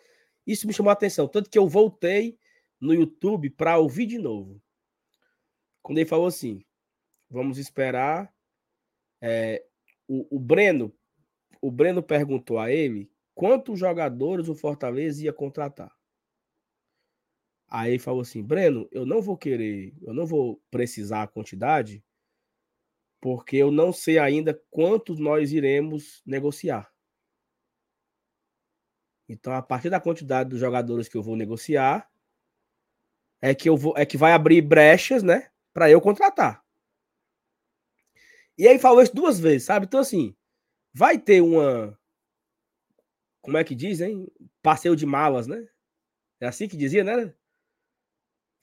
[0.46, 1.28] isso me chamou a atenção.
[1.28, 2.38] Tanto que eu voltei
[2.80, 4.62] no YouTube para ouvir de novo.
[5.82, 6.64] Quando ele falou assim:
[7.30, 8.32] vamos esperar.
[9.20, 9.64] É,
[10.06, 10.94] o, o Breno,
[11.60, 15.92] o Breno perguntou a ele quantos jogadores o Fortaleza ia contratar.
[17.68, 22.02] Aí ele falou assim: Breno, eu não vou querer, eu não vou precisar a quantidade,
[23.20, 26.90] porque eu não sei ainda quantos nós iremos negociar.
[29.28, 32.10] Então, a partir da quantidade dos jogadores que eu vou negociar,
[33.40, 36.62] é que eu vou, é que vai abrir brechas, né, para eu contratar.
[38.56, 39.86] E aí falou isso duas vezes, sabe?
[39.86, 40.34] Então assim,
[40.92, 41.98] vai ter uma
[43.48, 44.30] como é que dizem?
[44.62, 45.66] Passeio de malas, né?
[46.38, 47.34] É assim que dizia, né?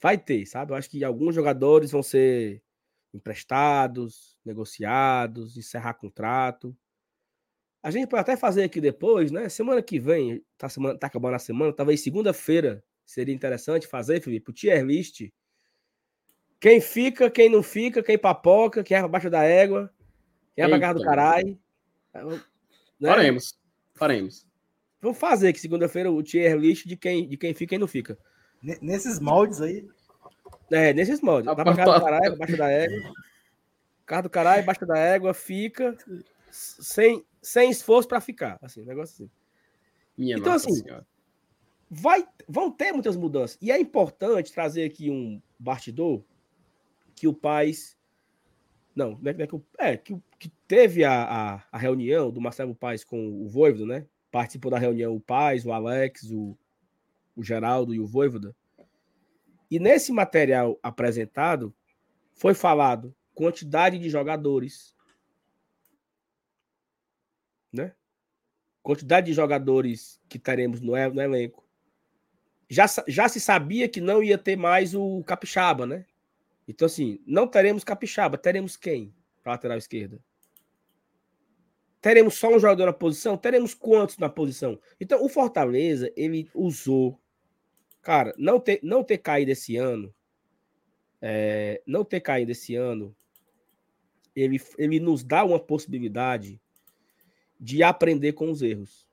[0.00, 0.72] Vai ter, sabe?
[0.72, 2.62] Eu acho que alguns jogadores vão ser
[3.12, 6.76] emprestados, negociados, encerrar contrato.
[7.82, 9.48] A gente pode até fazer aqui depois, né?
[9.48, 14.50] Semana que vem, tá, semana, tá acabando a semana, talvez segunda-feira seria interessante fazer, Felipe,
[14.50, 15.32] o tier list.
[16.58, 19.90] Quem fica, quem não fica, quem papoca, quem é abaixo da égua,
[20.54, 21.58] quem é pra casa do caralho.
[22.12, 23.08] Né?
[23.08, 23.58] Faremos,
[23.94, 24.46] faremos.
[25.00, 27.86] Vamos fazer aqui segunda-feira o tier list de quem, de quem fica e quem não
[27.86, 28.18] fica.
[28.60, 29.86] Nesses moldes aí.
[30.70, 31.46] É, nesses moldes.
[31.46, 33.12] Dá pra do caralho, abaixo da égua.
[34.04, 35.96] Casa do caralho, abaixo da égua, fica
[36.50, 38.58] sem, sem esforço para ficar.
[38.62, 39.30] Assim, negócio assim.
[40.16, 41.06] Minha então, assim, senhora.
[41.90, 43.58] Vai, vão ter muitas mudanças.
[43.60, 46.22] E é importante trazer aqui um bastidor
[47.14, 47.96] que o Paz.
[48.94, 53.04] Não, é, é, que, é, que, que teve a, a, a, reunião do Marcelo Paz
[53.04, 54.06] com o Voivodo, né?
[54.30, 56.56] Participou da reunião o Paz, o Alex, o,
[57.34, 58.54] o Geraldo e o Voivoda.
[59.70, 61.74] E nesse material apresentado,
[62.34, 64.94] foi falado quantidade de jogadores,
[67.72, 67.94] né?
[68.82, 71.65] Quantidade de jogadores que teremos no, no elenco.
[72.68, 76.04] Já, já se sabia que não ia ter mais o Capixaba, né?
[76.66, 80.20] Então, assim, não teremos Capixaba, teremos quem para lateral esquerda?
[82.00, 83.36] Teremos só um jogador na posição?
[83.36, 84.78] Teremos quantos na posição?
[85.00, 87.20] Então, o Fortaleza, ele usou.
[88.02, 90.14] Cara, não ter, não ter caído esse ano,
[91.20, 93.14] é, não ter caído esse ano,
[94.34, 96.60] ele, ele nos dá uma possibilidade
[97.58, 99.05] de aprender com os erros.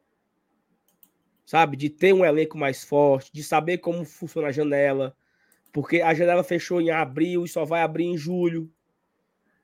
[1.46, 1.76] Sabe?
[1.76, 5.16] De ter um elenco mais forte, de saber como funciona a janela.
[5.72, 8.72] Porque a janela fechou em abril e só vai abrir em julho.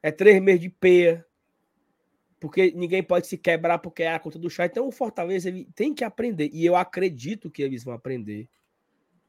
[0.01, 1.25] É três meses de peia.
[2.39, 4.65] Porque ninguém pode se quebrar porque é a conta do chá.
[4.65, 6.49] Então o Fortaleza ele tem que aprender.
[6.53, 8.49] E eu acredito que eles vão aprender.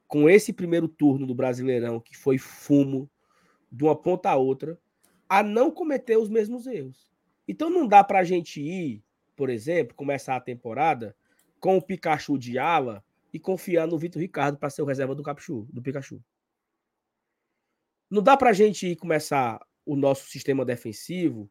[0.06, 3.09] Com esse primeiro turno do Brasileirão, que foi fumo
[3.70, 4.78] de uma ponta a outra,
[5.28, 7.12] a não cometer os mesmos erros.
[7.47, 9.05] Então não dá para a gente ir
[9.40, 11.16] por exemplo, começar a temporada
[11.61, 15.23] com o Pikachu de ala e confiar no Vitor Ricardo para ser o reserva do
[15.23, 16.23] Capichu, do Pikachu.
[18.11, 21.49] Não dá para a gente começar o nosso sistema defensivo,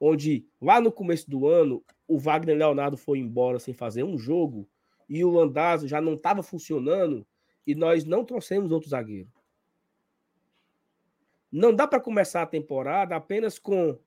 [0.00, 4.68] onde lá no começo do ano o Wagner Leonardo foi embora sem fazer um jogo
[5.08, 7.26] e o Landazzo já não estava funcionando
[7.66, 9.30] e nós não trouxemos outro zagueiro.
[11.52, 13.98] Não dá para começar a temporada apenas com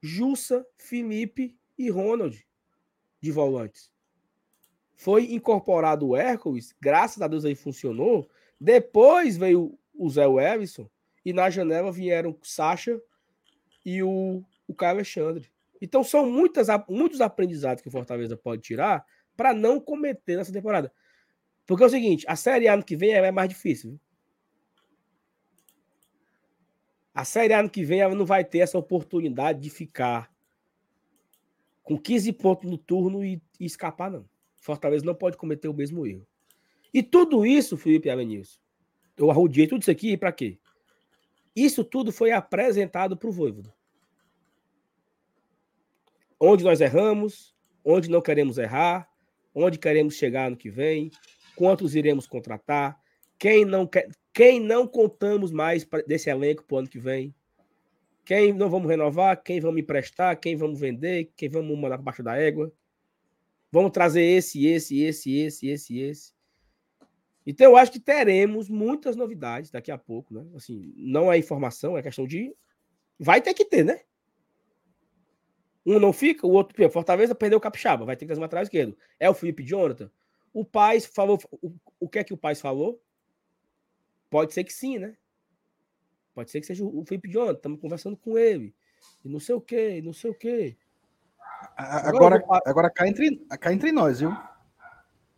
[0.00, 2.46] Jussa, Felipe e Ronald
[3.20, 3.92] de volantes.
[4.96, 8.28] Foi incorporado o Hércules, graças a Deus aí funcionou.
[8.58, 10.88] Depois veio o Zé Everson
[11.24, 13.00] e na janela vieram o Sacha
[13.84, 15.50] e o, o Caio Alexandre.
[15.80, 19.04] Então são muitas, muitos aprendizados que o Fortaleza pode tirar
[19.36, 20.90] para não cometer nessa temporada.
[21.66, 24.00] Porque é o seguinte, a Série A ano que vem é mais difícil.
[27.14, 30.32] A Série A ano que vem ela não vai ter essa oportunidade de ficar
[31.82, 34.26] com 15 pontos no turno e, e escapar, não.
[34.66, 36.26] Fortaleza não pode cometer o mesmo erro.
[36.92, 38.58] E tudo isso, Felipe Avenilson,
[39.16, 40.58] eu arrudiei tudo isso aqui para quê?
[41.54, 43.72] Isso tudo foi apresentado para o Voivoda.
[46.38, 49.08] Onde nós erramos, onde não queremos errar,
[49.54, 51.10] onde queremos chegar no que vem,
[51.54, 53.00] quantos iremos contratar,
[53.38, 57.34] quem não quer, quem não contamos mais desse elenco para o ano que vem.
[58.24, 62.22] Quem não vamos renovar, quem vamos emprestar, quem vamos vender, quem vamos mandar para baixo
[62.24, 62.72] da égua.
[63.76, 66.32] Vamos trazer esse, esse, esse, esse, esse, esse.
[67.46, 70.46] Então, eu acho que teremos muitas novidades daqui a pouco, né?
[70.54, 72.56] Assim, não é informação, é questão de.
[73.18, 74.00] Vai ter que ter, né?
[75.84, 76.90] Um não fica, o outro.
[76.90, 78.96] Fortaleza perdeu o Capixaba, vai ter que trazer lateral esquerdo.
[79.20, 80.10] É o Felipe Jonathan.
[80.54, 81.38] O Paz falou.
[82.00, 82.98] O, que é que o Paz falou?
[84.30, 85.18] Pode ser que sim, né?
[86.34, 87.58] Pode ser que seja o Felipe Jonathan.
[87.58, 88.74] Estamos conversando com ele.
[89.22, 90.78] E não sei o quê, não sei o quê.
[91.76, 94.36] Agora, agora, cá, entre, cá entre nós, viu?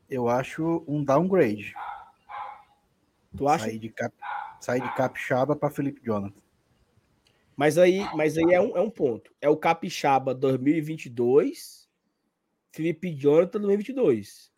[0.09, 1.75] Eu acho um downgrade.
[3.37, 3.65] Tu acha?
[3.65, 4.15] Sair de, cap,
[4.61, 6.43] sair de Capixaba para Felipe Jonathan.
[7.57, 9.33] Mas aí, mas aí é, um, é um ponto.
[9.41, 11.89] É o Capixaba 2022,
[12.71, 14.53] Felipe Jonathan 2022.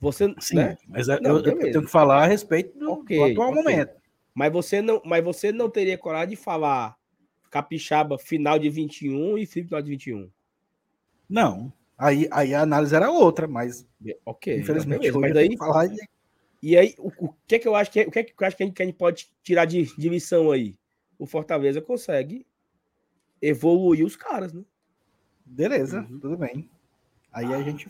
[0.00, 0.78] Você, Sim, né?
[0.86, 3.62] mas é, não, eu, eu, tenho que falar a respeito do, okay, do atual okay.
[3.62, 3.98] momento.
[4.32, 6.96] Mas você não, mas você não teria coragem de falar
[7.50, 10.30] Capixaba final de 21 e Felipe final de 21.
[11.28, 11.72] Não.
[11.96, 13.86] Aí, aí a análise era outra, mas
[14.24, 14.58] ok.
[14.58, 16.08] Infelizmente, mas aí, falar de...
[16.62, 18.46] E aí, o, o, que é que eu acho que o que é que eu
[18.46, 20.76] acho que a gente, que a gente pode tirar de, de lição aí?
[21.18, 22.46] O Fortaleza consegue
[23.40, 24.62] evoluir os caras, né?
[25.44, 26.18] Beleza, uhum.
[26.18, 26.68] tudo bem.
[27.32, 27.88] Aí a gente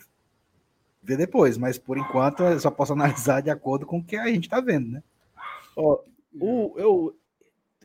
[1.03, 4.27] vê depois, mas por enquanto eu só posso analisar de acordo com o que a
[4.27, 5.03] gente está vendo, né?
[5.77, 6.03] Ó,
[6.39, 7.18] o, eu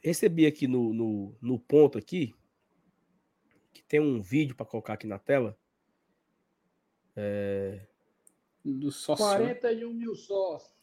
[0.04, 2.36] recebi aqui no, no, no ponto aqui
[3.72, 5.58] que tem um vídeo para colocar aqui na tela.
[7.16, 7.88] É...
[8.64, 9.26] Do sócio.
[9.26, 9.94] 41 né?
[9.94, 10.74] mil sócios.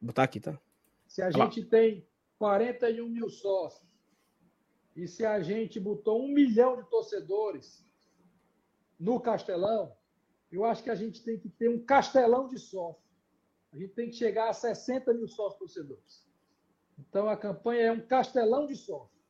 [0.00, 0.60] Vou botar aqui, tá?
[1.06, 1.68] Se a Olha gente lá.
[1.68, 3.86] tem 41 mil sócios
[4.96, 7.86] e se a gente botou um milhão de torcedores
[8.98, 9.96] no Castelão,
[10.50, 13.11] eu acho que a gente tem que ter um castelão de sócios.
[13.72, 16.26] A gente tem que chegar a 60 mil sócios torcedores.
[16.98, 19.22] Então a campanha é um castelão de sócios.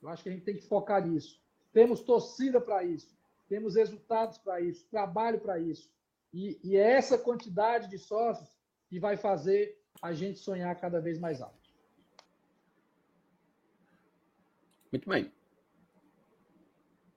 [0.00, 1.40] Eu acho que a gente tem que focar nisso.
[1.72, 3.16] Temos torcida para isso,
[3.48, 5.92] temos resultados para isso, trabalho para isso.
[6.32, 8.48] E, e é essa quantidade de sócios
[8.88, 11.58] que vai fazer a gente sonhar cada vez mais alto.
[14.92, 15.32] Muito bem.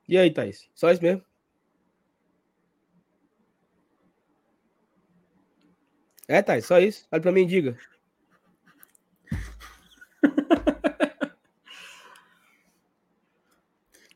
[0.08, 0.70] E aí, Thaís?
[0.76, 1.24] Só isso mesmo?
[6.28, 7.06] É, Thaís, só isso.
[7.12, 7.78] Olha pra mim diga.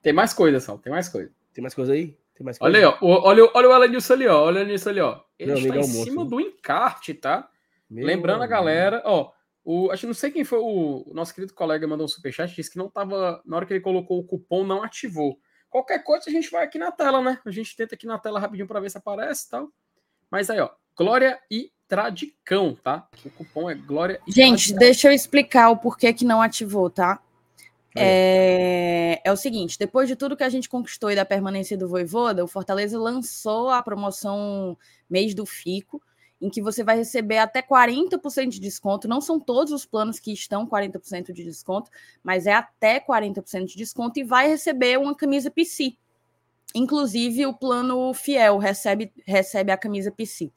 [0.01, 0.79] Tem mais coisa, Sal.
[0.79, 1.29] Tem mais coisa.
[1.53, 2.17] Tem mais coisa aí?
[2.33, 2.77] Tem mais coisa?
[2.77, 2.97] Olha aí, ó.
[3.01, 4.43] Olha, olha o Elenilson ali, ó.
[4.43, 5.21] Olha o Elenilson ali, ó.
[5.37, 7.49] Ele Meu está em almoço, cima do encarte, tá?
[7.89, 9.31] Meu Lembrando a galera, ó.
[9.65, 12.55] O, acho que não sei quem foi o, o nosso querido colega mandou um superchat,
[12.55, 13.41] disse que não tava.
[13.45, 15.37] Na hora que ele colocou o cupom, não ativou.
[15.69, 17.37] Qualquer coisa a gente vai aqui na tela, né?
[17.45, 19.69] A gente tenta aqui na tela rapidinho para ver se aparece e tal.
[20.31, 20.69] Mas aí, ó.
[20.95, 23.07] Glória e Tradicão, tá?
[23.25, 24.79] O cupom é Glória e Gente, Tradicão.
[24.79, 27.19] deixa eu explicar o porquê que não ativou, tá?
[27.99, 31.87] É, é, o seguinte, depois de tudo que a gente conquistou e da permanência do
[31.87, 34.77] Voivoda, o Fortaleza lançou a promoção
[35.09, 36.01] mês do Fico,
[36.39, 39.07] em que você vai receber até 40% de desconto.
[39.07, 41.89] Não são todos os planos que estão 40% de desconto,
[42.23, 45.95] mas é até 40% de desconto e vai receber uma camisa PC.
[46.75, 50.51] Inclusive, o plano Fiel recebe, recebe a camisa PC.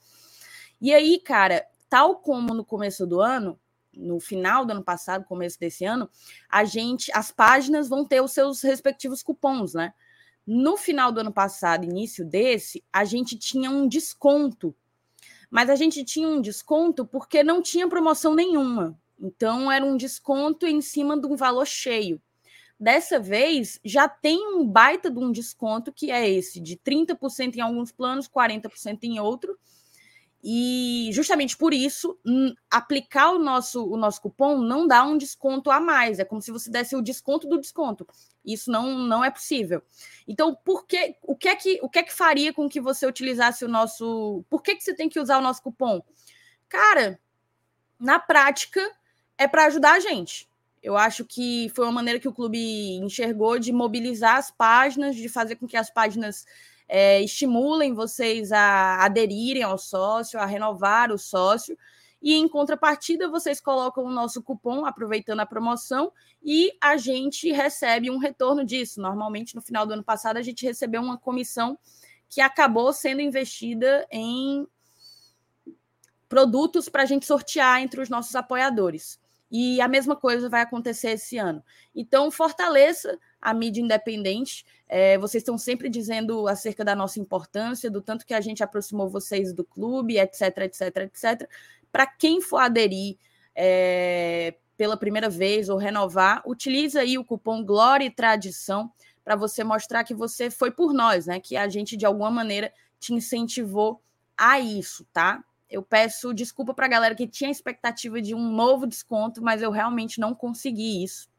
[0.81, 3.59] E aí, cara, tal como no começo do ano,
[3.93, 6.09] no final do ano passado, começo desse ano,
[6.49, 9.93] a gente, as páginas vão ter os seus respectivos cupons, né?
[10.47, 14.75] No final do ano passado, início desse, a gente tinha um desconto
[15.51, 18.97] mas a gente tinha um desconto porque não tinha promoção nenhuma.
[19.19, 22.23] Então era um desconto em cima de um valor cheio.
[22.79, 27.61] Dessa vez já tem um baita de um desconto que é esse de 30% em
[27.61, 29.59] alguns planos, 40% em outro.
[30.43, 32.19] E justamente por isso,
[32.71, 36.19] aplicar o nosso, o nosso cupom não dá um desconto a mais.
[36.19, 38.07] É como se você desse o desconto do desconto.
[38.45, 39.83] Isso não, não é possível.
[40.27, 43.07] Então, por que, o, que é que, o que é que faria com que você
[43.07, 44.43] utilizasse o nosso.
[44.49, 46.03] Por que, que você tem que usar o nosso cupom?
[46.69, 47.21] Cara,
[47.99, 48.81] na prática,
[49.37, 50.49] é para ajudar a gente.
[50.83, 55.29] Eu acho que foi uma maneira que o clube enxergou de mobilizar as páginas, de
[55.29, 56.47] fazer com que as páginas
[56.93, 61.79] é, estimulem vocês a aderirem ao sócio, a renovar o sócio.
[62.21, 66.13] E em contrapartida, vocês colocam o nosso cupom, aproveitando a promoção,
[66.43, 69.01] e a gente recebe um retorno disso.
[69.01, 71.79] Normalmente, no final do ano passado, a gente recebeu uma comissão
[72.29, 74.67] que acabou sendo investida em
[76.29, 79.19] produtos para a gente sortear entre os nossos apoiadores.
[79.49, 81.63] E a mesma coisa vai acontecer esse ano.
[81.95, 84.65] Então, fortaleça a mídia independente.
[84.89, 89.09] É, vocês estão sempre dizendo acerca da nossa importância, do tanto que a gente aproximou
[89.09, 91.49] vocês do clube, etc, etc, etc.
[91.91, 93.17] Para quem for aderir
[93.55, 98.91] é, pela primeira vez ou renovar, utilize aí o cupom Glória e Tradição
[99.25, 101.39] para você mostrar que você foi por nós, né?
[101.39, 104.03] Que a gente, de alguma maneira, te incentivou
[104.37, 105.45] a isso, tá?
[105.69, 109.71] Eu peço desculpa para a galera que tinha expectativa de um novo desconto, mas eu
[109.71, 111.30] realmente não consegui isso.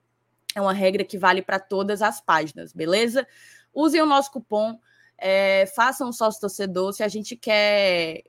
[0.55, 3.27] É uma regra que vale para todas as páginas, beleza?
[3.73, 4.79] Usem o nosso cupom,
[5.17, 6.93] é, façam um sócio torcedor.
[6.93, 8.23] Se a gente quer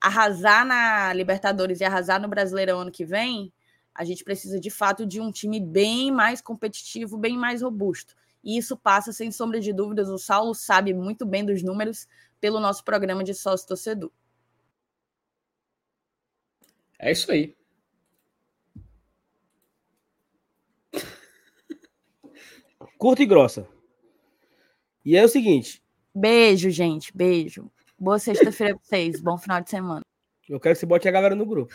[0.00, 3.52] arrasar na Libertadores e arrasar no Brasileirão ano que vem,
[3.94, 8.14] a gente precisa de fato de um time bem mais competitivo, bem mais robusto.
[8.42, 12.06] E isso passa, sem sombra de dúvidas, o Saulo sabe muito bem dos números
[12.40, 14.12] pelo nosso programa de sócio torcedor.
[16.98, 17.56] É isso aí.
[23.04, 23.68] Curta e grossa.
[25.04, 25.82] E é o seguinte.
[26.14, 27.14] Beijo, gente.
[27.14, 27.70] Beijo.
[27.98, 29.20] Boa sexta-feira pra vocês.
[29.20, 30.00] Bom final de semana.
[30.48, 31.70] Eu quero que você bote a galera no grupo.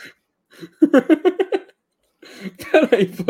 [2.72, 3.26] Peraí, pô.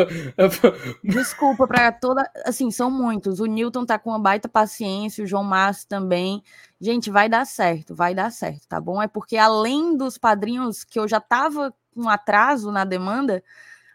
[1.03, 2.23] Desculpa para toda.
[2.45, 3.41] Assim, são muitos.
[3.41, 6.41] O Newton tá com uma baita paciência, o João Márcio também.
[6.79, 9.03] Gente, vai dar certo, vai dar certo, tá bom?
[9.03, 13.43] É porque além dos padrinhos que eu já tava com atraso na demanda,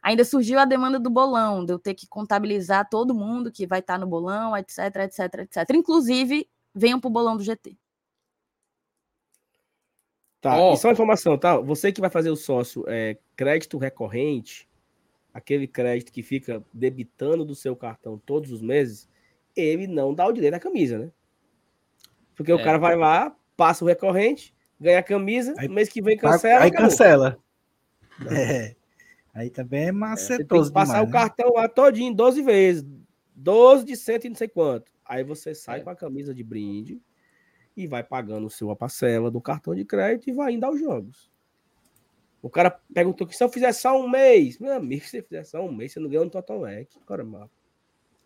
[0.04, 3.80] ainda surgiu a demanda do bolão, de eu ter que contabilizar todo mundo que vai
[3.80, 5.70] estar tá no bolão, etc, etc, etc.
[5.70, 7.74] Inclusive, venham pro bolão do GT.
[10.42, 10.74] Tá, oh.
[10.74, 11.56] e só uma informação, tá?
[11.56, 14.68] Você que vai fazer o sócio é, crédito recorrente,
[15.32, 19.08] aquele crédito que fica debitando do seu cartão todos os meses,
[19.56, 21.10] ele não dá o direito à camisa, né?
[22.34, 22.54] Porque é.
[22.54, 26.62] o cara vai lá, passa o recorrente, ganha a camisa, aí, mês que vem cancela.
[26.62, 26.90] Aí acabou.
[26.90, 27.38] cancela.
[28.30, 28.76] É.
[29.34, 30.70] Aí também é macetoso.
[30.70, 31.12] É, passar demais, o né?
[31.12, 32.86] cartão lá todinho 12 vezes.
[33.34, 34.92] 12 de cento e não sei quanto.
[35.04, 35.82] Aí você sai é.
[35.82, 37.02] com a camisa de brinde
[37.76, 41.30] e vai pagando sua parcela do cartão de crédito e vai indo aos jogos.
[42.40, 45.44] O cara perguntou que se eu fizer só um mês, meu amigo, se você fizer
[45.44, 46.96] só um mês, você não ganha um Totalec.
[47.06, 47.50] Cara, mal.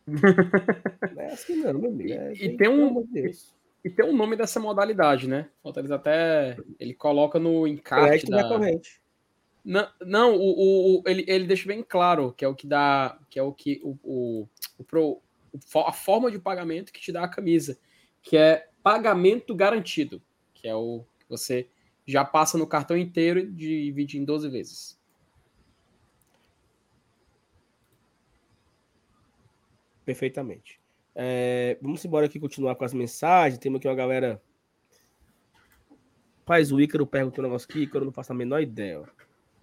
[1.17, 2.13] é assim, não, meu amigo.
[2.13, 3.07] É, e, tem um,
[3.85, 5.49] e tem um nome dessa modalidade, né?
[5.63, 9.01] Fortaleza até ele coloca no encarte Crédito da recorrente.
[9.69, 13.39] Não, não o, o, ele, ele deixa bem claro que é o que dá, que
[13.39, 14.49] é o que o, o,
[14.95, 15.21] o,
[15.87, 17.79] a forma de pagamento que te dá a camisa,
[18.23, 20.23] que é pagamento garantido,
[20.55, 21.69] que é o que você
[22.07, 24.99] já passa no cartão inteiro e divide em 12 vezes.
[30.03, 30.81] Perfeitamente.
[31.15, 33.59] É, vamos embora aqui continuar com as mensagens.
[33.59, 34.41] Temos aqui uma galera.
[36.47, 39.07] Paz, o Ícaro perguntou um negócio aqui, Ícaro não faço a menor ideia.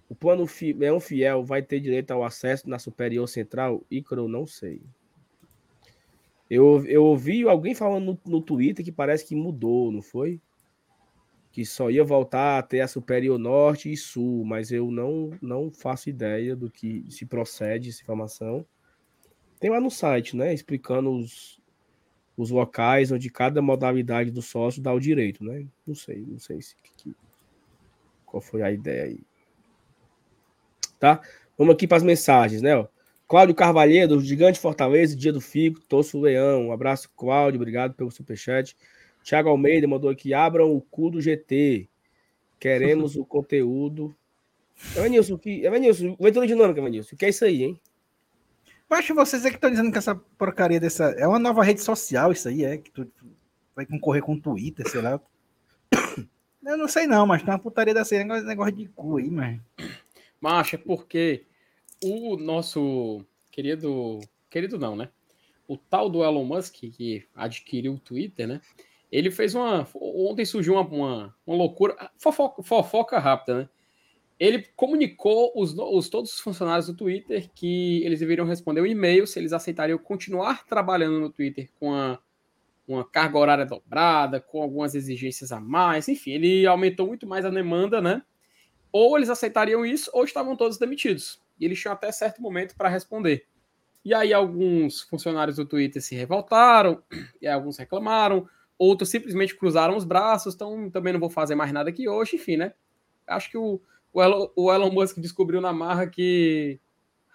[0.10, 0.45] O plano
[0.76, 3.84] Leão Fiel vai ter direito ao acesso na Superior Central?
[3.90, 4.82] Ícaro, não sei.
[6.49, 10.40] Eu, eu ouvi alguém falando no, no Twitter que parece que mudou, não foi?
[11.56, 15.72] que só ia voltar a ter a Superior Norte e Sul, mas eu não, não
[15.72, 18.65] faço ideia do que se procede essa informação.
[19.57, 21.61] Tem lá no site, né, explicando os,
[22.36, 25.65] os locais onde cada modalidade do sócio dá o direito, né?
[25.88, 27.15] Não sei, não sei se que,
[28.26, 29.19] qual foi a ideia aí.
[31.06, 31.22] Tá?
[31.56, 32.76] Vamos aqui para as mensagens, né?
[32.76, 32.88] Ó.
[33.27, 36.69] Cláudio Carvalheiro, Gigante Fortaleza, Dia do Fico, Torço Leão.
[36.69, 38.76] Um abraço, Cláudio, obrigado pelo superchat.
[39.23, 41.88] Thiago Almeida mandou aqui: abram o cu do GT.
[42.60, 44.15] Queremos o conteúdo.
[44.95, 45.64] Evanilson, que...
[45.64, 47.14] Evanilson, leitura dinâmica, Evanilson.
[47.14, 47.80] O que é isso aí, hein?
[48.90, 51.06] Acho vocês é que estão dizendo que essa porcaria dessa.
[51.19, 52.80] É uma nova rede social, isso aí, é?
[52.80, 53.07] Que tu
[53.76, 55.22] vai concorrer com o Twitter, sei lá.
[56.65, 59.60] Eu não sei não, mas tem uma putaria dessa aí, negócio de cu aí, mas.
[60.45, 61.47] Macho, é porque
[62.03, 64.19] o nosso querido.
[64.47, 65.09] Querido não, né?
[65.67, 68.61] O tal do Elon Musk, que adquiriu o Twitter, né?
[69.11, 69.88] Ele fez uma.
[69.95, 72.11] Ontem surgiu uma, uma, uma loucura.
[72.19, 73.69] Fofoca, fofoca, rápida, né?
[74.39, 79.26] Ele comunicou os, os, todos os funcionários do Twitter que eles deveriam responder um e-mail
[79.26, 82.19] se eles aceitariam continuar trabalhando no Twitter com a,
[82.88, 87.49] uma carga horária dobrada, com algumas exigências a mais, enfim, ele aumentou muito mais a
[87.49, 88.22] demanda, né?
[88.97, 91.41] Ou eles aceitariam isso, ou estavam todos demitidos.
[91.59, 93.45] E eles tinham até certo momento para responder.
[94.05, 97.03] E aí alguns funcionários do Twitter se revoltaram,
[97.41, 98.47] e alguns reclamaram,
[98.77, 102.57] Outros simplesmente cruzaram os braços, então também não vou fazer mais nada aqui hoje, enfim,
[102.57, 102.73] né?
[103.26, 103.81] Acho que o,
[104.11, 106.80] o, Elon, o Elon Musk descobriu na marra que,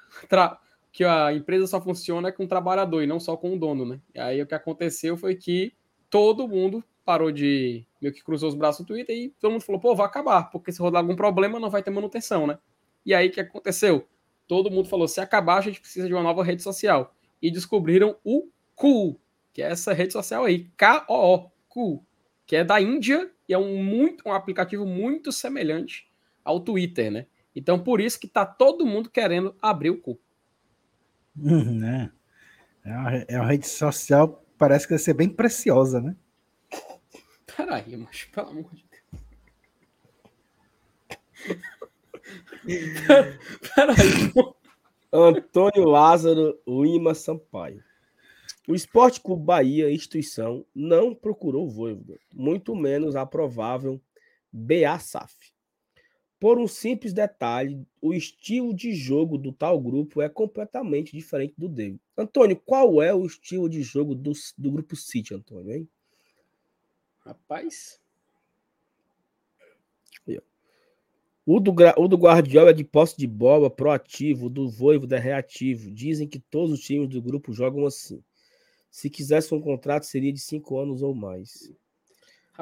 [0.29, 0.59] tra,
[0.93, 4.01] que a empresa só funciona com o trabalhador e não só com o dono, né?
[4.15, 5.73] E aí o que aconteceu foi que
[6.11, 9.81] todo mundo parou de meio que cruzou os braços no Twitter e todo mundo falou,
[9.81, 12.59] pô, vai acabar, porque se rodar algum problema não vai ter manutenção, né?
[13.05, 14.07] E aí o que aconteceu?
[14.47, 17.15] Todo mundo falou, se acabar a gente precisa de uma nova rede social.
[17.41, 19.21] E descobriram o Cool,
[19.53, 22.03] que é essa rede social aí, K-O-O,
[22.47, 26.11] que é da Índia e é um, muito, um aplicativo muito semelhante
[26.45, 27.27] ao Twitter, né?
[27.55, 30.19] Então, por isso que tá todo mundo querendo abrir o cu.
[31.37, 32.11] Hum, é.
[32.85, 36.17] É, uma, é uma rede social, parece que vai ser bem preciosa, né?
[37.57, 39.23] Peraí, mas pelo amor de Deus.
[43.75, 44.33] Peraí.
[45.13, 47.83] Antônio Lázaro Lima Sampaio.
[48.69, 54.01] O Esporte Clube Bahia, instituição, não procurou o Voivoda, muito menos a provável
[54.53, 55.35] BA SAF.
[56.39, 61.69] Por um simples detalhe, o estilo de jogo do tal grupo é completamente diferente do
[61.69, 62.01] dele.
[62.17, 65.89] Antônio, qual é o estilo de jogo do, do grupo City, Antônio, hein?
[67.21, 68.01] Rapaz.
[71.53, 75.19] O do, o do Guardiola é de posse de bola, proativo, o do Voivoda é
[75.19, 75.91] reativo.
[75.91, 78.23] Dizem que todos os times do grupo jogam assim.
[78.89, 81.73] Se quisesse um contrato, seria de cinco anos ou mais.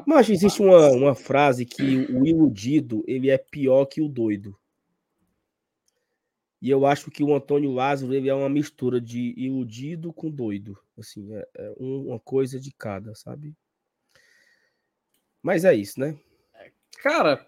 [0.06, 4.56] Mas existe uma, uma frase que o iludido ele é pior que o doido.
[6.62, 10.78] E eu acho que o Antônio Lázaro ele é uma mistura de iludido com doido.
[10.96, 13.54] Assim, é, é uma coisa de cada, sabe?
[15.48, 16.14] Mas é isso, né?
[17.02, 17.46] Cara,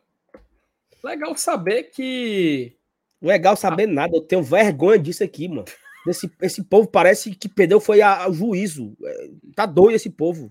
[1.04, 2.74] legal saber que.
[3.20, 3.92] Legal saber ah.
[3.92, 4.16] nada.
[4.16, 5.66] Eu tenho vergonha disso aqui, mano.
[6.08, 8.96] Esse, esse povo parece que perdeu foi o juízo.
[9.04, 10.50] É, tá doido esse povo.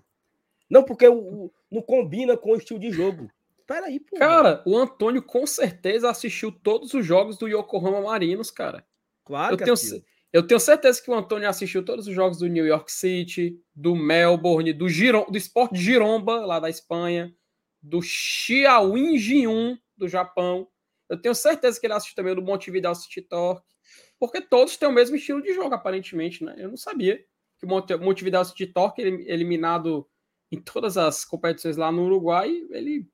[0.70, 3.32] Não porque o, não combina com o estilo de jogo.
[3.66, 4.20] Peraí, pô.
[4.20, 8.86] Cara, o Antônio com certeza assistiu todos os jogos do Yokohama Marinos, cara.
[9.26, 12.48] Claro eu que tenho, eu tenho certeza que o Antônio assistiu todos os jogos do
[12.48, 17.34] New York City, do Melbourne, do, Giron, do Sport Giromba, lá da Espanha,
[17.82, 20.68] do Xiaoin Jiun, do Japão.
[21.08, 23.76] Eu tenho certeza que ele assistiu também do Montevideo City Torque,
[24.20, 26.56] porque todos têm o mesmo estilo de jogo, aparentemente, né?
[26.58, 27.24] Eu não sabia
[27.58, 30.08] que o Montevideo City Torque, eliminado
[30.52, 33.08] em todas as competições lá no Uruguai, ele.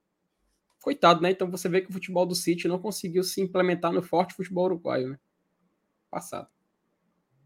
[0.82, 1.32] Coitado, né?
[1.32, 4.66] Então você vê que o futebol do City não conseguiu se implementar no forte futebol
[4.66, 5.20] uruguaio, né?
[6.12, 6.48] Passado.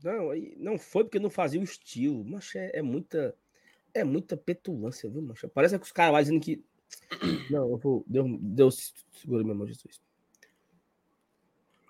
[0.04, 2.24] Não, não foi porque não fazia o estilo.
[2.26, 3.36] Mas é, é muita.
[3.94, 5.48] É muita petulância, viu, mancha?
[5.48, 6.64] Parece que os caras lá dizendo que.
[7.50, 8.04] Não, eu vou.
[8.08, 10.02] Deus, Deus segura minha mão, Jesus.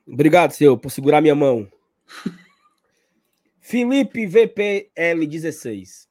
[0.08, 1.72] Obrigado, senhor, por segurar minha mão.
[3.60, 6.08] Felipe VPL16.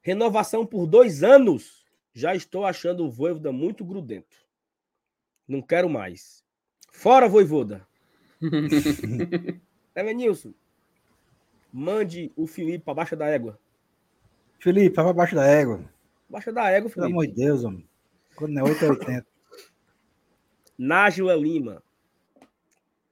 [0.00, 1.84] Renovação por dois anos.
[2.12, 4.36] Já estou achando o Voivoda muito grudento.
[5.48, 6.44] Não quero mais.
[6.92, 7.84] Fora, Voivoda.
[9.94, 10.54] é, Nilson.
[11.72, 13.58] Mande o Felipe para baixo da égua.
[14.60, 15.84] Felipe, para baixo da égua.
[16.34, 16.94] Baixa da égua, Felipe.
[16.94, 17.88] Pelo amor de Deus, homem.
[18.34, 19.26] Quando é 8 é 80.
[20.76, 21.80] Nájila Lima.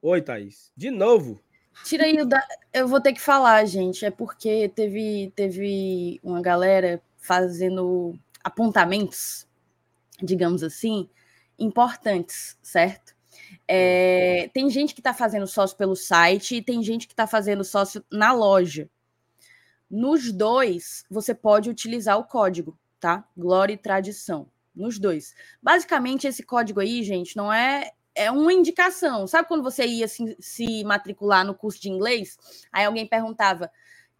[0.03, 0.73] Oi, Thaís.
[0.77, 1.41] De novo.
[1.85, 2.45] Tira aí o da...
[2.73, 4.05] Eu vou ter que falar, gente.
[4.05, 9.47] É porque teve, teve uma galera fazendo apontamentos,
[10.21, 11.09] digamos assim,
[11.57, 13.15] importantes, certo?
[13.69, 17.63] É, tem gente que está fazendo sócio pelo site e tem gente que está fazendo
[17.63, 18.91] sócio na loja.
[19.89, 23.29] Nos dois, você pode utilizar o código, tá?
[23.37, 24.49] Glória e tradição.
[24.73, 25.35] Nos dois.
[25.61, 29.27] Basicamente, esse código aí, gente, não é é uma indicação.
[29.27, 32.39] Sabe quando você ia se, se, matricular no curso de inglês?
[32.71, 33.71] Aí alguém perguntava: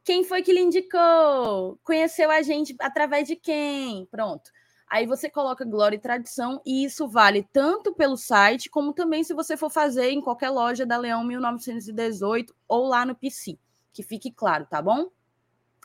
[0.03, 1.79] quem foi que lhe indicou?
[1.85, 4.07] Conheceu a gente através de quem?
[4.07, 4.51] Pronto.
[4.89, 9.33] Aí você coloca Glória e Tradição, e isso vale tanto pelo site, como também se
[9.33, 13.59] você for fazer em qualquer loja da Leão 1918 ou lá no PC.
[13.93, 15.09] Que fique claro, tá bom?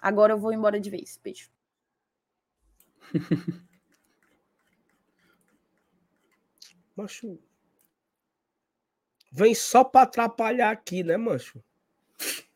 [0.02, 1.20] Agora eu vou embora de vez.
[1.24, 1.57] Beijo.
[6.96, 7.40] Macho,
[9.32, 11.62] Vem só para atrapalhar aqui, né, mancho?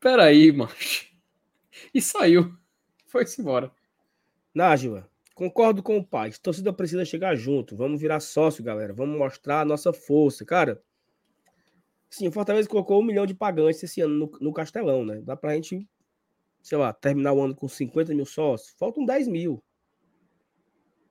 [0.00, 1.12] Peraí, mancho.
[1.92, 2.56] E saiu.
[3.06, 3.70] Foi-se embora.
[4.54, 6.32] Nájila, concordo com o pai.
[6.42, 7.76] Torcida precisa chegar junto.
[7.76, 8.94] Vamos virar sócio, galera.
[8.94, 10.44] Vamos mostrar a nossa força.
[10.46, 10.82] Cara,
[12.08, 15.20] sim, o Fortaleza colocou um milhão de pagantes esse ano no, no Castelão, né?
[15.20, 15.86] Dá pra gente,
[16.62, 18.74] sei lá, terminar o ano com 50 mil sócios.
[18.78, 19.62] Faltam 10 mil.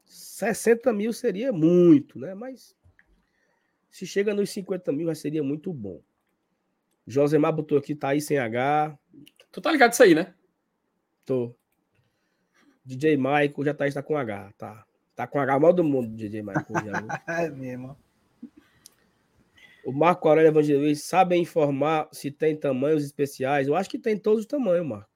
[0.05, 2.33] 60 mil seria muito, né?
[2.33, 2.75] Mas
[3.89, 6.01] se chega nos 50 mil, já seria muito bom.
[7.05, 8.97] Josemar botou aqui, tá aí sem H.
[9.51, 10.33] Tu tá ligado isso aí, né?
[11.25, 11.55] Tô.
[12.85, 14.85] DJ Michael já tá, está com H, tá.
[15.15, 16.65] Tá com H mal do mundo, DJ Michael.
[16.85, 17.97] Já, é mesmo.
[19.83, 23.67] O Marco Aurélio Evangelista sabe informar se tem tamanhos especiais.
[23.67, 25.10] Eu acho que tem todos os tamanhos, Marco.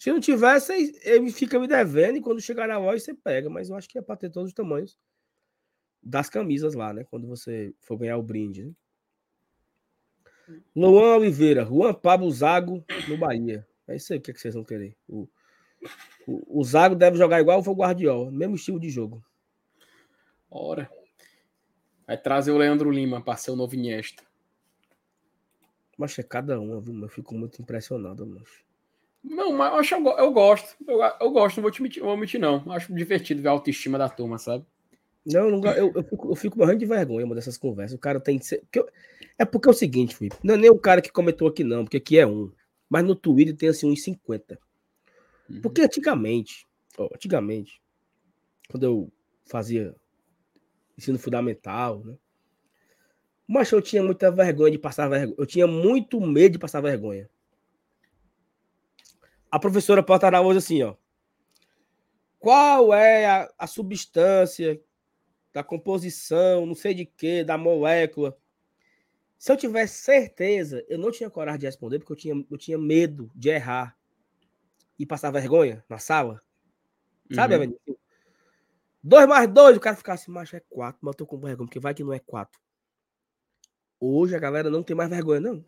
[0.00, 0.72] Se não tivesse,
[1.02, 3.50] ele fica me devendo e quando chegar na loja você pega.
[3.50, 4.98] Mas eu acho que é para ter todos os tamanhos
[6.02, 7.04] das camisas lá, né?
[7.04, 8.64] Quando você for ganhar o brinde.
[8.64, 8.72] Né?
[10.74, 13.68] Luan Oliveira, Juan Pablo Zago no Bahia.
[13.86, 14.96] É isso aí o que, é que vocês vão querer.
[15.06, 15.28] O,
[16.26, 19.22] o, o Zago deve jogar igual o Guardiola, mesmo estilo de jogo.
[20.50, 20.90] Ora.
[22.06, 24.22] Vai trazer o Leandro Lima para ser o novo Iniesta.
[25.98, 26.98] Mas é cada uma, viu?
[27.02, 28.69] Eu fico muito impressionado, mas.
[29.22, 30.76] Não, mas eu, acho, eu, eu gosto.
[30.86, 32.64] Eu, eu gosto, não vou te mentir, vou mentir, não.
[32.72, 34.64] Acho divertido ver a autoestima da turma, sabe?
[35.24, 37.96] Não, não eu, eu, fico, eu fico morrendo de vergonha uma dessas conversas.
[37.96, 38.60] O cara tem que ser.
[38.60, 38.90] Porque
[39.38, 40.36] é porque é o seguinte, Felipe.
[40.42, 42.50] Não é nem o cara que comentou aqui, não, porque aqui é um.
[42.88, 44.58] Mas no Twitter tem assim uns 50.
[45.48, 45.60] Uhum.
[45.60, 46.66] Porque antigamente,
[46.96, 47.80] ó, antigamente,
[48.68, 49.12] quando eu
[49.44, 49.94] fazia
[50.96, 52.16] ensino fundamental, né?
[53.46, 55.34] Mas eu tinha muita vergonha de passar vergonha.
[55.36, 57.28] Eu tinha muito medo de passar vergonha.
[59.50, 60.94] A professora Porta hoje assim, ó.
[62.38, 64.80] Qual é a, a substância
[65.52, 68.36] da composição, não sei de quê, da molécula?
[69.36, 72.78] Se eu tivesse certeza, eu não tinha coragem de responder, porque eu tinha, eu tinha
[72.78, 73.96] medo de errar
[74.98, 76.42] e passar vergonha na sala.
[77.32, 77.96] Sabe, uhum.
[79.02, 81.66] Dois mais dois, o cara ficasse, assim, macho, é quatro, mas eu tô com vergonha,
[81.66, 82.60] porque vai que não é quatro.
[83.98, 85.64] Hoje a galera não tem mais vergonha, não.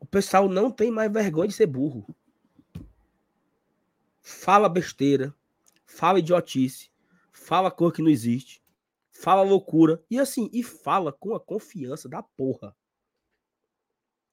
[0.00, 2.06] O pessoal não tem mais vergonha de ser burro.
[4.20, 5.34] Fala besteira,
[5.86, 6.90] fala idiotice,
[7.32, 8.62] fala cor que não existe,
[9.10, 12.76] fala loucura e assim, e fala com a confiança da porra.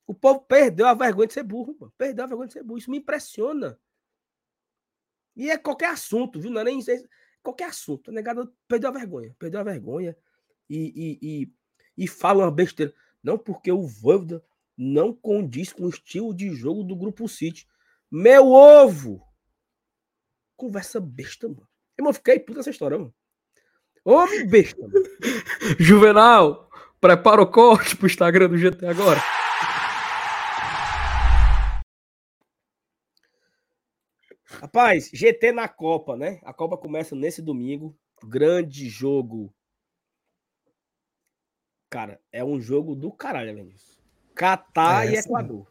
[0.05, 1.93] O povo perdeu a vergonha de ser burro, mano.
[1.97, 2.79] perdeu a vergonha de ser burro.
[2.79, 3.79] Isso me impressiona.
[5.35, 6.51] E é qualquer assunto, viu?
[6.51, 6.81] Não é nem
[7.41, 8.11] qualquer assunto.
[8.11, 10.17] A negada perdeu a vergonha, perdeu a vergonha
[10.69, 11.53] e, e, e,
[12.03, 12.93] e fala uma besteira.
[13.23, 14.43] Não porque o Voivoda
[14.81, 17.67] não condiz com o estilo de jogo do Grupo City.
[18.09, 19.21] Meu ovo!
[20.55, 21.67] Conversa besta, mano.
[21.97, 23.13] Eu fiquei puta essa história, mano.
[24.05, 24.93] Homem besta, mano.
[25.77, 26.69] Juvenal,
[27.01, 29.19] prepara o corte pro Instagram do GT agora.
[34.45, 36.39] Rapaz, GT na Copa, né?
[36.43, 37.93] A Copa começa nesse domingo.
[38.23, 39.53] Grande jogo
[41.89, 43.98] Cara, é um jogo do caralho, Vinícius.
[44.39, 45.67] Catar é, e Equador.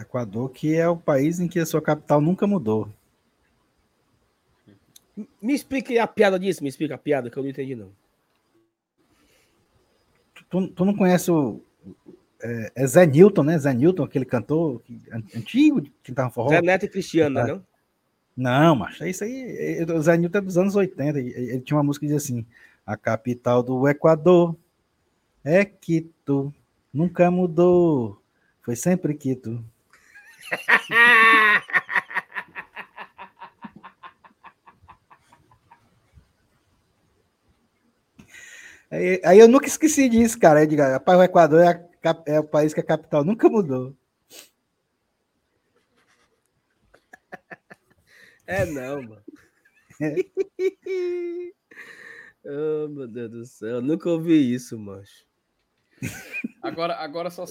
[0.00, 2.92] Equador, que é o país em que a sua capital nunca mudou.
[5.40, 7.92] Me explique a piada disso, me explica a piada, que eu não entendi, não.
[10.50, 11.60] Tu, tu não conhece o.
[12.42, 13.56] É, é, Zé Newton, né?
[13.56, 14.82] Zé Newton, aquele cantor
[15.32, 16.48] antigo que tava forró.
[16.48, 17.66] Zé Neto e Cristiano, é, não?
[18.36, 19.84] Não, macho, é isso aí.
[19.84, 21.20] O Zé Newton é dos anos 80.
[21.20, 22.44] Ele, ele tinha uma música que dizia assim:
[22.84, 24.56] a capital do Equador
[25.44, 26.52] é Quito.
[26.92, 28.20] Nunca mudou.
[28.62, 29.64] Foi sempre Quito.
[38.90, 40.60] aí, aí, eu nunca esqueci disso, cara.
[40.60, 43.94] Aí, diga, rapaz, o Equador é, a, é o país que a capital nunca mudou.
[48.44, 49.22] É não, mano.
[52.44, 55.24] Oh, meu Deus do céu, eu nunca ouvi isso, mancho.
[56.62, 57.44] Agora, agora só.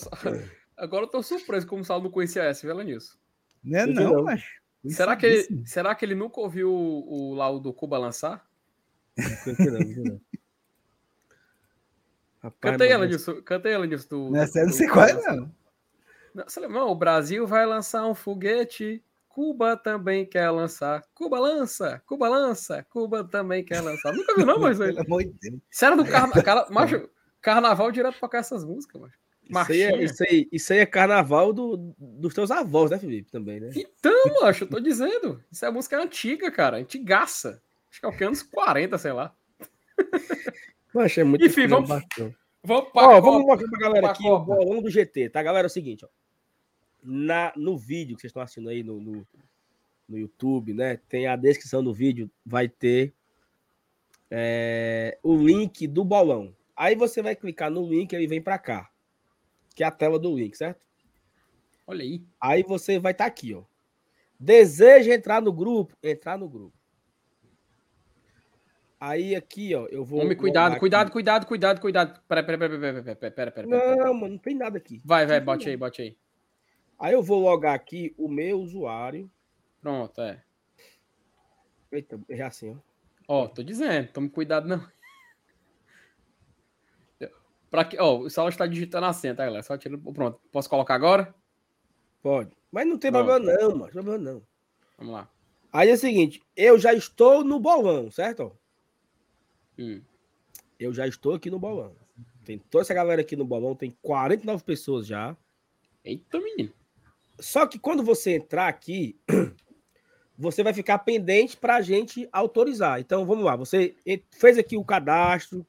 [0.78, 3.20] Agora eu tô surpreso como o Saulo não conhecia essa, vela nisso.
[3.64, 4.24] Não é não, não.
[4.24, 4.62] macho.
[4.88, 8.44] Será que, ele, será que ele nunca ouviu o, o lá o do Cuba lançar?
[9.16, 10.22] Não, não, não.
[12.42, 14.32] Rapaz, canta ela nisso, canta ela nisso do.
[14.32, 15.52] Nessa eu não sei qual é, não.
[16.34, 16.90] Não, não.
[16.90, 19.04] O Brasil vai lançar um foguete
[19.34, 21.04] Cuba também quer lançar.
[21.14, 24.14] Cuba lança, Cuba lança, Cuba também quer lançar.
[24.14, 24.78] Nunca vi, não, mas.
[24.80, 25.62] Pelo amor de Deus.
[25.70, 26.68] Isso era do carnaval.
[26.72, 27.10] macho,
[27.42, 29.18] carnaval direto pra cá essas músicas, macho.
[29.44, 33.30] Isso aí, é, isso, aí, isso aí é carnaval do, dos teus avós, né, Felipe?
[33.30, 33.72] Também, né?
[33.76, 35.44] Então, macho, eu tô dizendo.
[35.52, 36.78] Isso é música antiga, cara.
[36.78, 37.62] Antigaça.
[37.90, 38.24] Acho que é o que?
[38.24, 39.36] Anos 40, sei lá.
[40.94, 41.88] Macho, é muito Enfim, vamos,
[42.62, 45.66] vamos, pra ó, vamos mostrar pra galera aqui o bolão do GT, tá, galera?
[45.66, 46.10] É o seguinte, ó
[47.04, 49.28] na, no vídeo que vocês estão assistindo aí no, no,
[50.08, 51.00] no, YouTube, né?
[51.10, 53.14] Tem a descrição do vídeo, vai ter
[54.30, 56.56] é, o link do bolão.
[56.76, 58.90] Aí você vai clicar no link e ele vem para cá,
[59.76, 60.86] que é a tela do link, certo?
[61.86, 62.24] Olha aí.
[62.40, 63.64] Aí você vai estar tá aqui, ó.
[64.40, 65.96] Deseja entrar no grupo?
[66.02, 66.76] Entrar no grupo.
[69.00, 70.22] Aí aqui, ó, eu vou.
[70.22, 72.22] Homem, cuidado, cuidado, cuidado, cuidado, cuidado.
[72.28, 75.02] Pera, pera, pera, pera, pera, pera, pera, Não, mano, não tem nada aqui.
[75.04, 76.18] Vai, vai, bote aí, bote aí.
[77.00, 79.30] Aí eu vou logar aqui o meu usuário.
[79.82, 80.44] Pronto, é.
[81.92, 82.92] Eita, já assim, ó.
[83.28, 84.88] Ó, tô dizendo, tome cuidado não.
[87.72, 89.64] Pra que, ó, o Saulo está digitando a senha, tá, galera?
[89.64, 90.42] Só tira, pronto.
[90.52, 91.34] Posso colocar agora?
[92.22, 92.52] Pode.
[92.70, 93.92] Mas não tem problema não, mano.
[93.92, 94.44] Problema não.
[94.98, 95.30] Vamos lá.
[95.72, 98.52] Aí é o seguinte, eu já estou no bolão, certo?
[99.80, 100.02] Hum.
[100.78, 101.96] Eu já estou aqui no bolão.
[102.44, 105.38] Tem toda essa galera aqui no bolão, tem 49 pessoas já.
[106.04, 106.74] Eita, menino.
[107.40, 109.18] Só que quando você entrar aqui,
[110.38, 113.00] você vai ficar pendente para a gente autorizar.
[113.00, 113.96] Então vamos lá, você
[114.30, 115.66] fez aqui o cadastro.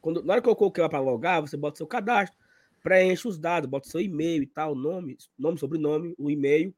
[0.00, 2.38] Quando, na hora que eu coloquei lá para logar, você bota seu cadastro,
[2.82, 6.74] preenche os dados, bota seu e-mail e tal, nome, nome, sobrenome, o e-mail.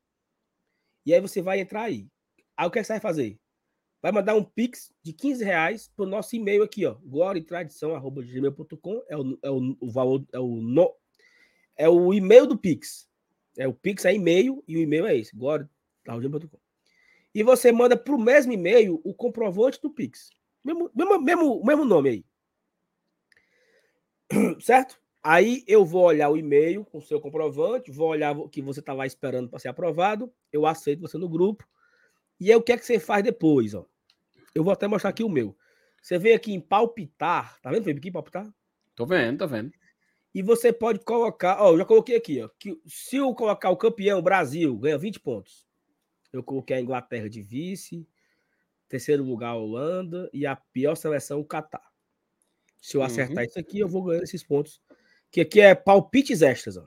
[1.06, 2.08] E aí você vai entrar aí.
[2.56, 3.38] Aí o que, é que você vai fazer?
[4.00, 6.94] Vai mandar um pix de 15 reais pro nosso e-mail aqui, ó.
[7.04, 10.92] gloriatradição.gmail.com é o, é o, o valor, é o, no,
[11.76, 13.08] é o e-mail do pix.
[13.56, 16.58] É o pix é e-mail e o e-mail é esse, gloriatradição.com.
[17.34, 20.30] E você manda pro mesmo e-mail o comprovante do pix.
[20.64, 22.24] Mesmo, mesmo, mesmo, mesmo nome aí.
[24.60, 25.00] Certo?
[25.22, 28.80] Aí eu vou olhar o e-mail com o seu comprovante, vou olhar o que você
[28.80, 31.64] estava tá esperando para ser aprovado, eu aceito você no grupo.
[32.40, 33.86] E aí o que é que você faz depois, ó?
[34.54, 35.56] Eu vou até mostrar aqui o meu.
[36.02, 38.52] Você vem aqui em palpitar, tá vendo, Felipe, aqui palpitar?
[38.96, 39.72] Tô vendo, tô vendo.
[40.34, 43.76] E você pode colocar, ó, eu já coloquei aqui, ó, que se eu colocar o
[43.76, 45.66] campeão Brasil, ganha 20 pontos.
[46.32, 48.08] Eu coloquei a Inglaterra de vice,
[48.88, 51.91] terceiro lugar a Holanda e a pior seleção o Catar.
[52.82, 53.44] Se eu acertar uhum.
[53.44, 54.80] isso aqui, eu vou ganhar esses pontos
[55.30, 56.76] que aqui é palpites extras.
[56.76, 56.84] Ó.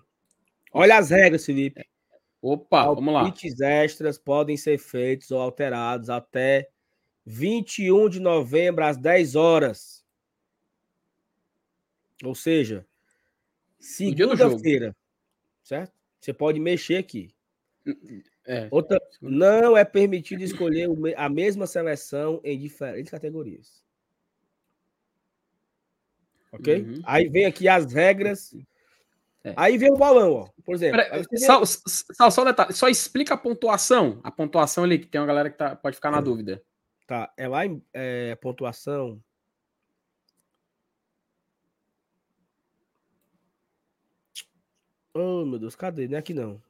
[0.73, 1.87] Olha as regras, Felipe.
[2.41, 3.21] Opa, palpites vamos lá.
[3.23, 6.69] Palpites extras podem ser feitos ou alterados até
[7.25, 10.05] 21 de novembro, às 10 horas.
[12.23, 12.85] Ou seja,
[13.79, 14.93] segunda-feira.
[15.63, 15.93] Certo?
[16.19, 17.33] Você pode mexer aqui.
[18.45, 18.67] É.
[18.69, 23.84] Outra, não é permitido escolher a mesma seleção em diferentes categorias.
[26.55, 26.81] Ok?
[26.81, 27.01] Uhum.
[27.05, 28.55] Aí vem aqui as regras.
[29.43, 29.53] É.
[29.55, 30.49] Aí vem o balão, ó.
[30.63, 30.99] Por exemplo.
[31.37, 34.19] só, só, só, detalhe, só explica a pontuação.
[34.23, 36.63] A pontuação ali, que tem uma galera que tá, pode ficar na dúvida.
[37.05, 39.21] Tá, é lá em é, pontuação.
[45.13, 46.07] Oh, meu Deus, cadê?
[46.07, 46.61] Não é aqui não.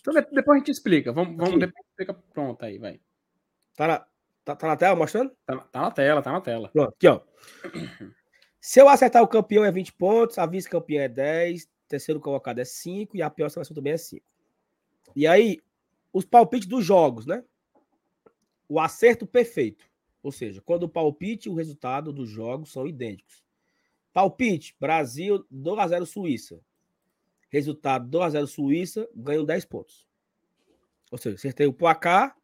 [0.00, 1.12] Então depois a gente explica.
[1.12, 2.14] Vamos, vamos depois explica.
[2.14, 3.00] Pronto, aí, vai.
[3.76, 4.06] Tá
[4.50, 5.30] Tá, tá na tela mostrando?
[5.46, 6.68] Tá, tá, na tela, tá na tela.
[6.70, 7.20] Pronto, aqui, ó.
[8.60, 12.64] Se eu acertar o campeão é 20 pontos, a vice-campeã é 10, terceiro colocado é
[12.64, 14.24] 5 e a pior seleção também é 5.
[15.14, 15.60] E aí,
[16.12, 17.44] os palpites dos jogos, né?
[18.68, 19.88] O acerto perfeito.
[20.22, 23.44] Ou seja, quando o palpite e o resultado dos jogos são idênticos.
[24.12, 26.60] Palpite: Brasil 2x0 Suíça.
[27.48, 30.08] Resultado 2x0 Suíça, ganho 10 pontos.
[31.10, 32.36] Ou seja, acertei o placar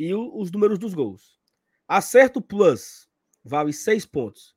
[0.00, 1.38] e o, os números dos gols.
[1.86, 3.06] Acerto plus
[3.44, 4.56] vale seis pontos.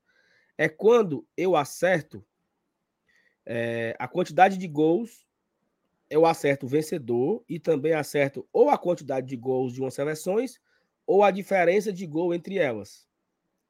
[0.57, 2.25] É quando eu acerto
[3.45, 5.27] é, a quantidade de gols,
[6.09, 10.61] eu acerto o vencedor e também acerto ou a quantidade de gols de umas seleções
[11.05, 13.05] ou a diferença de gol entre elas.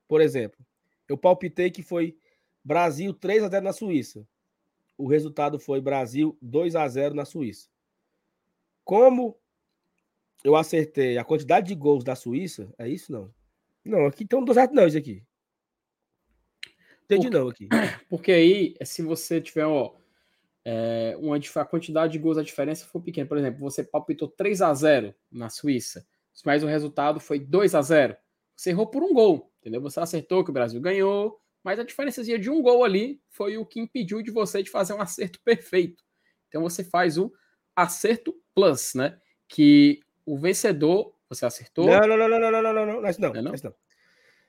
[0.08, 0.64] Por exemplo,
[1.10, 2.16] eu palpitei que foi
[2.64, 4.28] Brasil 3 a 0 na Suíça.
[4.96, 7.68] O resultado foi Brasil 2 a 0 na Suíça.
[8.84, 9.40] Como
[10.44, 13.34] eu acertei a quantidade de gols da Suíça, é isso não?
[13.86, 15.24] Não, aqui então não deu certo não isso aqui.
[17.06, 17.68] Entendi porque, não aqui.
[18.10, 19.94] Porque aí, se você tiver, ó,
[20.66, 23.28] é, uma, a quantidade de gols, a diferença for pequena.
[23.28, 26.06] Por exemplo, você palpitou 3 a 0 na Suíça,
[26.46, 28.16] mas o resultado foi 2 a 0
[28.56, 29.82] Você errou por um gol, entendeu?
[29.82, 33.66] Você acertou que o Brasil ganhou, mas a diferença de um gol ali foi o
[33.66, 36.04] que impediu de você de fazer um acerto perfeito.
[36.48, 37.32] Então você faz o
[37.76, 39.20] acerto plus, né?
[39.48, 41.86] Que o vencedor, você acertou?
[41.86, 43.52] Não, não, não, não, não, não, não, não, não, não, não, não.
[43.64, 43.76] não.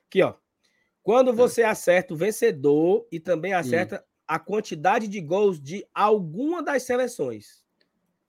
[0.07, 0.35] Aqui, ó.
[1.01, 1.35] Quando hum.
[1.35, 3.57] você acerta o vencedor e também hum.
[3.57, 4.03] acerta hum.
[4.27, 7.63] a quantidade de gols de alguma das seleções.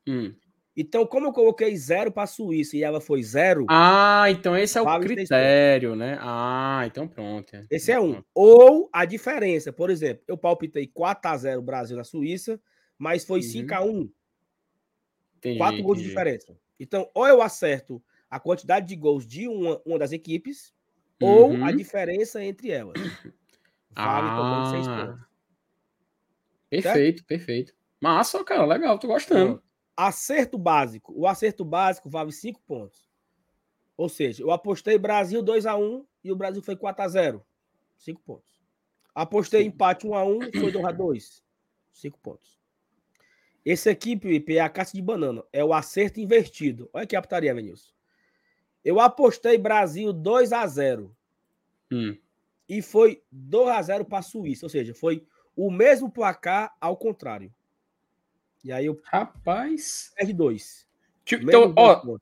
[0.07, 0.35] Hum.
[0.77, 3.65] Então, como eu coloquei zero para a Suíça e ela foi zero.
[3.71, 6.19] Ah, então esse é o critério, né?
[6.21, 7.51] Ah, então pronto.
[7.71, 8.23] Esse é um.
[8.35, 12.61] Ou a diferença, por exemplo, eu palpitei 4 a 0 Brasil na Suíça,
[12.99, 13.47] mas foi uhum.
[13.47, 14.11] 5 a 1
[15.39, 16.55] Entendi, Quatro gols de diferença.
[16.79, 20.75] Então, ou eu acerto a quantidade de gols de uma, uma das equipes,
[21.21, 21.29] uhum.
[21.29, 22.95] ou a diferença entre elas.
[23.95, 24.71] Vale ah.
[24.71, 25.27] seis pontos.
[26.69, 27.27] Perfeito, certo?
[27.27, 27.75] perfeito.
[28.01, 29.63] Massa, cara, legal, tô gostando.
[29.97, 31.15] Acerto básico.
[31.17, 33.09] O acerto básico vale cinco pontos.
[33.97, 37.47] Ou seja, eu apostei Brasil 2 a 1 e o Brasil foi 4 a 0
[37.97, 38.61] 5 pontos.
[39.15, 41.43] Apostei empate 1 a 1 foi 2 a 2
[41.93, 42.56] 5 pontos.
[43.67, 45.43] Esse aqui, Pipe, é a caixa de banana.
[45.53, 46.89] É o acerto invertido.
[46.93, 47.91] Olha que a putaria, Venilson.
[48.85, 51.13] Eu apostei Brasil 2 a 0
[51.91, 52.17] hum.
[52.69, 54.67] E foi 2 a 0 para a Suíça.
[54.67, 55.27] Ou seja, foi
[55.57, 57.53] o mesmo placar ao contrário.
[58.63, 59.01] E aí eu.
[59.03, 60.13] Rapaz.
[60.21, 60.87] R2.
[61.33, 62.19] Então, ó,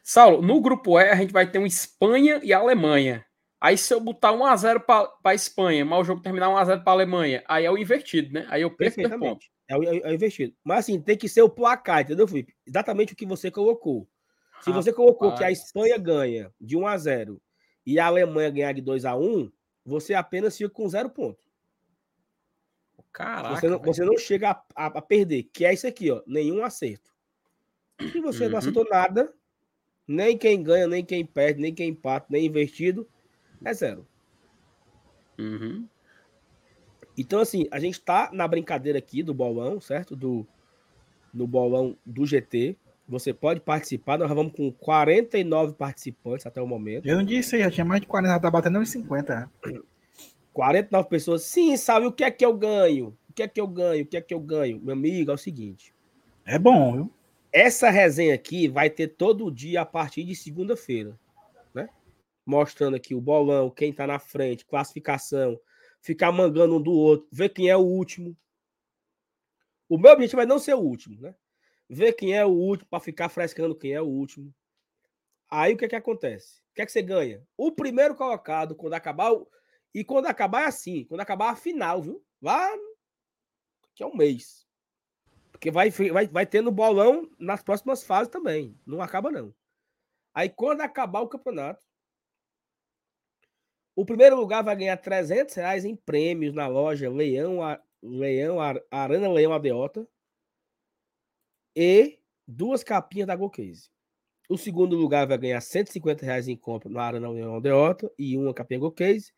[0.00, 3.26] Saulo, no grupo E a gente vai ter um Espanha e Alemanha.
[3.60, 6.94] Aí se eu botar 1x0 para a Espanha, mas o jogo terminar 1x0 para a
[6.94, 8.46] Alemanha, aí é o invertido, né?
[8.48, 9.53] Aí eu perco ponto.
[9.68, 10.54] É o, é o investido.
[10.62, 12.54] Mas assim, tem que ser o placar, entendeu, Felipe?
[12.66, 14.06] Exatamente o que você colocou.
[14.60, 15.38] Se você colocou Rapaz.
[15.38, 17.42] que a Espanha ganha de 1 a 0
[17.84, 19.50] e a Alemanha ganhar de 2 a 1
[19.84, 21.44] você apenas fica com zero ponto.
[23.12, 23.54] Caraca.
[23.54, 26.22] Você não, você não chega a, a, a, perder, que é isso aqui, ó.
[26.26, 27.12] Nenhum acerto.
[28.10, 28.58] Se você não Uhum.
[28.58, 29.32] acertou nada,
[30.08, 33.08] nem quem ganha, nem quem perde, nem quem empata, nem investido,
[33.64, 34.06] é zero.
[35.38, 35.88] Uhum.
[37.16, 40.16] Então, assim, a gente tá na brincadeira aqui do bolão, certo?
[40.16, 40.46] Do,
[41.32, 42.76] no bolão do GT.
[43.06, 44.18] Você pode participar.
[44.18, 47.06] Nós vamos com 49 participantes até o momento.
[47.06, 49.50] Eu não disse, já tinha mais de 40, já tá batendo uns 50.
[49.64, 49.80] né?
[50.52, 51.42] 49 pessoas.
[51.42, 53.16] Sim, sabe o que é que eu ganho?
[53.28, 54.04] O que é que eu ganho?
[54.04, 54.80] O que é que eu ganho?
[54.80, 55.92] Meu amigo, é o seguinte.
[56.46, 57.12] É bom, viu?
[57.52, 61.18] Essa resenha aqui vai ter todo dia a partir de segunda-feira,
[61.72, 61.88] né?
[62.44, 65.58] Mostrando aqui o bolão, quem tá na frente, classificação,
[66.04, 68.36] ficar mangando um do outro, ver quem é o último.
[69.88, 71.34] O meu objetivo é não ser o último, né?
[71.88, 74.54] Ver quem é o último para ficar frescando quem é o último.
[75.48, 76.60] Aí o que é que acontece?
[76.70, 77.42] O que é que você ganha?
[77.56, 79.48] O primeiro colocado, quando acabar o...
[79.94, 82.22] E quando acabar é assim, quando acabar a final, viu?
[82.42, 82.70] Lá
[83.94, 84.66] que é um mês.
[85.52, 88.78] Porque vai, vai, vai ter no bolão nas próximas fases também.
[88.84, 89.54] Não acaba, não.
[90.34, 91.86] Aí, quando acabar o campeonato,
[93.96, 98.82] o primeiro lugar vai ganhar 300 reais em prêmios na loja Leão, A- Leão Ar-
[98.90, 100.06] Arana Leão Adeota
[101.76, 103.88] e duas capinhas da GoCase.
[104.48, 108.52] O segundo lugar vai ganhar 150 reais em compra na Arana Leão Adeota e uma
[108.52, 109.32] capinha GoCase.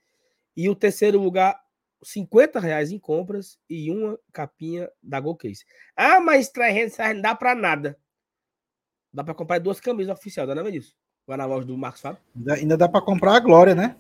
[0.57, 1.61] E o terceiro lugar,
[2.03, 5.65] 50 reais em compras e uma capinha da GoCase.
[5.95, 7.97] Ah, mas 300 reais não dá pra nada.
[9.13, 10.97] Dá pra comprar duas camisas oficiais, não é isso?
[11.27, 12.21] Vai na loja do Marcos Fábio.
[12.35, 13.97] Ainda, ainda dá pra comprar a Glória, né?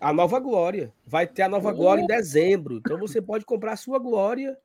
[0.00, 0.92] A nova Glória.
[1.06, 2.76] Vai ter a nova Glória em dezembro.
[2.76, 4.58] Então você pode comprar a sua Glória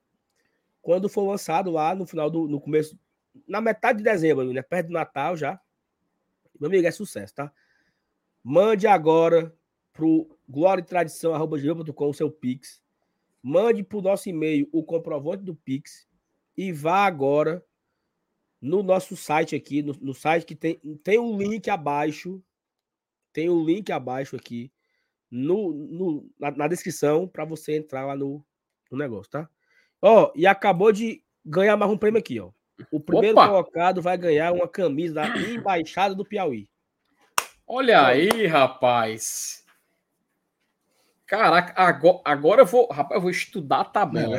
[0.82, 2.98] quando for lançado lá no final do no começo,
[3.48, 4.62] na metade de dezembro, né?
[4.62, 5.60] Perto do Natal já.
[6.60, 7.52] Meu amigo, é sucesso, tá?
[8.44, 9.56] Mande agora
[9.94, 12.82] pro glória e tradição.com o seu Pix.
[13.41, 16.08] Mande pro nosso e-mail o comprovante do Pix
[16.58, 17.64] e vá agora
[18.60, 22.44] no nosso site aqui, no, no site que tem, tem um link abaixo.
[23.34, 24.72] Tem o um link abaixo aqui
[25.32, 28.44] no, no, na, na descrição para você entrar lá no,
[28.91, 29.49] no negócio, tá?
[30.02, 32.52] Ó, e acabou de ganhar mais um prêmio aqui, ó.
[32.91, 33.48] O primeiro Opa!
[33.48, 36.68] colocado vai ganhar uma camisa da Embaixada do Piauí.
[37.68, 39.64] Olha aí, rapaz.
[41.26, 44.38] Caraca, agora, agora eu vou, rapaz, eu vou estudar a tabela.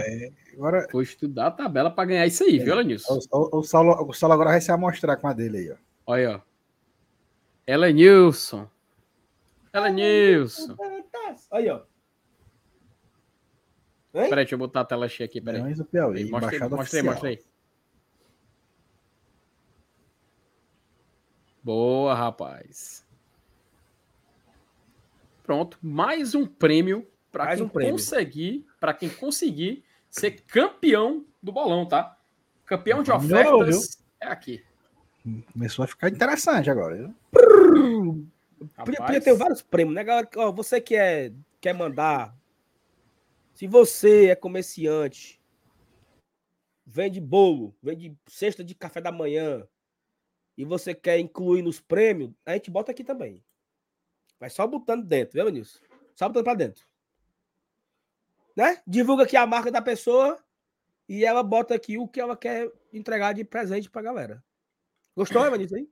[0.52, 3.18] Agora, Vou estudar a tabela para ganhar isso aí, viu, Lenilson?
[3.32, 5.76] o, o, o, Saulo, o Saulo agora vai se amostrar com a dele aí, ó.
[6.04, 6.36] Olha,
[8.54, 8.66] ó.
[9.74, 10.76] Elenilson.
[10.78, 11.46] Elenilson.
[11.50, 11.76] Aí, ó.
[14.14, 14.28] Hein?
[14.28, 15.62] Peraí, deixa eu botar a tela cheia aqui, peraí.
[15.62, 16.18] Leões do Piauí.
[16.18, 17.04] Aí, Mostra aí, Embaixada mostra aí, oficial.
[17.14, 17.38] mostra aí.
[21.62, 23.06] Boa, rapaz.
[25.42, 27.92] Pronto, mais um prêmio para quem um prêmio.
[27.92, 32.18] conseguir, para quem conseguir ser campeão do bolão, tá?
[32.66, 34.64] Campeão de ofertas é aqui.
[35.52, 36.96] Começou a ficar interessante agora.
[37.32, 38.26] viu?
[38.74, 40.28] Rapaz, podia ter vários prêmios, né, galera?
[40.36, 42.36] Ó, você que é, quer mandar.
[43.54, 45.40] Se você é comerciante,
[46.86, 49.66] vende bolo, vende cesta de café da manhã,
[50.56, 53.42] e você quer incluir nos prêmios, a gente bota aqui também.
[54.38, 55.80] Vai só botando dentro, viu, Vinícius?
[56.14, 56.86] Só botando pra dentro.
[58.56, 58.82] Né?
[58.86, 60.38] Divulga aqui a marca da pessoa
[61.08, 64.44] e ela bota aqui o que ela quer entregar de presente pra galera.
[65.16, 65.88] Gostou, aí?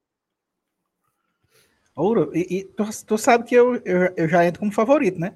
[2.01, 5.35] Ouro, e, e tu, tu sabe que eu, eu, eu já entro como favorito, né?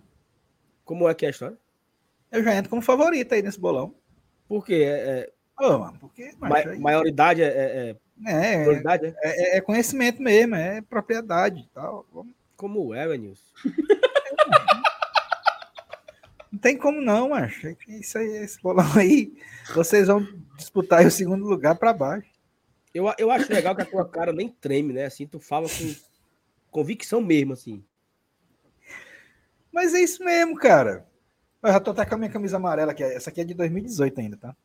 [0.84, 1.58] Como é que é a história?
[2.32, 3.94] Eu já entro como favorito aí nesse bolão.
[4.48, 4.84] Por quê?
[4.86, 5.30] É,
[5.60, 7.96] é, mano, porque Ma- aí- maioridade é, é, é
[8.26, 9.14] é, prioridade, é?
[9.22, 12.06] é, é conhecimento mesmo, é propriedade e tal.
[12.12, 13.42] Vamos- Como é, Venilson?
[16.52, 17.66] Não tem como não, macho.
[17.66, 19.32] É Isso aí, esse bolão aí,
[19.74, 20.26] vocês vão
[20.56, 22.28] disputar aí o segundo lugar para baixo.
[22.94, 25.04] Eu, eu acho legal que a tua cara nem treme, né?
[25.06, 25.94] Assim, tu fala com
[26.74, 27.84] convicção mesmo, assim.
[29.72, 31.06] Mas é isso mesmo, cara.
[31.62, 33.04] Eu já tô até com a minha camisa amarela aqui.
[33.04, 34.56] Essa aqui é de 2018 ainda, tá?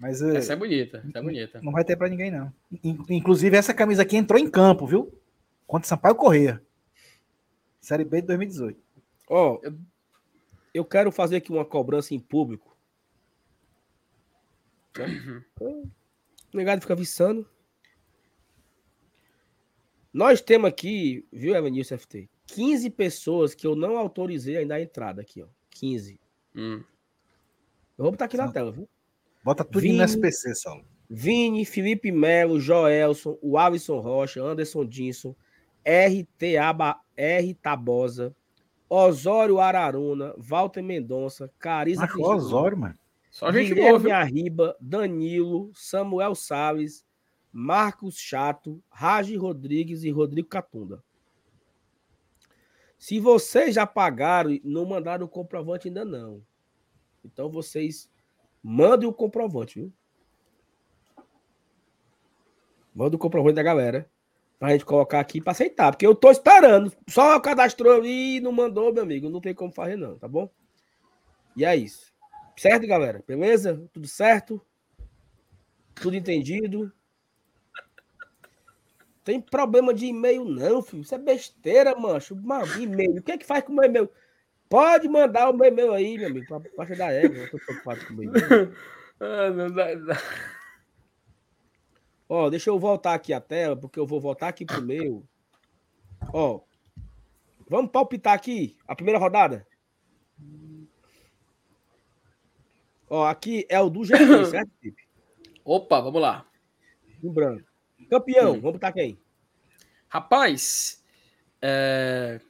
[0.00, 1.60] Mas eh, Essa é bonita, essa é bonita.
[1.62, 2.52] não vai ter para ninguém, não.
[2.84, 5.12] In- Inclusive, essa camisa aqui entrou em campo, viu?
[5.66, 6.60] Contra Sampaio Correia.
[7.80, 8.80] Série B de 2018.
[9.28, 9.78] Ó, eu,
[10.74, 12.76] eu quero fazer aqui uma cobrança em público.
[14.98, 15.42] Né?
[15.60, 15.86] O
[16.56, 17.48] negado fica viçando.
[20.12, 22.28] Nós temos aqui, viu, Evanilson FT?
[22.46, 25.46] 15 pessoas que eu não autorizei ainda a entrada aqui, ó.
[25.70, 26.18] 15.
[26.54, 26.82] Hum.
[27.96, 28.88] Eu vou botar aqui na tela, viu?
[29.44, 29.98] Bota tudo Vini.
[29.98, 30.84] no SPC, Saulo.
[31.10, 35.34] Vini, Felipe Melo, Joelson, o Alisson Rocha, Anderson Dinson,
[35.84, 38.34] RT, Aba, R Tabosa,
[38.88, 42.94] Osório Araruna, Walter Mendonça, Cariza Macho, Osório, mano.
[43.30, 44.14] Só gente boa, Guilherme viu?
[44.14, 47.04] Arriba, Danilo, Samuel Salles,
[47.60, 51.02] Marcos Chato, Ragi Rodrigues e Rodrigo Catunda.
[52.96, 56.40] Se vocês já pagaram e não mandaram o comprovante ainda não.
[57.24, 58.08] Então vocês
[58.62, 59.92] mandem o comprovante, viu?
[62.94, 64.08] Manda o comprovante da galera
[64.56, 66.92] pra gente colocar aqui pra aceitar, porque eu tô esperando.
[67.08, 69.28] Só cadastrou e não mandou, meu amigo.
[69.28, 70.48] Não tem como fazer não, tá bom?
[71.56, 72.14] E é isso.
[72.56, 73.20] Certo, galera?
[73.26, 73.84] Beleza?
[73.92, 74.64] Tudo certo?
[75.96, 76.92] Tudo entendido?
[79.28, 81.02] Tem problema de e-mail, não, filho.
[81.02, 82.34] Isso é besteira, mancho.
[82.34, 83.18] Mano, e-mail.
[83.18, 84.10] O que é que faz com o meu e-mail?
[84.70, 87.36] Pode mandar o meu e-mail aí, meu amigo, pra baixa da égua.
[87.36, 88.74] Eu tô preocupado com o meu e-mail.
[89.20, 90.16] Ah, não dá, não dá.
[92.28, 95.24] Ó, deixa eu voltar aqui a tela, porque eu vou voltar aqui pro meu.
[96.32, 96.60] Ó,
[97.68, 99.66] vamos palpitar aqui a primeira rodada?
[103.10, 105.02] Ó, aqui é o do GP, certo, Felipe?
[105.64, 106.46] Opa, vamos lá.
[107.20, 107.67] Lembrando.
[108.08, 108.60] Campeão, Hum.
[108.60, 109.18] vamos botar quem?
[110.08, 111.02] Rapaz,
[111.60, 112.40] é...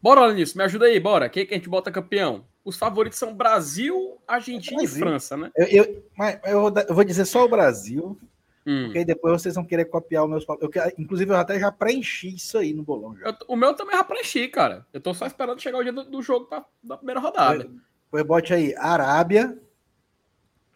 [0.00, 1.28] bora, Lenilson, me ajuda aí, bora.
[1.28, 2.44] Quem que a gente bota campeão?
[2.64, 4.96] Os favoritos são Brasil, Argentina Brasil.
[4.96, 5.50] e França, né?
[5.56, 8.18] Eu, eu- mas eu vou, dizer só o Brasil,
[8.66, 8.84] Hum.
[8.84, 10.44] porque aí depois vocês vão querer copiar os meus.
[10.60, 13.16] Eu Inclusive, eu até já preenchi isso aí no bolão.
[13.16, 13.28] Já.
[13.28, 14.86] Eu- o meu também já preenchi, cara.
[14.92, 17.68] Eu tô só esperando chegar o dia do, do jogo pra, da primeira rodada.
[18.10, 19.58] Pois bote aí, Arábia.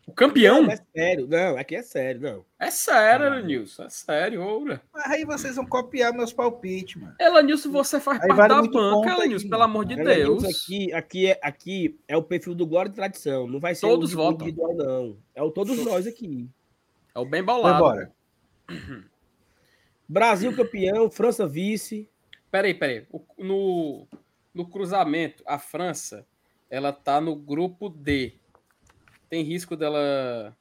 [0.07, 0.63] O campeão?
[0.65, 1.27] Não, é sério.
[1.27, 2.45] Não, aqui é sério, não.
[2.59, 3.85] É sério, Elenilson.
[3.85, 4.83] É sério, oura.
[4.93, 7.15] Mas aí vocês vão copiar meus palpites, mano.
[7.19, 9.49] Elenilson, você faz Aí parte vale da banca, mano.
[9.49, 10.45] pelo amor de Deus.
[10.45, 13.47] Aqui, aqui, é, aqui é o perfil do Glória e Tradição.
[13.47, 14.47] Não vai ser Todos o votam.
[14.47, 15.17] individual, não.
[15.35, 16.49] É o todos nós aqui.
[17.15, 17.77] É o bem bolado.
[17.77, 18.13] embora.
[20.09, 22.09] Brasil campeão, França vice.
[22.51, 23.07] Peraí, peraí.
[23.11, 24.07] O- no,
[24.53, 26.27] no cruzamento, a França,
[26.71, 28.35] ela tá no grupo D.
[29.29, 30.57] Tem risco dela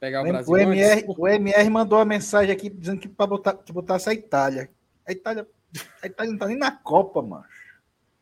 [0.00, 1.14] pegar o Brasil O MR, antes?
[1.18, 4.70] o MR mandou uma mensagem aqui dizendo que para botar, que botasse a Itália.
[5.06, 5.46] A Itália,
[6.02, 7.44] a Itália não tá nem na Copa, mano.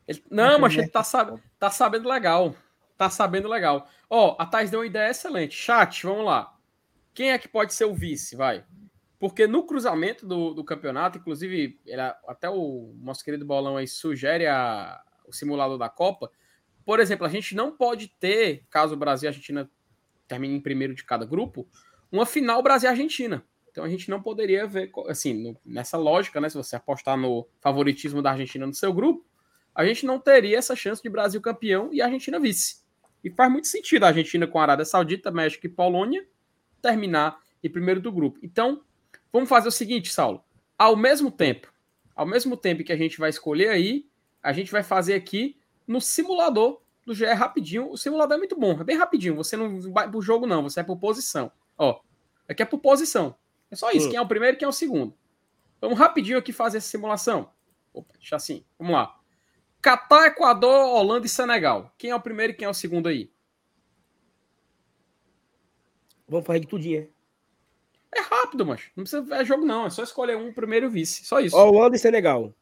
[0.06, 2.54] Ele- não, mas ele tá, sab- tá sabendo legal.
[2.96, 3.88] Tá sabendo legal.
[4.08, 5.54] Ó, a Thais deu uma ideia excelente.
[5.56, 6.54] Chat, vamos lá.
[7.14, 8.36] Quem é que pode ser o vice?
[8.36, 8.64] Vai.
[9.18, 14.46] Porque no cruzamento do, do campeonato, inclusive, ele- até o nosso querido Bolão aí sugere
[14.46, 16.30] a- o simulador da Copa.
[16.84, 19.70] Por exemplo, a gente não pode ter, caso o Brasil e a Argentina
[20.34, 21.66] termine em primeiro de cada grupo,
[22.10, 23.44] uma final Brasil e Argentina.
[23.70, 26.48] Então a gente não poderia ver, assim, no- nessa lógica, né?
[26.48, 29.24] Se você apostar no favoritismo da Argentina no seu grupo,
[29.74, 32.84] a gente não teria essa chance de Brasil campeão e Argentina vice.
[33.22, 36.24] E faz muito sentido a Argentina com a Arábia Saudita, México e Polônia
[36.80, 38.38] terminar em primeiro do grupo.
[38.42, 38.82] Então,
[39.32, 40.44] vamos fazer o seguinte, Saulo.
[40.78, 41.72] Ao mesmo tempo,
[42.14, 44.06] ao mesmo tempo que a gente vai escolher aí,
[44.42, 45.56] a gente vai fazer aqui
[45.86, 47.90] no simulador do GE rapidinho.
[47.90, 49.36] O simulador é muito bom, é bem rapidinho.
[49.36, 51.50] Você não vai pro jogo, não, você é por posição.
[51.76, 52.00] Ó,
[52.48, 53.34] aqui é por posição.
[53.70, 54.06] É só isso.
[54.06, 54.10] Hum.
[54.10, 55.14] Quem é o primeiro e quem é o segundo.
[55.80, 57.50] Vamos rapidinho aqui fazer essa simulação.
[57.92, 58.64] Opa, deixa assim.
[58.78, 59.18] Vamos lá.
[59.82, 61.92] Catar, Equador, Holanda e Senegal.
[61.98, 63.30] Quem é o primeiro e quem é o segundo aí?
[66.26, 67.14] Vamos fazer de tudinho, é?
[68.18, 69.86] É rápido, mas não precisa ver jogo, não.
[69.86, 71.24] É só escolher um primeiro e vice.
[71.24, 71.56] Só isso.
[71.56, 72.54] Holanda e Senegal.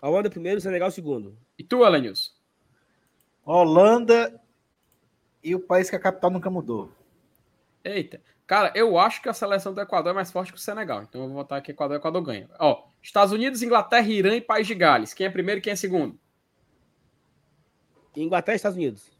[0.00, 1.36] Holanda primeiro, Senegal segundo.
[1.58, 2.30] E tu, Elenilson?
[3.44, 4.40] Holanda
[5.42, 6.92] e o país que a capital nunca mudou.
[7.84, 8.20] Eita.
[8.46, 11.02] Cara, eu acho que a seleção do Equador é mais forte que o Senegal.
[11.02, 12.50] Então eu vou votar que Equador, Equador ganha.
[12.58, 15.14] Ó, Estados Unidos, Inglaterra, Irã e País de Gales.
[15.14, 16.18] Quem é primeiro e quem é segundo?
[18.16, 19.10] Inglaterra e Estados Unidos.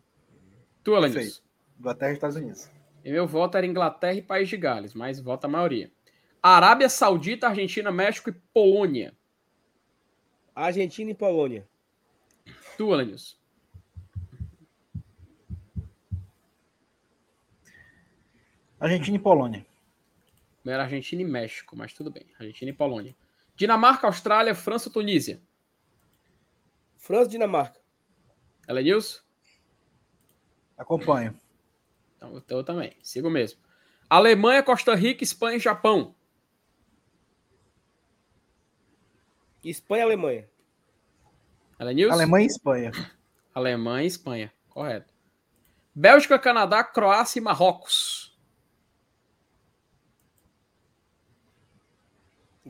[0.83, 1.01] Tu.
[1.01, 1.43] Perfeito.
[1.79, 2.71] Inglaterra e Estados Unidos.
[3.05, 5.91] E meu voto era Inglaterra e País de Gales, mas vota a maioria.
[6.43, 9.15] Arábia Saudita, Argentina, México e Polônia.
[10.55, 11.67] Argentina e Polônia.
[12.77, 13.40] Tu, Elenilson.
[18.81, 19.67] Argentina e Polônia.
[20.67, 22.27] Era Argentina e México, mas tudo bem.
[22.39, 23.15] Argentina e Polônia.
[23.55, 25.41] Dinamarca, Austrália, França, Tunísia.
[26.97, 27.79] França e Dinamarca.
[28.67, 29.21] Elenilson?
[30.79, 31.39] Acompanho.
[32.17, 32.97] Então eu, eu também.
[33.03, 33.61] Sigo mesmo.
[34.09, 36.15] Alemanha, Costa Rica, Espanha e Japão.
[39.63, 40.51] Espanha e Alemanha.
[41.79, 42.15] Elenilson?
[42.15, 42.93] Alemanha e Espanha.
[43.55, 44.53] Alemanha e Espanha.
[44.71, 45.13] Correto.
[45.95, 48.30] Bélgica, Canadá, Croácia e Marrocos.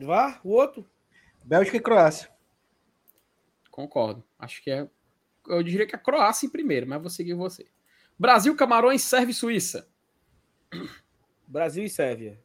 [0.05, 0.85] Vá, o outro.
[1.43, 2.29] Bélgica e Croácia.
[3.69, 4.23] Concordo.
[4.37, 4.87] Acho que é.
[5.47, 7.65] Eu diria que é Croácia em primeiro, mas vou seguir você.
[8.17, 9.87] Brasil, Camarões, Sérvia e Suíça.
[11.47, 12.39] Brasil e Sérvia.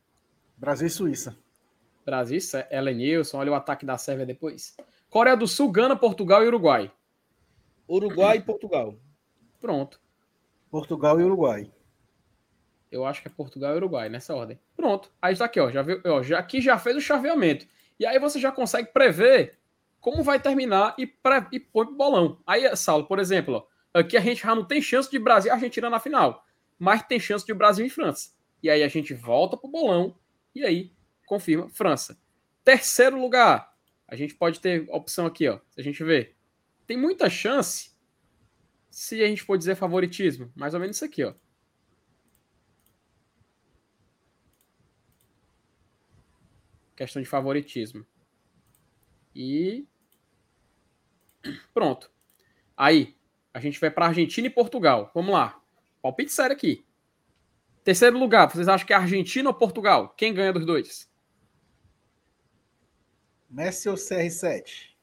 [0.57, 1.37] Brasil e Suíça.
[2.05, 4.77] Brasil, Sé- Elenilson, olha o ataque da Sérvia depois.
[5.11, 6.91] Coreia do Sul, Gana, Portugal e Uruguai.
[7.89, 8.99] Uruguai e Portugal.
[9.61, 10.01] Pronto.
[10.71, 11.71] Portugal e Uruguai.
[12.91, 14.59] Eu acho que é Portugal e Uruguai, nessa ordem.
[14.77, 15.11] Pronto.
[15.21, 15.71] Aí está aqui, ó.
[15.71, 17.67] Já viu, ó, já, aqui já fez o chaveamento.
[17.99, 19.59] E aí você já consegue prever
[20.01, 22.41] como vai terminar e, pré, e põe pro bolão.
[22.47, 25.53] Aí, Saulo, por exemplo, ó, aqui a gente já não tem chance de Brasil e
[25.53, 26.45] Argentina na final.
[26.79, 28.31] Mas tem chance de Brasil e França.
[28.63, 30.17] E aí a gente volta pro bolão
[30.55, 30.93] e aí
[31.27, 32.19] confirma França.
[32.65, 33.73] Terceiro lugar,
[34.07, 35.59] a gente pode ter opção aqui, ó.
[35.71, 36.37] Se a gente ver,
[36.87, 37.91] tem muita chance,
[38.91, 41.35] se a gente for dizer favoritismo, mais ou menos isso aqui, ó.
[46.97, 48.05] Questão de favoritismo.
[49.35, 49.87] E
[51.75, 52.11] pronto.
[52.77, 53.15] Aí,
[53.53, 55.11] a gente vai para Argentina e Portugal.
[55.15, 55.61] Vamos lá.
[56.03, 56.85] Palpite sério aqui.
[57.85, 60.09] Terceiro lugar, vocês acham que é Argentina ou Portugal?
[60.17, 61.09] Quem ganha dos dois?
[63.49, 64.97] Messi ou CR7?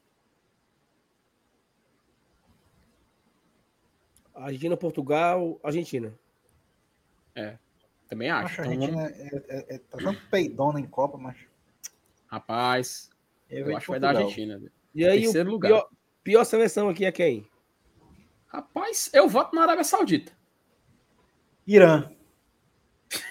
[4.34, 6.12] Argentina, Portugal, Argentina.
[7.34, 7.56] É,
[8.08, 8.60] também acho.
[8.60, 11.36] Acho a Então, Argentina vamos- é, é, é, tá tanto peidona em Copa, mas.
[12.34, 13.10] Rapaz,
[13.48, 14.16] Eu, eu acho que vai dar.
[14.16, 14.60] Argentina.
[14.92, 15.68] E aí, Terceiro o lugar.
[15.68, 15.88] pior,
[16.24, 17.48] pior seleção aqui é quem?
[18.48, 20.32] Rapaz, eu voto na Arábia Saudita.
[21.66, 22.10] Irã.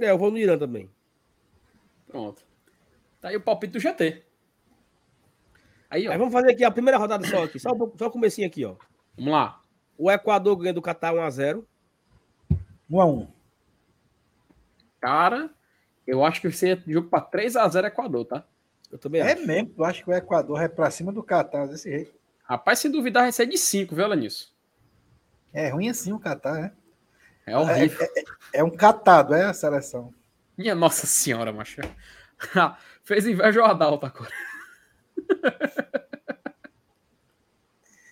[0.00, 0.88] É, eu vou no Irã também.
[2.06, 2.40] Pronto.
[3.20, 4.24] Tá aí o palpite do GT.
[5.90, 6.12] Aí, ó.
[6.12, 8.64] Aí vamos fazer aqui a primeira rodada só aqui, só, o- só o comecinho aqui,
[8.64, 8.76] ó.
[9.16, 9.60] Vamos lá.
[9.96, 11.64] O Equador ganha do Catar 1x0.
[12.88, 13.28] 1 a 1
[15.00, 15.50] Cara,
[16.08, 18.44] eu acho que ser jogo pra 3x0 Equador, tá?
[18.90, 19.46] Eu também É acho.
[19.46, 22.12] mesmo, eu acho que o Equador é pra cima do Catar desse jeito.
[22.42, 24.52] Rapaz, se duvidar, vai ser de 5, viu, Alanis?
[25.52, 26.72] É ruim assim o Catar, né?
[27.46, 28.06] É horrível.
[28.52, 30.12] É um catado, é a seleção.
[30.56, 31.80] Minha Nossa Senhora, macho.
[33.04, 34.30] Fez inveja ao Adalto agora.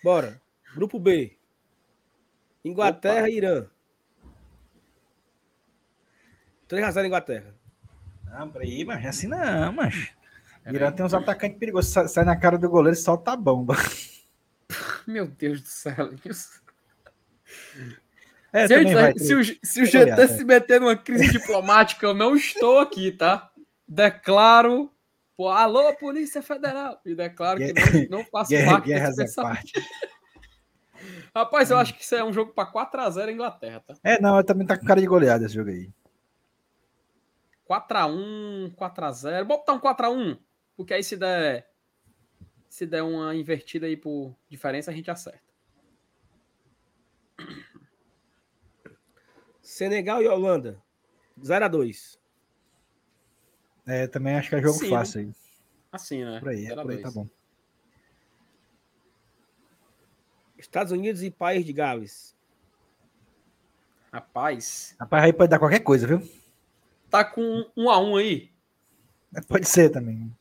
[0.02, 0.40] Bora.
[0.74, 1.36] Grupo B.
[2.64, 3.31] Inglaterra Opa.
[3.31, 3.66] e Irã.
[6.68, 7.55] 3x0 Inglaterra.
[8.31, 10.11] Não, peraí, mas assim não, mas.
[10.66, 11.93] Irã tem uns atacantes perigosos.
[11.93, 13.77] Sai, sai na cara do goleiro e solta a bomba.
[15.07, 16.61] Meu Deus do céu, Alanis.
[18.53, 20.28] É, Gente, também vai se, o, se o GT olhar, é.
[20.28, 23.51] se meter numa crise diplomática, eu não estou aqui, tá?
[23.86, 24.90] Declaro.
[25.36, 26.98] Pô, alô, Polícia Federal!
[27.05, 29.73] E declaro que não, não faço Guerra, parte guerras desse à pensamento.
[29.73, 29.89] parte.
[31.35, 33.94] Rapaz, eu acho que isso é um jogo para 4x0 Inglaterra, tá?
[34.03, 35.90] É, não, também tá com cara de goleada esse jogo aí.
[37.68, 39.44] 4x1, 4x0.
[39.44, 40.38] Vou botar um 4x1,
[40.76, 41.70] porque aí se der,
[42.68, 45.40] se der uma invertida aí por diferença, a gente acerta.
[49.60, 50.80] Senegal e Holanda.
[51.40, 52.18] 0x2.
[53.86, 55.32] É, também acho que é jogo Sim, fácil aí.
[55.93, 56.40] Assim, né?
[56.40, 57.14] Por aí, é, 0 a por aí 2.
[57.14, 57.28] tá bom.
[60.59, 62.34] Estados Unidos e País de Gales.
[64.12, 66.22] Rapaz, Rapaz, aí pode dar qualquer coisa, viu?
[67.24, 68.51] Tá com 1x1 aí.
[69.34, 70.32] É, Pode ser também.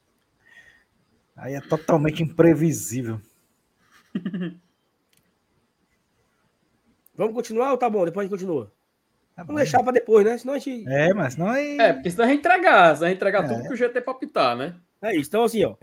[1.36, 3.20] Aí é totalmente imprevisível.
[7.16, 8.06] Vamos continuar ou tá bom?
[8.06, 8.72] Depois a gente continua.
[9.36, 9.48] Tá bom.
[9.48, 10.38] Vamos deixar pra depois, né?
[10.38, 10.88] Senão a gente.
[10.88, 11.78] É, mas não é.
[11.78, 13.48] É, porque senão a gente entregar, senão a gente entregar É.
[13.48, 14.76] tudo que o GT palpitar, né?
[15.02, 15.30] É isso.
[15.30, 15.76] Então, assim, ó.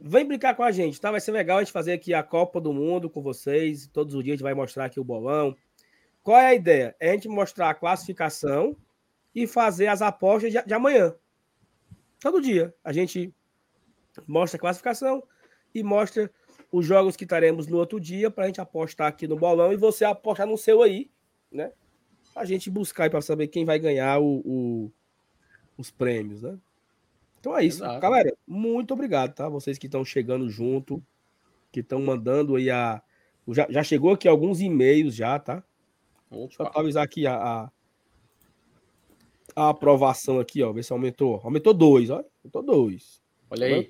[0.00, 1.12] Vem brincar com a gente, tá?
[1.12, 3.86] Vai ser legal a gente fazer aqui a Copa do Mundo com vocês.
[3.92, 5.56] Todos os dias a gente vai mostrar aqui o bolão.
[6.22, 6.94] Qual é a ideia?
[6.98, 8.76] É a gente mostrar a classificação
[9.34, 11.14] e fazer as apostas de, de amanhã.
[12.20, 12.74] Todo dia.
[12.84, 13.34] A gente
[14.26, 15.22] mostra a classificação
[15.74, 16.30] e mostra
[16.70, 19.76] os jogos que teremos no outro dia para a gente apostar aqui no bolão e
[19.76, 21.10] você apostar no seu aí,
[21.50, 21.72] né?
[22.34, 24.92] A gente buscar para saber quem vai ganhar o- o-
[25.76, 26.58] os prêmios, né?
[27.40, 27.82] Então é isso.
[27.82, 28.00] Exato.
[28.00, 29.48] Galera, muito obrigado, tá?
[29.48, 31.02] Vocês que estão chegando junto,
[31.70, 33.02] que estão mandando aí a.
[33.48, 35.64] Já, já chegou aqui alguns e-mails já, tá?
[36.30, 36.68] Deixa eu Opa.
[36.68, 37.70] atualizar aqui a, a,
[39.54, 40.72] a aprovação aqui, ó.
[40.72, 41.40] Ver se aumentou.
[41.44, 42.24] Aumentou dois, ó.
[42.44, 43.22] Aumentou dois.
[43.50, 43.88] Olha aí.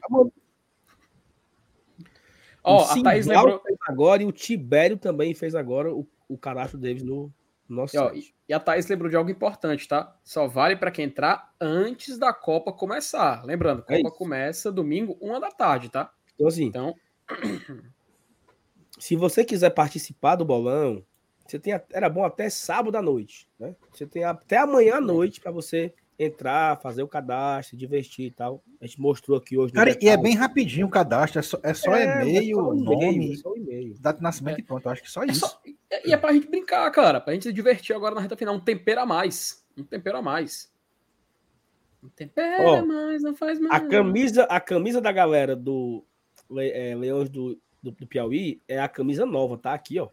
[2.64, 3.60] Ó, o a Thaís lembrou.
[3.60, 7.32] fez agora e o Tibério também fez agora o, o cadastro deles no
[7.68, 8.12] nosso E, ó,
[8.48, 10.16] e a Thaís lembrou de algo importante, tá?
[10.22, 13.44] Só vale para quem entrar antes da Copa começar.
[13.44, 14.18] Lembrando, a É Copa isso.
[14.18, 16.12] começa domingo, uma da tarde, tá?
[16.34, 16.94] Então, assim, Então,
[18.98, 21.04] se você quiser participar do bolão,
[21.46, 23.74] você tem era bom até sábado à noite, né?
[23.92, 28.62] Você tem até amanhã à noite para você entrar, fazer o cadastro, divertir e tal.
[28.80, 29.72] A gente mostrou aqui hoje.
[29.72, 31.40] Cara, e é bem rapidinho o cadastro.
[31.40, 33.94] É só, é só É, e-mail, é só nome, e-mail, é só e-mail.
[33.98, 34.86] data de nascimento e pronto.
[34.86, 35.40] Eu acho que só é isso.
[35.40, 37.20] só- e e é pra gente brincar, cara.
[37.20, 38.54] Pra gente se divertir agora na reta final.
[38.54, 39.64] Um tempero a mais.
[39.76, 40.72] Um tempero a mais.
[42.02, 43.82] Um tempero Ó, a mais, não faz mais.
[43.82, 46.04] A camisa, a camisa da galera do
[46.50, 49.72] Le- é, Leões do, do, do Piauí é a camisa nova, tá?
[49.74, 50.08] Aqui, ó.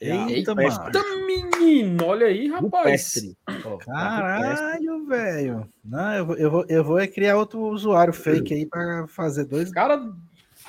[0.00, 0.54] Eita.
[0.60, 3.12] Eita, menino, olha aí, rapaz.
[3.46, 3.76] Tá.
[3.78, 5.68] Caralho, velho.
[5.84, 9.44] Não, eu vou, eu, vou, eu vou é criar outro usuário fake aí pra fazer
[9.46, 9.70] dois.
[9.70, 9.98] Cara,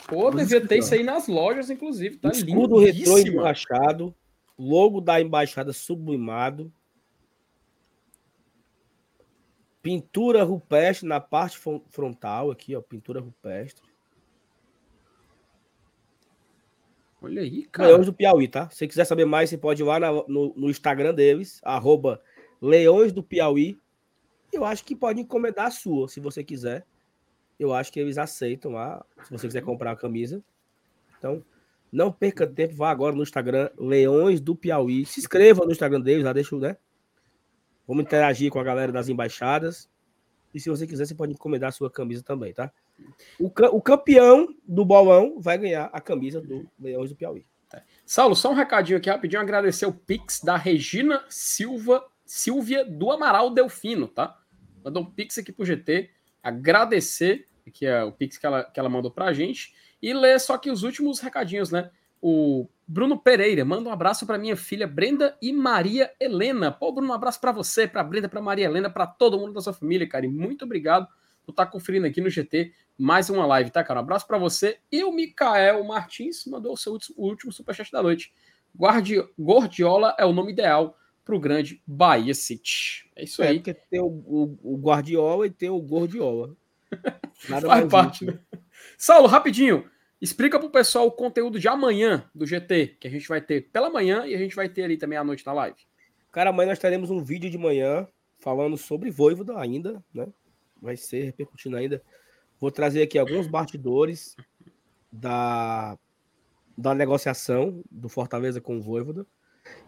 [0.07, 2.18] pô, Dois devia ter isso aí nas lojas, inclusive.
[2.18, 4.15] Tá Escudo retrô emborrachado.
[4.57, 6.72] Logo da embaixada sublimado.
[9.81, 12.81] Pintura rupestre na parte fron- frontal aqui, ó.
[12.81, 13.85] Pintura rupestre.
[17.26, 17.89] Olha aí, cara.
[17.89, 18.69] Leões do Piauí, tá?
[18.69, 22.22] Se você quiser saber mais, você pode ir lá na- no, no Instagram deles, arroba
[22.61, 23.80] Leões do Piauí.
[24.53, 26.85] Eu acho que pode encomendar a sua, se você quiser.
[27.60, 30.43] Eu acho que eles aceitam lá, se você quiser comprar a camisa.
[31.18, 31.43] Então,
[31.91, 35.06] não perca tempo, vá agora no Instagram Leões do Piauí.
[35.06, 36.77] Se inscreva no Instagram deles, lá deixa o, né?
[37.88, 39.89] Vamos interagir com a galera das embaixadas.
[40.53, 42.72] E se você quiser, você pode encomendar a sua camisa também, tá?
[43.39, 47.45] O, o campeão do bolão vai ganhar a camisa do Leões do Piauí.
[48.05, 49.41] Saulo, só um recadinho aqui rapidinho.
[49.41, 54.39] Agradecer o Pix da Regina Silva, Silvia do Amaral Delfino, tá?
[54.84, 56.09] Mandou um Pix aqui pro GT.
[56.41, 59.73] Agradecer, que é o Pix que ela, que ela mandou pra gente.
[60.01, 61.89] E ler só que os últimos recadinhos, né?
[62.22, 66.72] O Bruno Pereira manda um abraço para minha filha Brenda e Maria Helena.
[66.72, 69.61] Pô, Bruno, um abraço para você, para Brenda, para Maria Helena, para todo mundo da
[69.61, 70.26] sua família, cara.
[70.26, 71.07] E muito obrigado
[71.43, 73.99] por estar conferindo aqui no GT mais uma live, tá, cara?
[73.99, 74.77] Um abraço para você.
[74.91, 78.34] E o Mikael Martins mandou o seu último, o último superchat da noite.
[78.76, 83.09] Guardi, Gordiola é o nome ideal para o grande Bahia City.
[83.15, 83.59] É isso É, aí.
[83.59, 86.55] porque tem o, o, o Guardiola e tem o Gordiola.
[87.49, 88.39] Nada Faz parte, né?
[88.97, 89.89] Saulo, rapidinho.
[90.22, 93.89] Explica pro pessoal o conteúdo de amanhã do GT, que a gente vai ter pela
[93.89, 95.77] manhã e a gente vai ter ali também à noite na live.
[96.31, 98.07] Cara, amanhã nós teremos um vídeo de manhã
[98.38, 100.27] falando sobre Voivoda ainda, né?
[100.81, 102.01] Vai ser repercutindo ainda.
[102.65, 104.35] Vou trazer aqui alguns bastidores
[105.11, 105.95] da,
[106.75, 109.23] da negociação do Fortaleza com o Voivoda.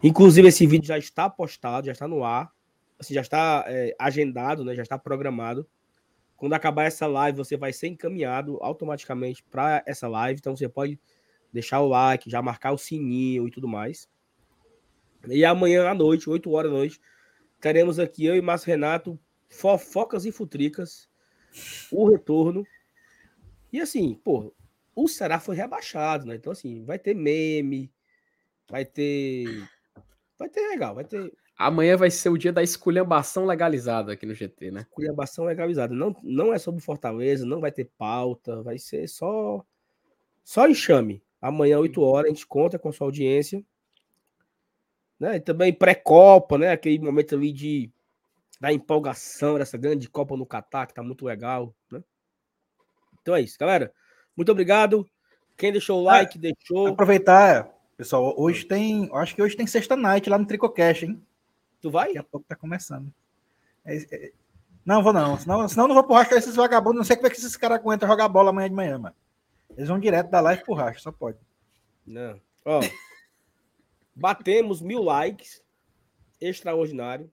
[0.00, 2.52] Inclusive, esse vídeo já está postado, já está no ar.
[2.96, 4.76] Assim, já está é, agendado, né?
[4.76, 5.68] Já está programado.
[6.36, 10.38] Quando acabar essa live, você vai ser encaminhado automaticamente para essa live.
[10.38, 11.00] Então, você pode
[11.52, 14.08] deixar o like, já marcar o sininho e tudo mais.
[15.26, 17.00] E amanhã à noite, 8 horas da noite,
[17.60, 19.18] teremos aqui eu e Márcio Renato,
[19.48, 21.08] fofocas e futricas,
[21.90, 22.66] o retorno.
[23.72, 24.54] E assim, pô,
[24.94, 26.34] o Ceará foi rebaixado, né?
[26.34, 27.92] Então, assim, vai ter meme,
[28.68, 29.68] vai ter.
[30.38, 34.32] Vai ter legal, vai ter Amanhã vai ser o dia da esculhambação legalizada aqui no
[34.32, 34.86] GT, né?
[34.92, 35.92] cuiabação legalizada.
[35.92, 39.64] Não, não é sobre Fortaleza, não vai ter pauta, vai ser só
[40.44, 41.20] só enxame.
[41.42, 43.62] Amanhã, 8 horas, a gente conta com a sua audiência.
[45.18, 45.36] Né?
[45.36, 46.70] E também pré-copa, né?
[46.70, 47.90] Aquele momento ali de
[48.60, 52.02] da empolgação dessa grande Copa no Catar, que tá muito legal, né?
[53.22, 53.92] Então é isso, galera.
[54.36, 55.08] Muito obrigado.
[55.56, 56.88] Quem deixou o like, deixou.
[56.88, 59.08] Aproveitar, pessoal, hoje tem.
[59.12, 61.22] Acho que hoje tem sexta night lá no Tricocast, hein?
[61.80, 62.06] Tu vai?
[62.08, 63.12] Daqui a pouco tá começando.
[63.84, 64.32] É- é-
[64.84, 65.38] Não, vou não.
[65.38, 66.96] Senão, senão eu não vou pro racha esses vagabundos.
[66.98, 69.14] Não sei como é que esses caras aguentam jogar bola amanhã de manhã, mano.
[69.76, 71.38] Eles vão direto da live pro racha, só pode.
[72.06, 72.40] Não.
[72.64, 72.80] Ó,
[74.14, 75.62] batemos mil likes.
[76.40, 77.30] Extraordinário.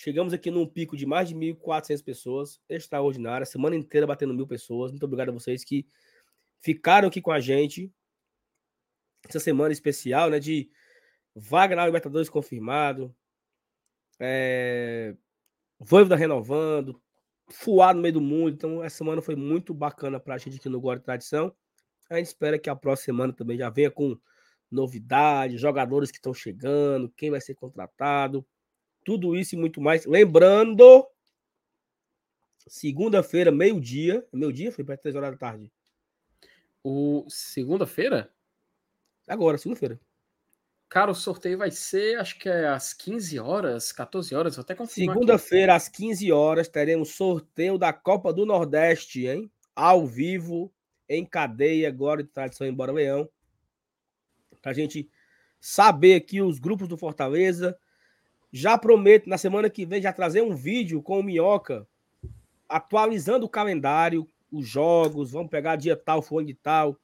[0.00, 2.60] Chegamos aqui num pico de mais de 1.400 pessoas.
[2.68, 3.42] Extraordinário.
[3.42, 4.92] A semana inteira batendo mil pessoas.
[4.92, 5.84] Muito obrigado a vocês que
[6.60, 7.92] ficaram aqui com a gente.
[9.28, 10.38] Essa semana especial, né?
[10.38, 10.70] De
[11.34, 13.12] vaga na Libertadores confirmado.
[14.20, 15.16] É...
[16.16, 17.02] Renovando.
[17.50, 18.50] Fuar no meio do mundo.
[18.50, 21.52] Então, essa semana foi muito bacana pra gente aqui no e Tradição.
[22.08, 24.16] A gente espera que a próxima semana também já venha com
[24.70, 28.46] novidades, jogadores que estão chegando, quem vai ser contratado,
[29.08, 30.04] tudo isso e muito mais.
[30.04, 31.08] Lembrando,
[32.66, 35.72] segunda-feira, meio-dia, meio-dia foi para três horas da tarde.
[36.84, 38.30] O segunda-feira,
[39.26, 39.98] Agora, segunda-feira.
[40.90, 44.74] cara, o sorteio vai ser, acho que é às 15 horas, 14 horas, vou até
[44.74, 45.14] confirmar.
[45.14, 49.50] Segunda-feira, às 15 horas, teremos sorteio da Copa do Nordeste, hein?
[49.74, 50.70] Ao vivo,
[51.08, 53.26] em cadeia, Glória de Tradição em Bora Leão.
[54.60, 55.08] Pra gente
[55.58, 57.74] saber aqui os grupos do Fortaleza.
[58.52, 61.86] Já prometo, na semana que vem, já trazer um vídeo com o Minhoca,
[62.68, 66.96] atualizando o calendário, os jogos, vamos pegar dia tal, fulano de tal.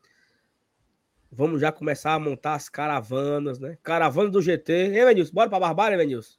[1.31, 3.77] Vamos já começar a montar as caravanas, né?
[3.83, 4.73] Caravana do GT.
[4.73, 5.33] Hein, Venilson?
[5.35, 6.39] Bora pra Barbária, Venilson?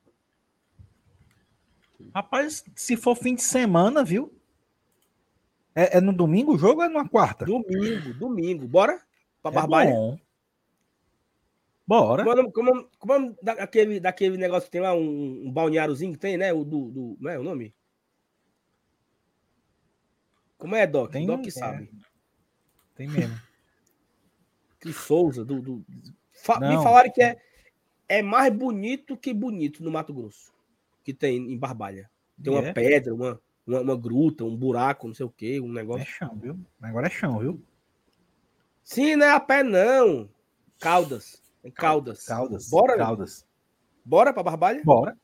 [2.14, 4.34] Rapaz, se for fim de semana, viu?
[5.76, 7.46] É, é no domingo o jogo ou é numa quarta?
[7.46, 8.68] Domingo, domingo.
[8.68, 9.02] Bora?
[9.42, 9.92] Pra É Barbária?
[9.92, 10.18] bom.
[11.88, 12.24] Bora.
[12.24, 16.14] Como é como é como é daquele, daquele negócio que tem lá, um, um balneáriozinho
[16.14, 16.52] que tem, né?
[16.52, 17.18] O do, do.
[17.20, 17.74] Não é o nome?
[20.58, 21.12] Como é, Doc?
[21.12, 21.52] Tem, Doc que é.
[21.52, 21.90] sabe.
[22.96, 23.36] Tem mesmo.
[24.80, 25.62] Que Souza, do.
[25.62, 25.86] do...
[26.32, 26.84] Fa- Me Não.
[26.84, 27.42] falaram que é.
[28.08, 30.54] é mais bonito que bonito no Mato Grosso,
[31.04, 32.08] que tem em Barbalha.
[32.44, 32.72] Tem uma É.
[32.72, 36.06] pedra, uma, uma, uma gruta, um buraco, não sei o quê, um É negócio.
[36.06, 36.60] chão, viu?
[36.80, 37.60] Agora é chão, viu?
[38.84, 40.30] Sim, não é a pé, não.
[40.80, 41.42] Caldas.
[41.66, 42.26] Tem Caldas.
[42.26, 42.70] Caldas.
[42.70, 43.44] Bora, Caldas.
[44.06, 44.84] Bora pra Barbalha?
[44.84, 45.18] Bora.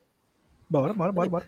[0.68, 1.46] Bora, bora, bora, bora.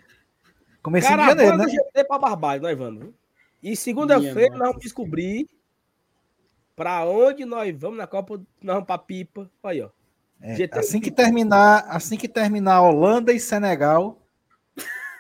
[0.81, 1.69] Comecei em Caravana janeiro, né?
[1.69, 3.13] GT pra Barbalha, nós vamos.
[3.61, 5.49] E segunda-feira nós vamos descobrir
[6.77, 8.37] pra onde nós vamos na Copa.
[8.63, 9.51] Nós vamos pra Pipa.
[9.65, 9.91] Aí, ó.
[10.41, 14.23] É, assim que terminar, assim que terminar Holanda e Senegal,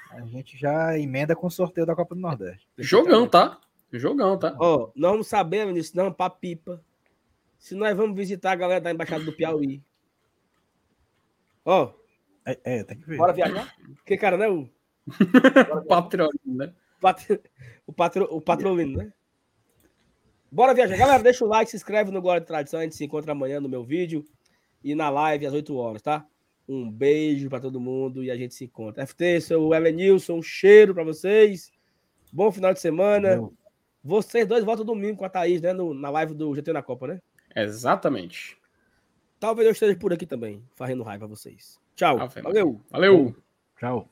[0.08, 2.68] a gente já emenda com o sorteio da Copa do Nordeste.
[2.78, 3.58] Jogão, tá?
[3.92, 4.54] Jogão, tá?
[4.60, 6.80] Ó, nós vamos saber, nós vamos pra Pipa.
[7.64, 9.82] Se nós vamos visitar a galera da Embaixada do Piauí.
[11.64, 11.94] Ó,
[12.44, 13.16] É, é, tem que ver.
[13.16, 13.74] bora viajar?
[14.04, 14.46] Que cara, né?
[15.72, 16.74] O, Patriota, né?
[17.00, 17.40] pat-
[17.86, 19.12] o, patro, o patrolino, né?
[20.52, 20.98] Bora viajar.
[20.98, 22.80] Galera, deixa o like, se inscreve no Glória de Tradição.
[22.80, 24.26] A gente se encontra amanhã no meu vídeo
[24.82, 26.26] e na live às 8 horas, tá?
[26.68, 29.06] Um beijo pra todo mundo e a gente se encontra.
[29.06, 31.72] FT, sou o Elenilson, um cheiro pra vocês.
[32.30, 33.30] Bom final de semana.
[33.30, 33.54] Valeu.
[34.02, 35.72] Vocês dois voltam domingo com a Thaís, né?
[35.72, 37.22] No- na live do GT na Copa, né?
[37.54, 38.56] Exatamente.
[39.38, 41.78] Talvez eu esteja por aqui também, fazendo raiva a vocês.
[41.94, 42.18] Tchau.
[42.18, 42.42] Maria.
[42.42, 42.80] Valeu.
[42.90, 43.36] Valeu.
[43.78, 44.08] Tchau.